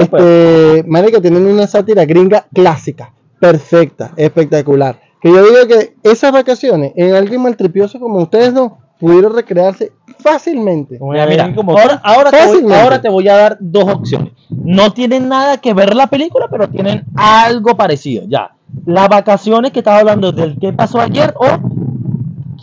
este, 0.00 0.84
marica, 0.88 1.20
tienen 1.20 1.44
una 1.46 1.66
sátira 1.66 2.04
gringa 2.06 2.46
clásica, 2.54 3.12
perfecta, 3.38 4.12
espectacular. 4.16 5.00
Que 5.20 5.30
yo 5.30 5.42
digo 5.42 5.66
que 5.68 5.94
esas 6.02 6.32
vacaciones 6.32 6.92
en 6.96 7.14
alguien 7.14 7.42
maltripioso 7.42 8.00
como 8.00 8.20
ustedes 8.22 8.54
dos 8.54 8.72
pudieron 8.98 9.34
recrearse 9.34 9.92
fácilmente. 10.18 10.98
Mira, 11.00 11.26
mira, 11.26 11.54
como 11.54 11.72
ahora, 11.78 12.00
ahora, 12.02 12.30
te 12.30 12.36
voy, 12.38 12.46
Fácilmente. 12.46 12.80
ahora 12.80 13.00
te 13.00 13.08
voy 13.08 13.28
a 13.28 13.36
dar 13.36 13.56
dos 13.60 13.84
opciones. 13.84 14.32
No 14.50 14.92
tienen 14.92 15.28
nada 15.28 15.58
que 15.58 15.72
ver 15.74 15.94
la 15.94 16.06
película, 16.08 16.48
pero 16.50 16.68
tienen 16.68 17.04
algo 17.14 17.76
parecido. 17.76 18.24
Ya. 18.28 18.52
Las 18.84 19.08
vacaciones 19.08 19.72
que 19.72 19.78
estaba 19.80 19.98
hablando 20.00 20.32
del 20.32 20.58
qué 20.58 20.72
pasó 20.72 21.00
ayer 21.00 21.32
o 21.36 21.46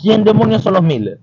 quién 0.00 0.24
demonios 0.24 0.62
son 0.62 0.74
los 0.74 0.82
Miller. 0.82 1.20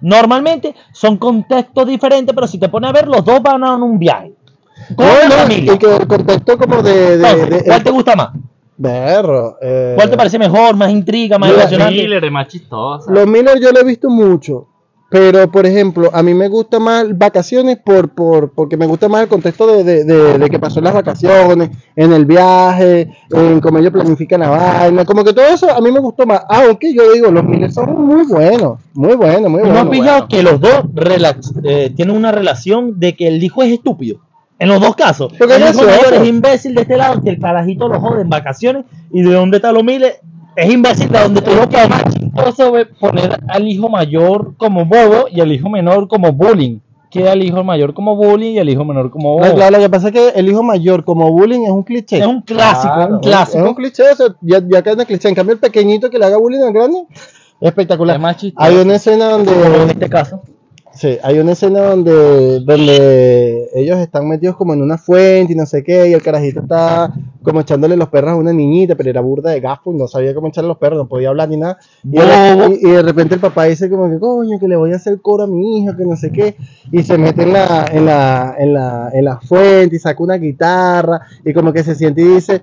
Normalmente 0.00 0.74
son 0.92 1.16
contextos 1.16 1.86
diferentes, 1.86 2.34
pero 2.34 2.46
si 2.46 2.58
te 2.58 2.68
pones 2.68 2.90
a 2.90 2.92
ver, 2.92 3.08
los 3.08 3.24
dos 3.24 3.42
van 3.42 3.64
a 3.64 3.74
un 3.76 3.98
viaje. 3.98 4.32
Con 4.94 5.06
No, 5.06 5.12
la 5.12 5.28
no, 5.28 5.34
familia. 5.42 5.74
y 5.74 5.78
que 5.78 5.96
el 5.96 6.06
contexto 6.06 6.56
como 6.58 6.82
de... 6.82 7.16
de, 7.18 7.30
Entonces, 7.30 7.50
de- 7.50 7.64
¿Cuál 7.64 7.82
te 7.82 7.90
gusta 7.90 8.14
más? 8.16 8.28
Berro, 8.80 9.56
eh, 9.60 9.94
¿Cuál 9.96 10.08
te 10.08 10.16
parece 10.16 10.38
mejor, 10.38 10.76
más 10.76 10.90
intriga, 10.90 11.36
más 11.38 11.50
emocionante? 11.50 11.94
Miller 11.94 12.24
es 12.24 12.30
más 12.32 12.46
chistosa. 12.46 13.10
Los 13.12 13.26
Miller 13.26 13.58
yo 13.60 13.72
lo 13.72 13.80
he 13.80 13.84
visto 13.84 14.08
mucho, 14.08 14.68
pero 15.10 15.50
por 15.50 15.66
ejemplo, 15.66 16.10
a 16.12 16.22
mí 16.22 16.32
me 16.32 16.48
gusta 16.48 16.78
más 16.78 17.06
vacaciones 17.18 17.78
por, 17.84 18.10
por 18.10 18.52
porque 18.52 18.76
me 18.76 18.86
gusta 18.86 19.08
más 19.08 19.22
el 19.22 19.28
contexto 19.28 19.66
de, 19.66 19.82
de, 19.82 20.04
de, 20.04 20.38
de 20.38 20.48
que 20.50 20.60
pasó 20.60 20.78
en 20.78 20.84
las 20.84 20.94
vacaciones, 20.94 21.70
en 21.96 22.12
el 22.12 22.24
viaje, 22.24 23.10
en 23.30 23.60
cómo 23.60 23.78
ellos 23.78 23.90
planifican 23.92 24.40
la 24.40 24.50
vaina, 24.50 25.04
como 25.04 25.24
que 25.24 25.32
todo 25.32 25.46
eso 25.46 25.68
a 25.72 25.80
mí 25.80 25.90
me 25.90 25.98
gustó 25.98 26.24
más, 26.24 26.42
aunque 26.48 26.94
yo 26.94 27.12
digo, 27.12 27.32
los 27.32 27.42
Miller 27.42 27.72
son 27.72 28.06
muy 28.06 28.24
buenos, 28.26 28.78
muy 28.94 29.16
buenos, 29.16 29.50
muy 29.50 29.62
¿No 29.62 29.68
has 29.70 29.72
buenos. 29.86 29.90
pillado 29.90 30.28
que 30.28 30.42
los 30.44 30.60
dos 30.60 30.84
relax- 30.94 31.52
eh, 31.64 31.90
tienen 31.96 32.16
una 32.16 32.30
relación 32.30 33.00
de 33.00 33.16
que 33.16 33.26
el 33.26 33.42
hijo 33.42 33.62
es 33.64 33.72
estúpido? 33.72 34.20
En 34.58 34.68
los 34.68 34.80
dos 34.80 34.96
casos. 34.96 35.32
Porque 35.38 35.54
el 35.54 35.62
es 35.62 35.74
hijo 35.74 35.84
mayor 35.84 36.14
es 36.14 36.28
imbécil 36.28 36.74
de 36.74 36.82
este 36.82 36.96
lado, 36.96 37.22
que 37.22 37.30
el 37.30 37.38
carajito 37.38 37.88
lo 37.88 38.00
jode 38.00 38.22
en 38.22 38.28
vacaciones. 38.28 38.84
Y 39.12 39.22
de 39.22 39.32
dónde 39.32 39.58
está 39.58 39.72
lo 39.72 39.82
miles, 39.82 40.20
es 40.56 40.70
imbécil 40.70 41.08
de 41.10 41.20
donde 41.20 41.40
tú 41.40 41.52
lo 41.54 41.68
es 42.78 42.86
poner 42.98 43.38
al 43.48 43.68
hijo 43.68 43.88
mayor 43.88 44.56
como 44.56 44.84
bobo 44.84 45.26
y 45.30 45.40
al 45.40 45.52
hijo 45.52 45.68
menor 45.68 46.08
como 46.08 46.32
bullying. 46.32 46.80
Queda 47.10 47.32
el 47.32 47.42
hijo 47.42 47.64
mayor 47.64 47.94
como 47.94 48.16
bullying 48.16 48.54
y 48.54 48.58
el 48.58 48.68
hijo 48.68 48.84
menor 48.84 49.10
como 49.10 49.34
bobo. 49.34 49.46
No, 49.46 49.54
claro, 49.54 49.76
lo 49.76 49.78
que 49.78 49.88
pasa 49.88 50.08
es 50.08 50.14
que 50.14 50.28
el 50.30 50.48
hijo 50.48 50.62
mayor 50.62 51.04
como 51.04 51.30
bullying 51.30 51.62
es 51.64 51.70
un 51.70 51.84
cliché. 51.84 52.18
Es 52.18 52.26
un 52.26 52.42
clásico, 52.42 52.92
Claro, 52.92 53.14
un 53.14 53.20
clásico. 53.20 53.64
Es 53.64 53.68
un 53.68 53.74
cliché, 53.74 54.02
o 54.10 54.16
sea, 54.16 54.26
ya, 54.42 54.60
ya 54.68 54.82
cae 54.82 54.92
en 54.94 55.00
el 55.00 55.06
cliché. 55.06 55.28
En 55.28 55.34
cambio, 55.34 55.54
el 55.54 55.60
pequeñito 55.60 56.10
que 56.10 56.18
le 56.18 56.26
haga 56.26 56.36
bullying 56.36 56.60
al 56.60 56.72
grande, 56.72 57.04
espectacular. 57.60 58.16
Es 58.16 58.22
más 58.22 58.36
chistoso. 58.36 58.66
Hay 58.66 58.76
una 58.76 58.96
escena 58.96 59.30
donde 59.30 59.52
Como 59.52 59.76
en 59.76 59.90
este 59.90 60.08
caso. 60.10 60.42
Sí, 61.00 61.16
hay 61.22 61.38
una 61.38 61.52
escena 61.52 61.80
donde, 61.82 62.58
donde 62.58 63.68
ellos 63.76 63.98
están 63.98 64.26
metidos 64.28 64.56
como 64.56 64.74
en 64.74 64.82
una 64.82 64.98
fuente 64.98 65.52
y 65.52 65.56
no 65.56 65.64
sé 65.64 65.84
qué, 65.84 66.08
y 66.08 66.12
el 66.12 66.20
carajito 66.22 66.58
está 66.62 67.14
como 67.40 67.60
echándole 67.60 67.96
los 67.96 68.08
perros 68.08 68.32
a 68.32 68.34
una 68.34 68.52
niñita, 68.52 68.96
pero 68.96 69.08
era 69.08 69.20
burda 69.20 69.52
de 69.52 69.60
gafo 69.60 69.92
y 69.92 69.96
no 69.96 70.08
sabía 70.08 70.34
cómo 70.34 70.48
echarle 70.48 70.66
los 70.66 70.78
perros, 70.78 70.98
no 70.98 71.06
podía 71.06 71.28
hablar 71.28 71.50
ni 71.50 71.56
nada. 71.56 71.78
Y, 72.02 72.16
de- 72.18 72.54
Bobo. 72.56 72.74
y- 72.74 72.88
y 72.88 72.90
de 72.90 73.02
repente 73.02 73.36
el 73.36 73.40
papá 73.40 73.66
dice 73.66 73.88
como 73.88 74.10
que, 74.10 74.18
coño, 74.18 74.58
que 74.58 74.66
le 74.66 74.74
voy 74.74 74.92
a 74.92 74.96
hacer 74.96 75.20
coro 75.20 75.44
a 75.44 75.46
mi 75.46 75.78
hijo, 75.84 75.96
que 75.96 76.04
no 76.04 76.16
sé 76.16 76.32
qué, 76.32 76.56
y 76.90 77.00
se 77.04 77.16
mete 77.16 77.44
en 77.44 77.52
la, 77.52 77.86
en 77.92 78.04
la, 78.04 78.56
en 78.58 78.74
la, 78.74 79.10
en 79.14 79.24
la 79.24 79.38
fuente 79.40 79.94
y 79.94 79.98
saca 80.00 80.20
una 80.20 80.34
guitarra, 80.36 81.20
y 81.44 81.52
como 81.52 81.72
que 81.72 81.84
se 81.84 81.94
siente 81.94 82.22
y 82.22 82.24
dice, 82.24 82.62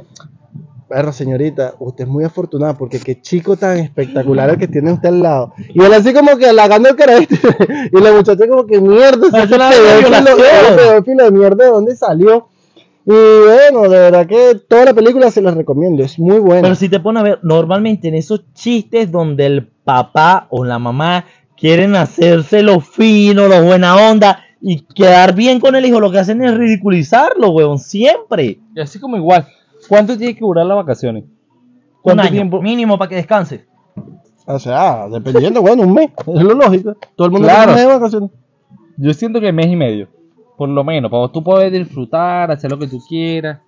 Perro, 0.88 1.12
señorita, 1.12 1.74
usted 1.80 2.04
es 2.04 2.10
muy 2.10 2.24
afortunada 2.24 2.76
porque 2.76 3.00
qué 3.00 3.19
chico 3.19 3.58
tan 3.58 3.78
espectacular 3.78 4.52
el 4.52 4.58
que 4.58 4.67
tiene 4.67 4.91
usted 4.91 5.10
al 5.10 5.21
lado. 5.21 5.54
Y 5.74 5.82
él 5.82 5.93
así 5.93 6.13
como 6.13 6.38
que 6.38 6.48
halagando 6.48 6.89
el 6.89 6.95
carajito. 6.95 7.36
y 7.91 8.02
la 8.02 8.12
muchacha 8.12 8.48
como 8.48 8.67
que 8.67 8.80
mierda, 8.80 9.28
Pero 9.32 9.43
ese 9.43 9.56
eso 9.56 9.58
no 9.58 9.69
es 9.69 9.76
pedófilo, 9.76 10.10
violación. 10.10 10.38
ese 10.38 10.76
pedófilo 10.76 11.24
de 11.24 11.32
mierda, 11.32 11.65
¿de 11.65 11.71
dónde 11.71 11.95
salió? 11.95 12.48
Y 13.08 13.12
bueno, 13.12 13.89
de 13.89 14.00
verdad 14.00 14.28
que 14.28 14.60
toda 14.67 14.86
la 14.86 14.93
película 14.93 15.32
se 15.32 15.41
la 15.41 15.52
recomiendo, 15.52 16.04
es 16.04 16.19
muy 16.19 16.39
buena. 16.39 16.62
Pero 16.62 16.76
si 16.76 16.89
te 16.89 17.00
pones 17.00 17.21
a 17.21 17.24
ver, 17.24 17.39
normalmente 17.41 18.08
en 18.08 18.15
esos 18.15 18.43
chistes 18.54 19.12
donde 19.12 19.45
el 19.45 19.67
papá 19.67 20.48
o 20.50 20.65
la 20.65 20.78
mamá 20.78 21.26
quieren 21.58 21.95
hacerse 21.95 22.62
lo 22.62 22.80
fino, 22.80 23.48
lo 23.48 23.63
buena 23.63 23.95
onda 24.10 24.43
y 24.62 24.82
quedar 24.82 25.36
bien 25.36 25.60
con 25.60 25.76
el 25.76 25.86
hijo, 25.86 26.00
lo 26.00 26.12
que 26.12 26.19
hacen 26.19 26.43
es 26.43 26.56
ridiculizarlo, 26.56 27.52
weón, 27.52 27.78
siempre. 27.78 28.60
Y 28.76 28.80
así 28.80 29.00
como 29.00 29.17
igual. 29.17 29.48
¿Cuánto 29.88 30.17
tiene 30.17 30.34
que 30.34 30.39
durar 30.41 30.65
las 30.65 30.78
vacaciones? 30.78 31.24
Un 31.24 31.32
¿Cuánto 32.02 32.24
año 32.24 32.32
tiempo? 32.32 32.62
mínimo 32.62 32.98
para 32.98 33.10
que 33.10 33.15
descanse. 33.15 33.65
O 34.48 34.60
sea, 34.60 35.08
dependiendo, 35.10 35.62
bueno, 35.62 35.84
un 35.84 35.93
mes, 35.93 36.12
es 36.19 36.43
lo 36.43 36.54
lógico. 36.54 36.95
Todo 37.15 37.26
el 37.28 37.32
mundo 37.32 37.48
Claro. 37.48 37.65
tiene 37.65 37.71
un 37.71 37.76
mes 37.78 37.88
de 37.88 37.93
vacaciones. 38.00 38.30
Yo 38.98 39.13
siento 39.13 39.41
que 39.41 39.52
mes 39.52 39.67
y 39.67 39.76
medio. 39.76 40.08
Por 40.58 40.69
lo 40.69 40.84
menos, 40.84 41.10
para 41.12 41.28
tú 41.32 41.43
poder 41.43 41.71
disfrutar, 41.71 42.52
hacer 42.52 42.71
lo 42.71 42.78
que 42.80 42.88
tú 42.88 43.00
quieras. 43.08 43.60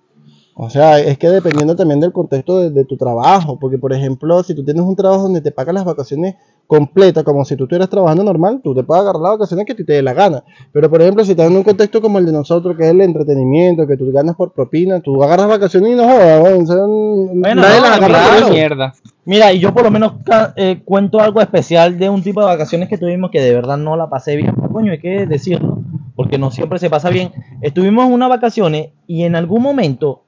O 0.54 0.70
sea, 0.70 0.98
es 0.98 1.18
que 1.18 1.28
dependiendo 1.28 1.76
también 1.76 2.00
del 2.00 2.12
contexto 2.12 2.58
de, 2.58 2.70
de 2.70 2.84
tu 2.84 2.96
trabajo, 2.96 3.58
porque 3.58 3.78
por 3.78 3.92
ejemplo, 3.92 4.42
si 4.42 4.54
tú 4.54 4.64
tienes 4.64 4.82
un 4.82 4.96
trabajo 4.96 5.22
donde 5.24 5.40
te 5.40 5.52
pagan 5.52 5.74
las 5.76 5.84
vacaciones 5.84 6.34
completas, 6.68 7.24
como 7.24 7.44
si 7.44 7.56
tú 7.56 7.64
estuvieras 7.64 7.88
trabajando 7.88 8.22
normal, 8.22 8.60
tú 8.62 8.74
te 8.74 8.84
puedes 8.84 9.00
agarrar 9.02 9.22
las 9.22 9.32
vacaciones 9.32 9.64
que 9.66 9.74
te 9.74 9.84
dé 9.84 10.02
la 10.02 10.12
gana. 10.12 10.44
Pero 10.70 10.88
por 10.88 11.00
ejemplo, 11.02 11.24
si 11.24 11.30
estás 11.32 11.50
en 11.50 11.56
un 11.56 11.62
contexto 11.64 12.00
como 12.00 12.18
el 12.18 12.26
de 12.26 12.32
nosotros, 12.32 12.76
que 12.76 12.84
es 12.84 12.90
el 12.90 13.00
entretenimiento, 13.00 13.86
que 13.86 13.96
tú 13.96 14.12
ganas 14.12 14.36
por 14.36 14.52
propina, 14.52 15.00
tú 15.00 15.20
agarras 15.24 15.48
vacaciones 15.48 15.92
y 15.92 15.94
no 15.96 16.04
jodas, 16.04 16.68
son- 16.68 17.40
Bueno, 17.40 17.62
nadie 17.62 17.80
no, 17.80 17.86
las 17.88 17.96
agarra 17.98 18.50
mierda. 18.50 18.94
Mira, 19.24 19.52
y 19.52 19.58
yo 19.58 19.74
por 19.74 19.82
lo 19.82 19.90
menos 19.90 20.12
eh, 20.56 20.80
cuento 20.84 21.20
algo 21.20 21.40
especial 21.40 21.98
de 21.98 22.08
un 22.10 22.22
tipo 22.22 22.40
de 22.40 22.46
vacaciones 22.46 22.88
que 22.88 22.98
tuvimos 22.98 23.30
que 23.30 23.40
de 23.40 23.54
verdad 23.54 23.76
no 23.78 23.96
la 23.96 24.08
pasé 24.08 24.36
bien. 24.36 24.54
Coño, 24.72 24.92
hay 24.92 25.00
que 25.00 25.26
decirlo, 25.26 25.78
porque 26.14 26.38
no 26.38 26.50
siempre 26.50 26.78
se 26.78 26.90
pasa 26.90 27.08
bien. 27.10 27.32
Estuvimos 27.62 28.06
en 28.06 28.12
unas 28.12 28.28
vacaciones 28.28 28.90
y 29.06 29.24
en 29.24 29.36
algún 29.36 29.62
momento 29.62 30.22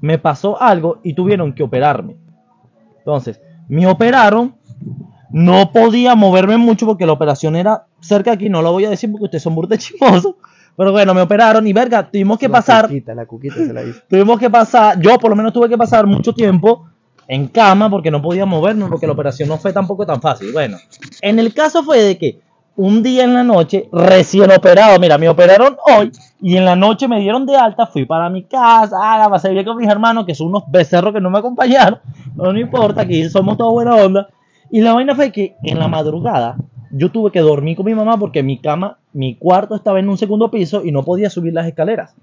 me 0.00 0.18
pasó 0.18 0.60
algo 0.62 0.98
y 1.02 1.14
tuvieron 1.14 1.52
que 1.52 1.62
operarme. 1.64 2.16
Entonces, 2.98 3.40
me 3.68 3.86
operaron, 3.86 4.54
no 5.32 5.72
podía 5.72 6.14
moverme 6.14 6.56
mucho 6.56 6.86
porque 6.86 7.06
la 7.06 7.12
operación 7.12 7.56
era 7.56 7.86
cerca 8.00 8.30
de 8.30 8.36
aquí, 8.36 8.48
no 8.48 8.62
lo 8.62 8.72
voy 8.72 8.84
a 8.84 8.90
decir 8.90 9.10
porque 9.10 9.24
ustedes 9.24 9.42
son 9.42 9.54
burda 9.54 9.76
chismosos. 9.78 10.34
Pero 10.76 10.92
bueno, 10.92 11.12
me 11.12 11.20
operaron 11.20 11.66
y 11.66 11.72
verga, 11.72 12.08
tuvimos 12.10 12.38
que 12.38 12.48
La 12.48 12.52
pasar 12.52 12.86
cuquita, 12.86 13.14
la 13.14 13.26
cuquita 13.26 13.56
se 13.56 13.72
la 13.72 13.82
hizo. 13.82 14.00
tuvimos 14.08 14.38
que 14.38 14.48
pasar, 14.48 14.98
yo 15.00 15.18
por 15.18 15.30
lo 15.30 15.36
menos 15.36 15.52
tuve 15.52 15.68
que 15.68 15.76
pasar 15.76 16.06
mucho 16.06 16.32
tiempo 16.32 16.86
en 17.28 17.48
cama 17.48 17.90
porque 17.90 18.10
no 18.10 18.22
podía 18.22 18.46
moverme 18.46 18.86
porque 18.86 19.06
la 19.06 19.12
operación 19.12 19.48
no 19.48 19.58
fue 19.58 19.72
tampoco 19.72 20.06
tan 20.06 20.20
fácil. 20.20 20.52
Bueno, 20.52 20.78
en 21.20 21.38
el 21.38 21.52
caso 21.52 21.82
fue 21.82 22.02
de 22.02 22.18
que 22.18 22.40
un 22.76 23.02
día 23.02 23.24
en 23.24 23.34
la 23.34 23.44
noche, 23.44 23.88
recién 23.92 24.50
operado, 24.50 24.98
mira, 24.98 25.18
me 25.18 25.28
operaron 25.28 25.76
hoy 25.94 26.12
y 26.40 26.56
en 26.56 26.64
la 26.64 26.76
noche 26.76 27.08
me 27.08 27.20
dieron 27.20 27.44
de 27.44 27.56
alta, 27.56 27.86
fui 27.86 28.06
para 28.06 28.30
mi 28.30 28.44
casa, 28.44 28.96
ah, 29.02 29.18
la 29.18 29.28
pasé 29.28 29.50
bien 29.50 29.66
con 29.66 29.76
mis 29.76 29.88
hermanos 29.88 30.24
que 30.24 30.34
son 30.34 30.46
unos 30.46 30.62
becerros 30.68 31.12
que 31.12 31.20
no 31.20 31.28
me 31.28 31.40
acompañaron, 31.40 32.00
no, 32.34 32.52
no 32.52 32.58
importa, 32.58 33.02
aquí 33.02 33.28
somos 33.28 33.58
todos 33.58 33.72
buena 33.72 33.96
onda. 33.96 34.28
Y 34.70 34.80
la 34.80 34.92
vaina 34.94 35.14
fue 35.14 35.32
que 35.32 35.56
en 35.62 35.78
la 35.78 35.88
madrugada 35.88 36.56
yo 36.92 37.10
tuve 37.10 37.30
que 37.30 37.40
dormir 37.40 37.76
con 37.76 37.86
mi 37.86 37.94
mamá 37.94 38.16
porque 38.18 38.42
mi 38.42 38.58
cama, 38.58 38.98
mi 39.12 39.36
cuarto 39.36 39.74
estaba 39.74 39.98
en 40.00 40.08
un 40.08 40.18
segundo 40.18 40.50
piso 40.50 40.84
y 40.84 40.92
no 40.92 41.02
podía 41.04 41.30
subir 41.30 41.52
las 41.52 41.66
escaleras. 41.66 42.14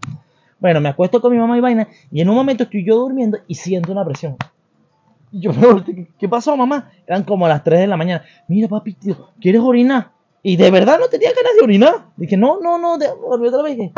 Bueno, 0.59 0.81
me 0.81 0.89
acuesto 0.89 1.21
con 1.21 1.31
mi 1.31 1.37
mamá 1.37 1.57
y 1.57 1.61
vaina, 1.61 1.87
y 2.11 2.21
en 2.21 2.29
un 2.29 2.35
momento 2.35 2.63
estoy 2.63 2.83
yo 2.83 2.95
durmiendo 2.97 3.37
y 3.47 3.55
siento 3.55 3.91
una 3.91 4.03
presión. 4.03 4.35
Y 5.31 5.41
yo 5.41 5.51
me 5.53 5.83
¿qué- 5.83 6.07
¿qué 6.17 6.29
pasó, 6.29 6.55
mamá? 6.57 6.89
Eran 7.05 7.23
como 7.23 7.47
las 7.47 7.63
3 7.63 7.81
de 7.81 7.87
la 7.87 7.97
mañana. 7.97 8.23
Mira, 8.47 8.67
papi, 8.67 8.93
tío, 8.93 9.29
¿quieres 9.39 9.61
orinar? 9.61 10.09
Y 10.41 10.55
de 10.55 10.71
verdad 10.71 10.97
no 10.99 11.07
tenía 11.07 11.29
ganas 11.29 11.51
de 11.57 11.63
orinar. 11.63 11.93
Dije, 12.15 12.37
no, 12.37 12.59
no, 12.61 12.77
no, 12.79 12.97
volví 13.27 13.47
otra 13.47 13.61
vez. 13.61 13.77
Dije, 13.77 13.91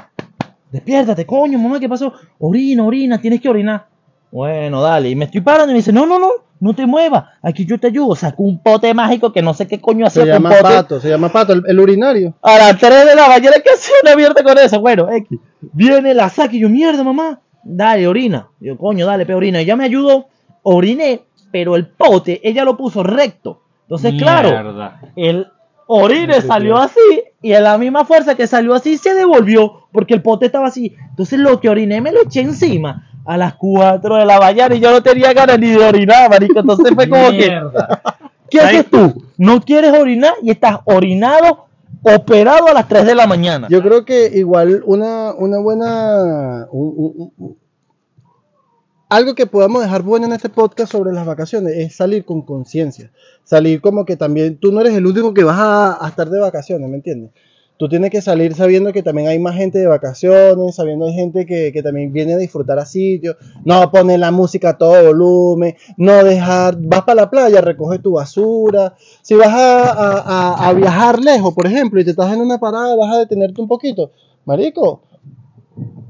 Despiértate, 0.72 1.26
coño, 1.26 1.58
mamá, 1.58 1.80
¿qué 1.80 1.90
pasó? 1.90 2.14
Orina, 2.40 2.84
orina, 2.86 3.20
tienes 3.20 3.42
que 3.42 3.50
orinar. 3.50 3.88
Bueno, 4.32 4.82
dale. 4.82 5.10
Y 5.10 5.16
me 5.16 5.26
estoy 5.26 5.42
parando 5.42 5.72
y 5.72 5.74
me 5.74 5.80
dice, 5.80 5.92
no, 5.94 6.06
no, 6.06 6.20
no, 6.20 6.30
no 6.60 6.74
te 6.74 6.86
muevas. 6.86 7.26
Aquí 7.42 7.66
yo 7.66 7.80
te 7.80 7.88
ayudo. 7.88 8.16
Sacó 8.16 8.44
un 8.44 8.62
pote 8.62 8.94
mágico 8.94 9.32
que 9.32 9.42
no 9.42 9.54
sé 9.54 9.68
qué 9.68 9.80
coño 9.82 10.06
hacía 10.06 10.24
Se 10.24 10.32
con 10.32 10.44
llama 10.44 10.50
pote. 10.50 10.64
pato, 10.64 11.00
se 11.00 11.10
llama 11.10 11.30
pato, 11.30 11.54
el, 11.54 11.64
el 11.68 11.80
urinario. 11.80 12.34
A 12.42 12.58
las 12.58 12.78
3 12.78 13.06
de 13.08 13.16
la 13.16 13.28
mañana 13.28 13.58
que 13.64 13.72
hacía 13.74 13.96
una 14.04 14.16
mierda 14.16 14.44
con 14.44 14.58
eso. 14.58 14.80
Bueno, 14.80 15.10
X. 15.12 15.40
Viene 15.74 16.14
la 16.14 16.30
saca 16.30 16.56
y 16.56 16.60
yo, 16.60 16.70
mierda, 16.70 17.04
mamá. 17.04 17.40
Dale, 17.64 18.08
orina. 18.08 18.50
Yo, 18.60 18.78
coño, 18.78 19.06
dale, 19.06 19.26
pe, 19.26 19.34
orina. 19.34 19.62
Y 19.62 19.66
ya 19.66 19.76
me 19.76 19.86
ayudó. 19.86 20.28
Oriné. 20.64 21.22
pero 21.52 21.76
el 21.76 21.88
pote 21.88 22.42
ella 22.48 22.64
lo 22.64 22.78
puso 22.78 23.02
recto. 23.04 23.64
Entonces, 23.84 24.14
claro, 24.20 24.50
Mierda. 24.52 25.02
el 25.16 25.48
orine 25.88 26.42
salió 26.42 26.78
sí. 26.78 26.84
así 26.84 27.24
y 27.42 27.54
a 27.54 27.60
la 27.62 27.78
misma 27.80 28.06
fuerza 28.06 28.36
que 28.36 28.46
salió 28.46 28.76
así 28.76 28.98
se 28.98 29.16
devolvió 29.16 29.88
porque 29.92 30.14
el 30.14 30.22
pote 30.22 30.46
estaba 30.46 30.68
así. 30.68 30.96
Entonces 31.10 31.40
lo 31.40 31.60
que 31.60 31.70
oriné 31.70 32.00
me 32.02 32.12
lo 32.12 32.22
eché 32.22 32.42
encima 32.42 33.09
a 33.32 33.38
las 33.38 33.54
4 33.56 34.16
de 34.18 34.26
la 34.26 34.40
mañana 34.40 34.74
y 34.74 34.80
yo 34.80 34.90
no 34.92 35.04
tenía 35.04 35.32
ganas 35.34 35.60
ni 35.60 35.68
de 35.70 35.86
orinar, 35.86 36.30
marico. 36.30 36.60
Entonces 36.60 36.94
fue 36.96 37.08
como 37.08 37.30
que. 37.30 37.62
¿qué 38.50 38.60
haces 38.60 38.90
tú? 38.90 39.24
No 39.38 39.62
quieres 39.62 39.94
orinar 39.94 40.34
y 40.42 40.50
estás 40.50 40.80
orinado, 40.86 41.68
operado 42.02 42.68
a 42.68 42.74
las 42.74 42.88
3 42.88 43.06
de 43.06 43.14
la 43.14 43.28
mañana. 43.28 43.68
Yo 43.70 43.84
creo 43.84 44.04
que 44.04 44.32
igual 44.34 44.82
una, 44.86 45.34
una 45.38 45.60
buena. 45.60 46.68
un- 46.72 46.94
un- 46.98 47.34
un- 47.38 47.58
algo 49.10 49.34
que 49.34 49.48
podamos 49.48 49.82
dejar 49.82 50.04
bueno 50.04 50.26
en 50.28 50.34
este 50.34 50.50
podcast 50.50 50.92
sobre 50.92 51.12
las 51.14 51.26
vacaciones 51.26 51.74
es 51.76 51.96
salir 51.96 52.26
con 52.26 52.42
conciencia. 52.44 53.12
Salir 53.44 53.82
como 53.82 54.06
que 54.06 54.16
también 54.18 54.58
tú 54.60 54.72
no 54.72 54.82
eres 54.82 54.94
el 54.94 55.06
único 55.08 55.34
que 55.34 55.44
vas 55.44 55.58
a, 55.58 56.06
a 56.06 56.10
estar 56.10 56.30
de 56.30 56.40
vacaciones, 56.40 56.88
¿me 56.90 56.96
entiendes? 56.98 57.32
Tú 57.80 57.88
tienes 57.88 58.12
que 58.12 58.22
salir 58.22 58.54
sabiendo 58.56 58.92
que 58.92 59.02
también 59.02 59.30
hay 59.30 59.40
más 59.40 59.56
gente 59.56 59.80
de 59.80 59.88
vacaciones, 59.88 60.76
sabiendo 60.76 61.06
hay 61.06 61.14
gente 61.14 61.46
que, 61.46 61.72
que 61.72 61.82
también 61.82 62.12
viene 62.12 62.34
a 62.34 62.38
disfrutar 62.38 62.78
a 62.78 62.86
sitios, 62.86 63.38
no 63.64 63.90
poner 63.90 64.20
la 64.20 64.32
música 64.32 64.72
a 64.72 64.78
todo 64.78 65.02
volumen, 65.06 65.78
no 65.96 66.22
dejar, 66.26 66.76
vas 66.78 67.04
para 67.04 67.22
la 67.22 67.30
playa, 67.30 67.62
recoge 67.62 68.00
tu 68.00 68.12
basura, 68.12 68.96
si 69.22 69.34
vas 69.36 69.48
a, 69.48 69.92
a- 69.92 70.20
a- 70.20 70.68
a 70.68 70.74
viajar 70.74 71.20
lejos, 71.24 71.54
por 71.54 71.68
ejemplo, 71.68 72.02
y 72.02 72.04
te 72.04 72.12
estás 72.12 72.34
en 72.34 72.42
una 72.42 72.60
parada, 72.60 72.98
vas 72.98 73.16
a 73.16 73.20
detenerte 73.20 73.62
un 73.62 73.70
poquito, 73.70 74.12
marico, 74.44 75.02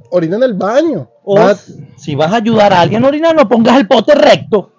orina 0.10 0.38
en 0.38 0.44
el 0.44 0.54
baño, 0.56 1.08
O 1.32 1.54
si 1.96 2.16
vas 2.16 2.34
a 2.34 2.38
ayudar 2.38 2.74
a 2.74 2.82
alguien 2.82 3.06
a 3.06 3.08
orinar, 3.08 3.36
no 3.36 3.48
pongas 3.48 3.78
el 3.78 3.88
pote 3.88 4.16
recto. 4.16 4.72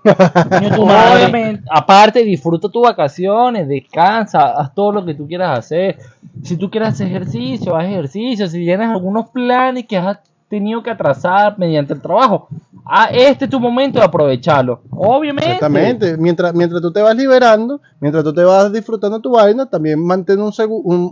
Tu 0.75 0.85
madre. 0.85 1.61
Aparte, 1.71 2.25
disfruta 2.25 2.69
tus 2.69 2.83
vacaciones, 2.83 3.69
descansa, 3.69 4.51
haz 4.51 4.75
todo 4.75 4.91
lo 4.91 5.05
que 5.05 5.15
tú 5.15 5.29
quieras 5.29 5.61
hacer. 5.61 5.99
Si 6.43 6.57
tú 6.57 6.69
quieres 6.69 6.89
hacer 6.89 7.07
ejercicio, 7.07 7.77
haz 7.77 7.85
ejercicio. 7.85 8.49
Si 8.49 8.65
tienes 8.65 8.89
algunos 8.89 9.29
planes 9.29 9.87
que 9.87 9.97
has 9.97 10.19
tenido 10.49 10.83
que 10.83 10.91
atrasar 10.91 11.57
mediante 11.57 11.95
el 11.95 12.01
trabajo, 12.01 12.49
ah, 12.85 13.09
este 13.13 13.45
es 13.45 13.51
tu 13.51 13.61
momento 13.61 14.01
de 14.01 14.07
aprovecharlo. 14.07 14.81
Obviamente. 14.91 15.53
Exactamente. 15.53 16.17
Mientras, 16.17 16.53
mientras 16.53 16.83
tú 16.83 16.93
te 16.93 17.01
vas 17.01 17.15
liberando, 17.15 17.81
mientras 18.01 18.25
tú 18.25 18.35
te 18.35 18.43
vas 18.43 18.73
disfrutando 18.73 19.21
tu 19.21 19.31
vaina, 19.31 19.67
también 19.67 20.05
mantén 20.05 20.41
un, 20.41 20.53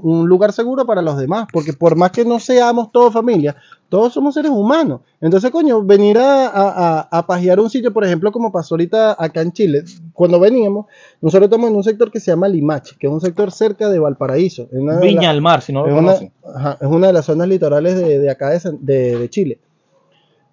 un 0.02 0.28
lugar 0.28 0.52
seguro 0.52 0.84
para 0.84 1.00
los 1.00 1.16
demás. 1.16 1.46
Porque 1.52 1.72
por 1.72 1.94
más 1.94 2.10
que 2.10 2.24
no 2.24 2.40
seamos 2.40 2.90
todos 2.90 3.12
familia, 3.12 3.54
todos 3.88 4.12
somos 4.12 4.34
seres 4.34 4.50
humanos. 4.50 5.00
Entonces, 5.20 5.50
coño, 5.50 5.82
venir 5.82 6.18
a, 6.18 6.46
a, 6.48 7.00
a, 7.10 7.26
pajear 7.26 7.58
un 7.60 7.70
sitio, 7.70 7.92
por 7.92 8.04
ejemplo, 8.04 8.30
como 8.32 8.52
pasó 8.52 8.74
ahorita 8.74 9.16
acá 9.18 9.40
en 9.40 9.52
Chile, 9.52 9.84
cuando 10.12 10.38
veníamos, 10.38 10.86
nosotros 11.20 11.46
estamos 11.46 11.70
en 11.70 11.76
un 11.76 11.82
sector 11.84 12.10
que 12.10 12.20
se 12.20 12.30
llama 12.30 12.48
Limache, 12.48 12.96
que 12.98 13.06
es 13.06 13.12
un 13.12 13.20
sector 13.20 13.50
cerca 13.50 13.88
de 13.88 13.98
Valparaíso. 13.98 14.68
Viña 15.00 15.30
al 15.30 15.40
mar, 15.40 15.62
si 15.62 15.72
no 15.72 15.86
es 15.86 15.92
lo 15.92 15.98
una, 15.98 16.06
conocen. 16.12 16.32
ajá, 16.54 16.78
es 16.80 16.86
una 16.88 17.06
de 17.08 17.12
las 17.12 17.24
zonas 17.24 17.48
litorales 17.48 17.96
de, 17.96 18.18
de 18.18 18.30
acá 18.30 18.50
de, 18.50 18.60
de- 18.80 19.18
de 19.18 19.30
Chile. 19.30 19.58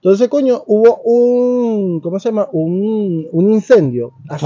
Entonces, 0.06 0.28
coño, 0.28 0.62
hubo 0.68 0.97
un, 1.03 1.99
¿cómo 1.99 2.20
se 2.20 2.30
llama? 2.30 2.47
Un, 2.51 3.28
un 3.32 3.51
incendio 3.51 4.12
así 4.30 4.45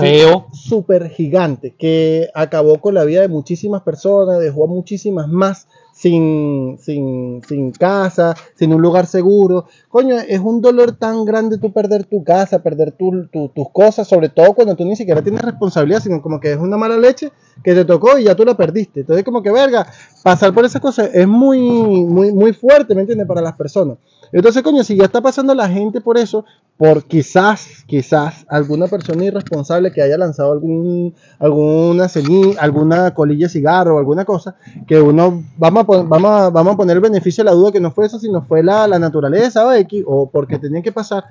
súper 0.53 1.09
gigante 1.09 1.75
que 1.77 2.29
acabó 2.33 2.79
con 2.79 2.93
la 2.93 3.03
vida 3.03 3.19
de 3.19 3.27
muchísimas 3.27 3.81
personas, 3.81 4.39
dejó 4.39 4.63
a 4.63 4.67
muchísimas 4.67 5.27
más 5.27 5.67
sin, 5.93 6.77
sin, 6.79 7.41
sin 7.45 7.71
casa, 7.71 8.37
sin 8.55 8.73
un 8.73 8.81
lugar 8.81 9.05
seguro. 9.05 9.65
Coño, 9.89 10.15
es 10.25 10.39
un 10.39 10.61
dolor 10.61 10.93
tan 10.93 11.25
grande 11.25 11.57
tú 11.57 11.73
perder 11.73 12.05
tu 12.05 12.23
casa, 12.23 12.63
perder 12.63 12.93
tu- 12.93 13.27
tu- 13.27 13.49
tus 13.49 13.69
cosas, 13.73 14.07
sobre 14.07 14.29
todo 14.29 14.53
cuando 14.53 14.77
tú 14.77 14.85
ni 14.85 14.95
siquiera 14.95 15.21
tienes 15.21 15.41
responsabilidad, 15.41 15.99
sino 16.01 16.21
como 16.21 16.39
que 16.39 16.53
es 16.53 16.57
una 16.57 16.77
mala 16.77 16.95
leche 16.95 17.33
que 17.61 17.73
te 17.73 17.83
tocó 17.83 18.17
y 18.17 18.23
ya 18.23 18.33
tú 18.33 18.45
la 18.45 18.55
perdiste. 18.55 19.01
Entonces, 19.01 19.25
como 19.25 19.43
que, 19.43 19.51
verga, 19.51 19.85
pasar 20.23 20.53
por 20.53 20.63
esas 20.63 20.81
cosas 20.81 21.09
es 21.13 21.27
muy, 21.27 21.59
muy, 21.59 22.31
muy 22.31 22.53
fuerte, 22.53 22.95
¿me 22.95 23.01
entiendes? 23.01 23.27
Para 23.27 23.41
las 23.41 23.57
personas. 23.57 23.97
Entonces, 24.31 24.61
coño, 24.63 24.83
si 24.83 24.95
ya 24.95 25.05
está 25.05 25.21
pasando 25.21 25.53
la 25.55 25.67
gente 25.69 26.01
por 26.01 26.17
eso, 26.17 26.45
por 26.77 27.03
quizás, 27.03 27.83
quizás 27.87 28.45
alguna 28.47 28.87
persona 28.87 29.25
irresponsable 29.25 29.91
que 29.91 30.01
haya 30.01 30.17
lanzado 30.17 30.51
algún, 30.53 31.13
alguna 31.39 32.05
ceni- 32.05 32.55
alguna 32.59 33.13
colilla 33.13 33.47
de 33.47 33.49
cigarro 33.53 33.95
o 33.95 33.99
alguna 33.99 34.23
cosa, 34.25 34.55
que 34.87 35.01
uno, 35.01 35.43
vamos 35.57 35.83
a, 35.83 36.01
vamos 36.03 36.53
vamos 36.53 36.73
a 36.73 36.77
poner 36.77 36.95
el 36.97 37.01
beneficio 37.01 37.43
de 37.43 37.49
la 37.49 37.55
duda 37.55 37.71
que 37.71 37.81
no 37.81 37.91
fue 37.91 38.05
eso, 38.05 38.17
sino 38.19 38.41
fue 38.43 38.63
la, 38.63 38.87
la 38.87 38.97
naturaleza 38.99 39.65
o 39.65 39.73
X, 39.73 40.03
o 40.07 40.29
porque 40.29 40.57
tenía 40.57 40.81
que 40.81 40.91
pasar. 40.93 41.25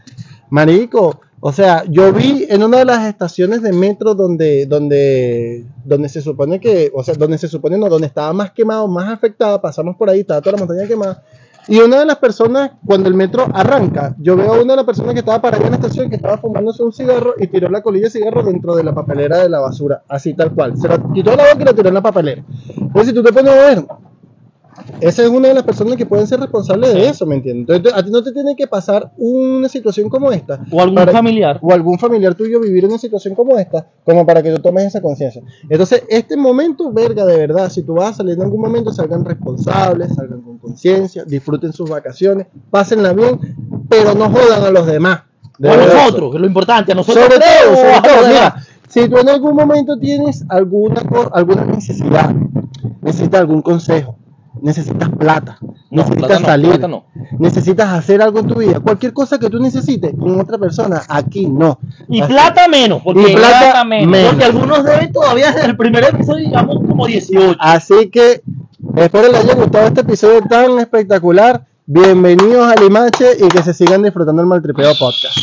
Marico, 0.50 1.20
o 1.40 1.52
sea, 1.52 1.84
yo 1.88 2.12
vi 2.12 2.46
en 2.50 2.62
una 2.62 2.78
de 2.78 2.84
las 2.84 3.06
estaciones 3.06 3.62
de 3.62 3.72
metro 3.72 4.14
donde, 4.14 4.66
donde, 4.66 5.64
donde 5.84 6.08
se 6.08 6.20
supone 6.20 6.58
que, 6.60 6.90
o 6.94 7.02
sea, 7.04 7.14
donde 7.14 7.38
se 7.38 7.48
supone 7.48 7.78
no, 7.78 7.88
donde 7.88 8.06
estaba 8.08 8.32
más 8.32 8.50
quemado, 8.50 8.88
más 8.88 9.08
afectada, 9.12 9.60
pasamos 9.60 9.96
por 9.96 10.10
ahí, 10.10 10.20
estaba 10.20 10.40
toda 10.40 10.56
la 10.56 10.66
montaña 10.66 10.86
quemada. 10.88 11.22
Y 11.68 11.78
una 11.80 11.98
de 11.98 12.06
las 12.06 12.16
personas, 12.16 12.70
cuando 12.86 13.10
el 13.10 13.14
metro 13.14 13.46
arranca, 13.52 14.14
yo 14.18 14.36
veo 14.36 14.54
a 14.54 14.62
una 14.62 14.72
de 14.72 14.76
las 14.76 14.86
personas 14.86 15.12
que 15.12 15.20
estaba 15.20 15.42
parada 15.42 15.64
en 15.64 15.70
la 15.70 15.76
estación 15.76 16.08
que 16.08 16.16
estaba 16.16 16.38
fumándose 16.38 16.82
un 16.82 16.94
cigarro 16.94 17.34
y 17.38 17.46
tiró 17.46 17.68
la 17.68 17.82
colilla 17.82 18.06
de 18.06 18.10
cigarro 18.10 18.42
dentro 18.42 18.74
de 18.74 18.84
la 18.84 18.94
papelera 18.94 19.38
de 19.38 19.50
la 19.50 19.60
basura, 19.60 20.02
así 20.08 20.32
tal 20.32 20.54
cual. 20.54 20.78
Se 20.78 20.88
la 20.88 20.98
quitó 21.12 21.36
la 21.36 21.44
boca 21.52 21.60
y 21.60 21.64
la 21.64 21.74
tiró 21.74 21.88
en 21.88 21.94
la 21.94 22.02
papelera. 22.02 22.42
Entonces, 22.74 23.08
si 23.08 23.12
tú 23.12 23.22
te 23.22 23.34
pones 23.34 23.52
a 23.52 23.56
ver, 23.56 23.84
esa 25.00 25.22
es 25.22 25.28
una 25.28 25.48
de 25.48 25.54
las 25.54 25.62
personas 25.64 25.96
que 25.96 26.06
pueden 26.06 26.26
ser 26.26 26.40
responsables 26.40 26.92
de 26.94 27.08
eso, 27.08 27.26
¿me 27.26 27.36
entiendes? 27.36 27.76
Entonces, 27.76 27.98
a 27.98 28.04
ti 28.04 28.10
no 28.10 28.22
te 28.22 28.32
tiene 28.32 28.56
que 28.56 28.66
pasar 28.66 29.12
una 29.16 29.68
situación 29.68 30.08
como 30.08 30.32
esta. 30.32 30.60
O 30.70 30.80
algún 30.80 30.96
para- 30.96 31.12
familiar. 31.12 31.58
o 31.62 31.72
algún 31.72 31.98
familiar 31.98 32.34
tuyo 32.34 32.60
vivir 32.60 32.84
una 32.86 32.98
situación 32.98 33.34
como 33.34 33.58
esta, 33.58 33.86
como 34.04 34.24
para 34.26 34.42
que 34.42 34.52
tú 34.52 34.60
tomes 34.60 34.84
esa 34.86 35.00
conciencia. 35.00 35.42
Entonces, 35.68 36.04
este 36.08 36.36
momento, 36.36 36.92
verga, 36.92 37.24
de 37.26 37.36
verdad, 37.36 37.70
si 37.70 37.82
tú 37.82 37.94
vas 37.94 38.10
a 38.10 38.14
salir 38.14 38.34
en 38.34 38.42
algún 38.42 38.60
momento, 38.60 38.92
salgan 38.92 39.24
responsables, 39.24 40.14
salgan 40.14 40.40
con 40.42 40.58
conciencia, 40.58 41.24
disfruten 41.24 41.72
sus 41.72 41.88
vacaciones, 41.88 42.46
pásenla 42.70 43.12
bien, 43.12 43.38
pero 43.88 44.14
no 44.14 44.30
jodan 44.30 44.64
a 44.64 44.70
los 44.70 44.86
demás. 44.86 45.20
De 45.58 45.68
O 45.68 45.72
a 45.72 45.76
nosotros, 45.76 46.30
que 46.30 46.36
es 46.36 46.40
lo 46.40 46.46
importante, 46.46 46.92
a 46.92 46.94
nosotros 46.94 47.24
Sobre 47.24 47.38
todo, 47.38 47.76
sobre 47.76 48.00
todo, 48.00 48.28
mira, 48.28 48.56
si 48.88 49.08
tú 49.08 49.18
en 49.18 49.28
algún 49.28 49.54
momento 49.56 49.98
tienes 49.98 50.44
alguna, 50.48 51.02
alguna 51.32 51.64
necesidad, 51.64 52.32
necesitas 53.02 53.40
algún 53.40 53.60
consejo, 53.62 54.16
necesitas 54.62 55.08
plata, 55.10 55.58
No, 55.60 55.68
necesitas 56.02 56.18
plata 56.26 56.40
no, 56.40 56.46
salir, 56.46 56.68
plata 56.70 56.88
no. 56.88 57.04
necesitas 57.38 57.88
hacer 57.90 58.20
algo 58.22 58.40
en 58.40 58.46
tu 58.48 58.54
vida, 58.56 58.80
cualquier 58.80 59.12
cosa 59.12 59.38
que 59.38 59.48
tú 59.50 59.58
necesites 59.58 60.12
con 60.18 60.40
otra 60.40 60.58
persona, 60.58 61.02
aquí 61.08 61.46
no. 61.46 61.78
Y 62.08 62.20
Así- 62.20 62.32
plata 62.32 62.68
menos, 62.68 63.02
porque, 63.02 63.32
Y 63.32 63.34
plata 63.36 63.58
plata 63.60 63.84
menos. 63.84 64.08
menos. 64.10 64.28
porque 64.30 64.44
algunos 64.44 64.84
deben 64.84 65.12
todavía 65.12 65.52
desde 65.52 65.66
el 65.68 65.76
primer 65.76 66.04
episodio, 66.04 66.46
digamos, 66.46 66.76
como 66.86 67.06
18. 67.06 67.56
Así 67.60 68.10
que 68.10 68.42
espero 68.96 69.32
les 69.32 69.44
haya 69.44 69.54
gustado 69.54 69.86
este 69.86 70.00
episodio 70.02 70.40
tan 70.42 70.78
espectacular. 70.78 71.64
Bienvenidos 71.86 72.70
a 72.70 72.78
Limache 72.78 73.32
y 73.42 73.48
que 73.48 73.62
se 73.62 73.72
sigan 73.72 74.02
disfrutando 74.02 74.42
el 74.42 74.48
Maltripeo 74.48 74.90
Podcast. 74.98 75.38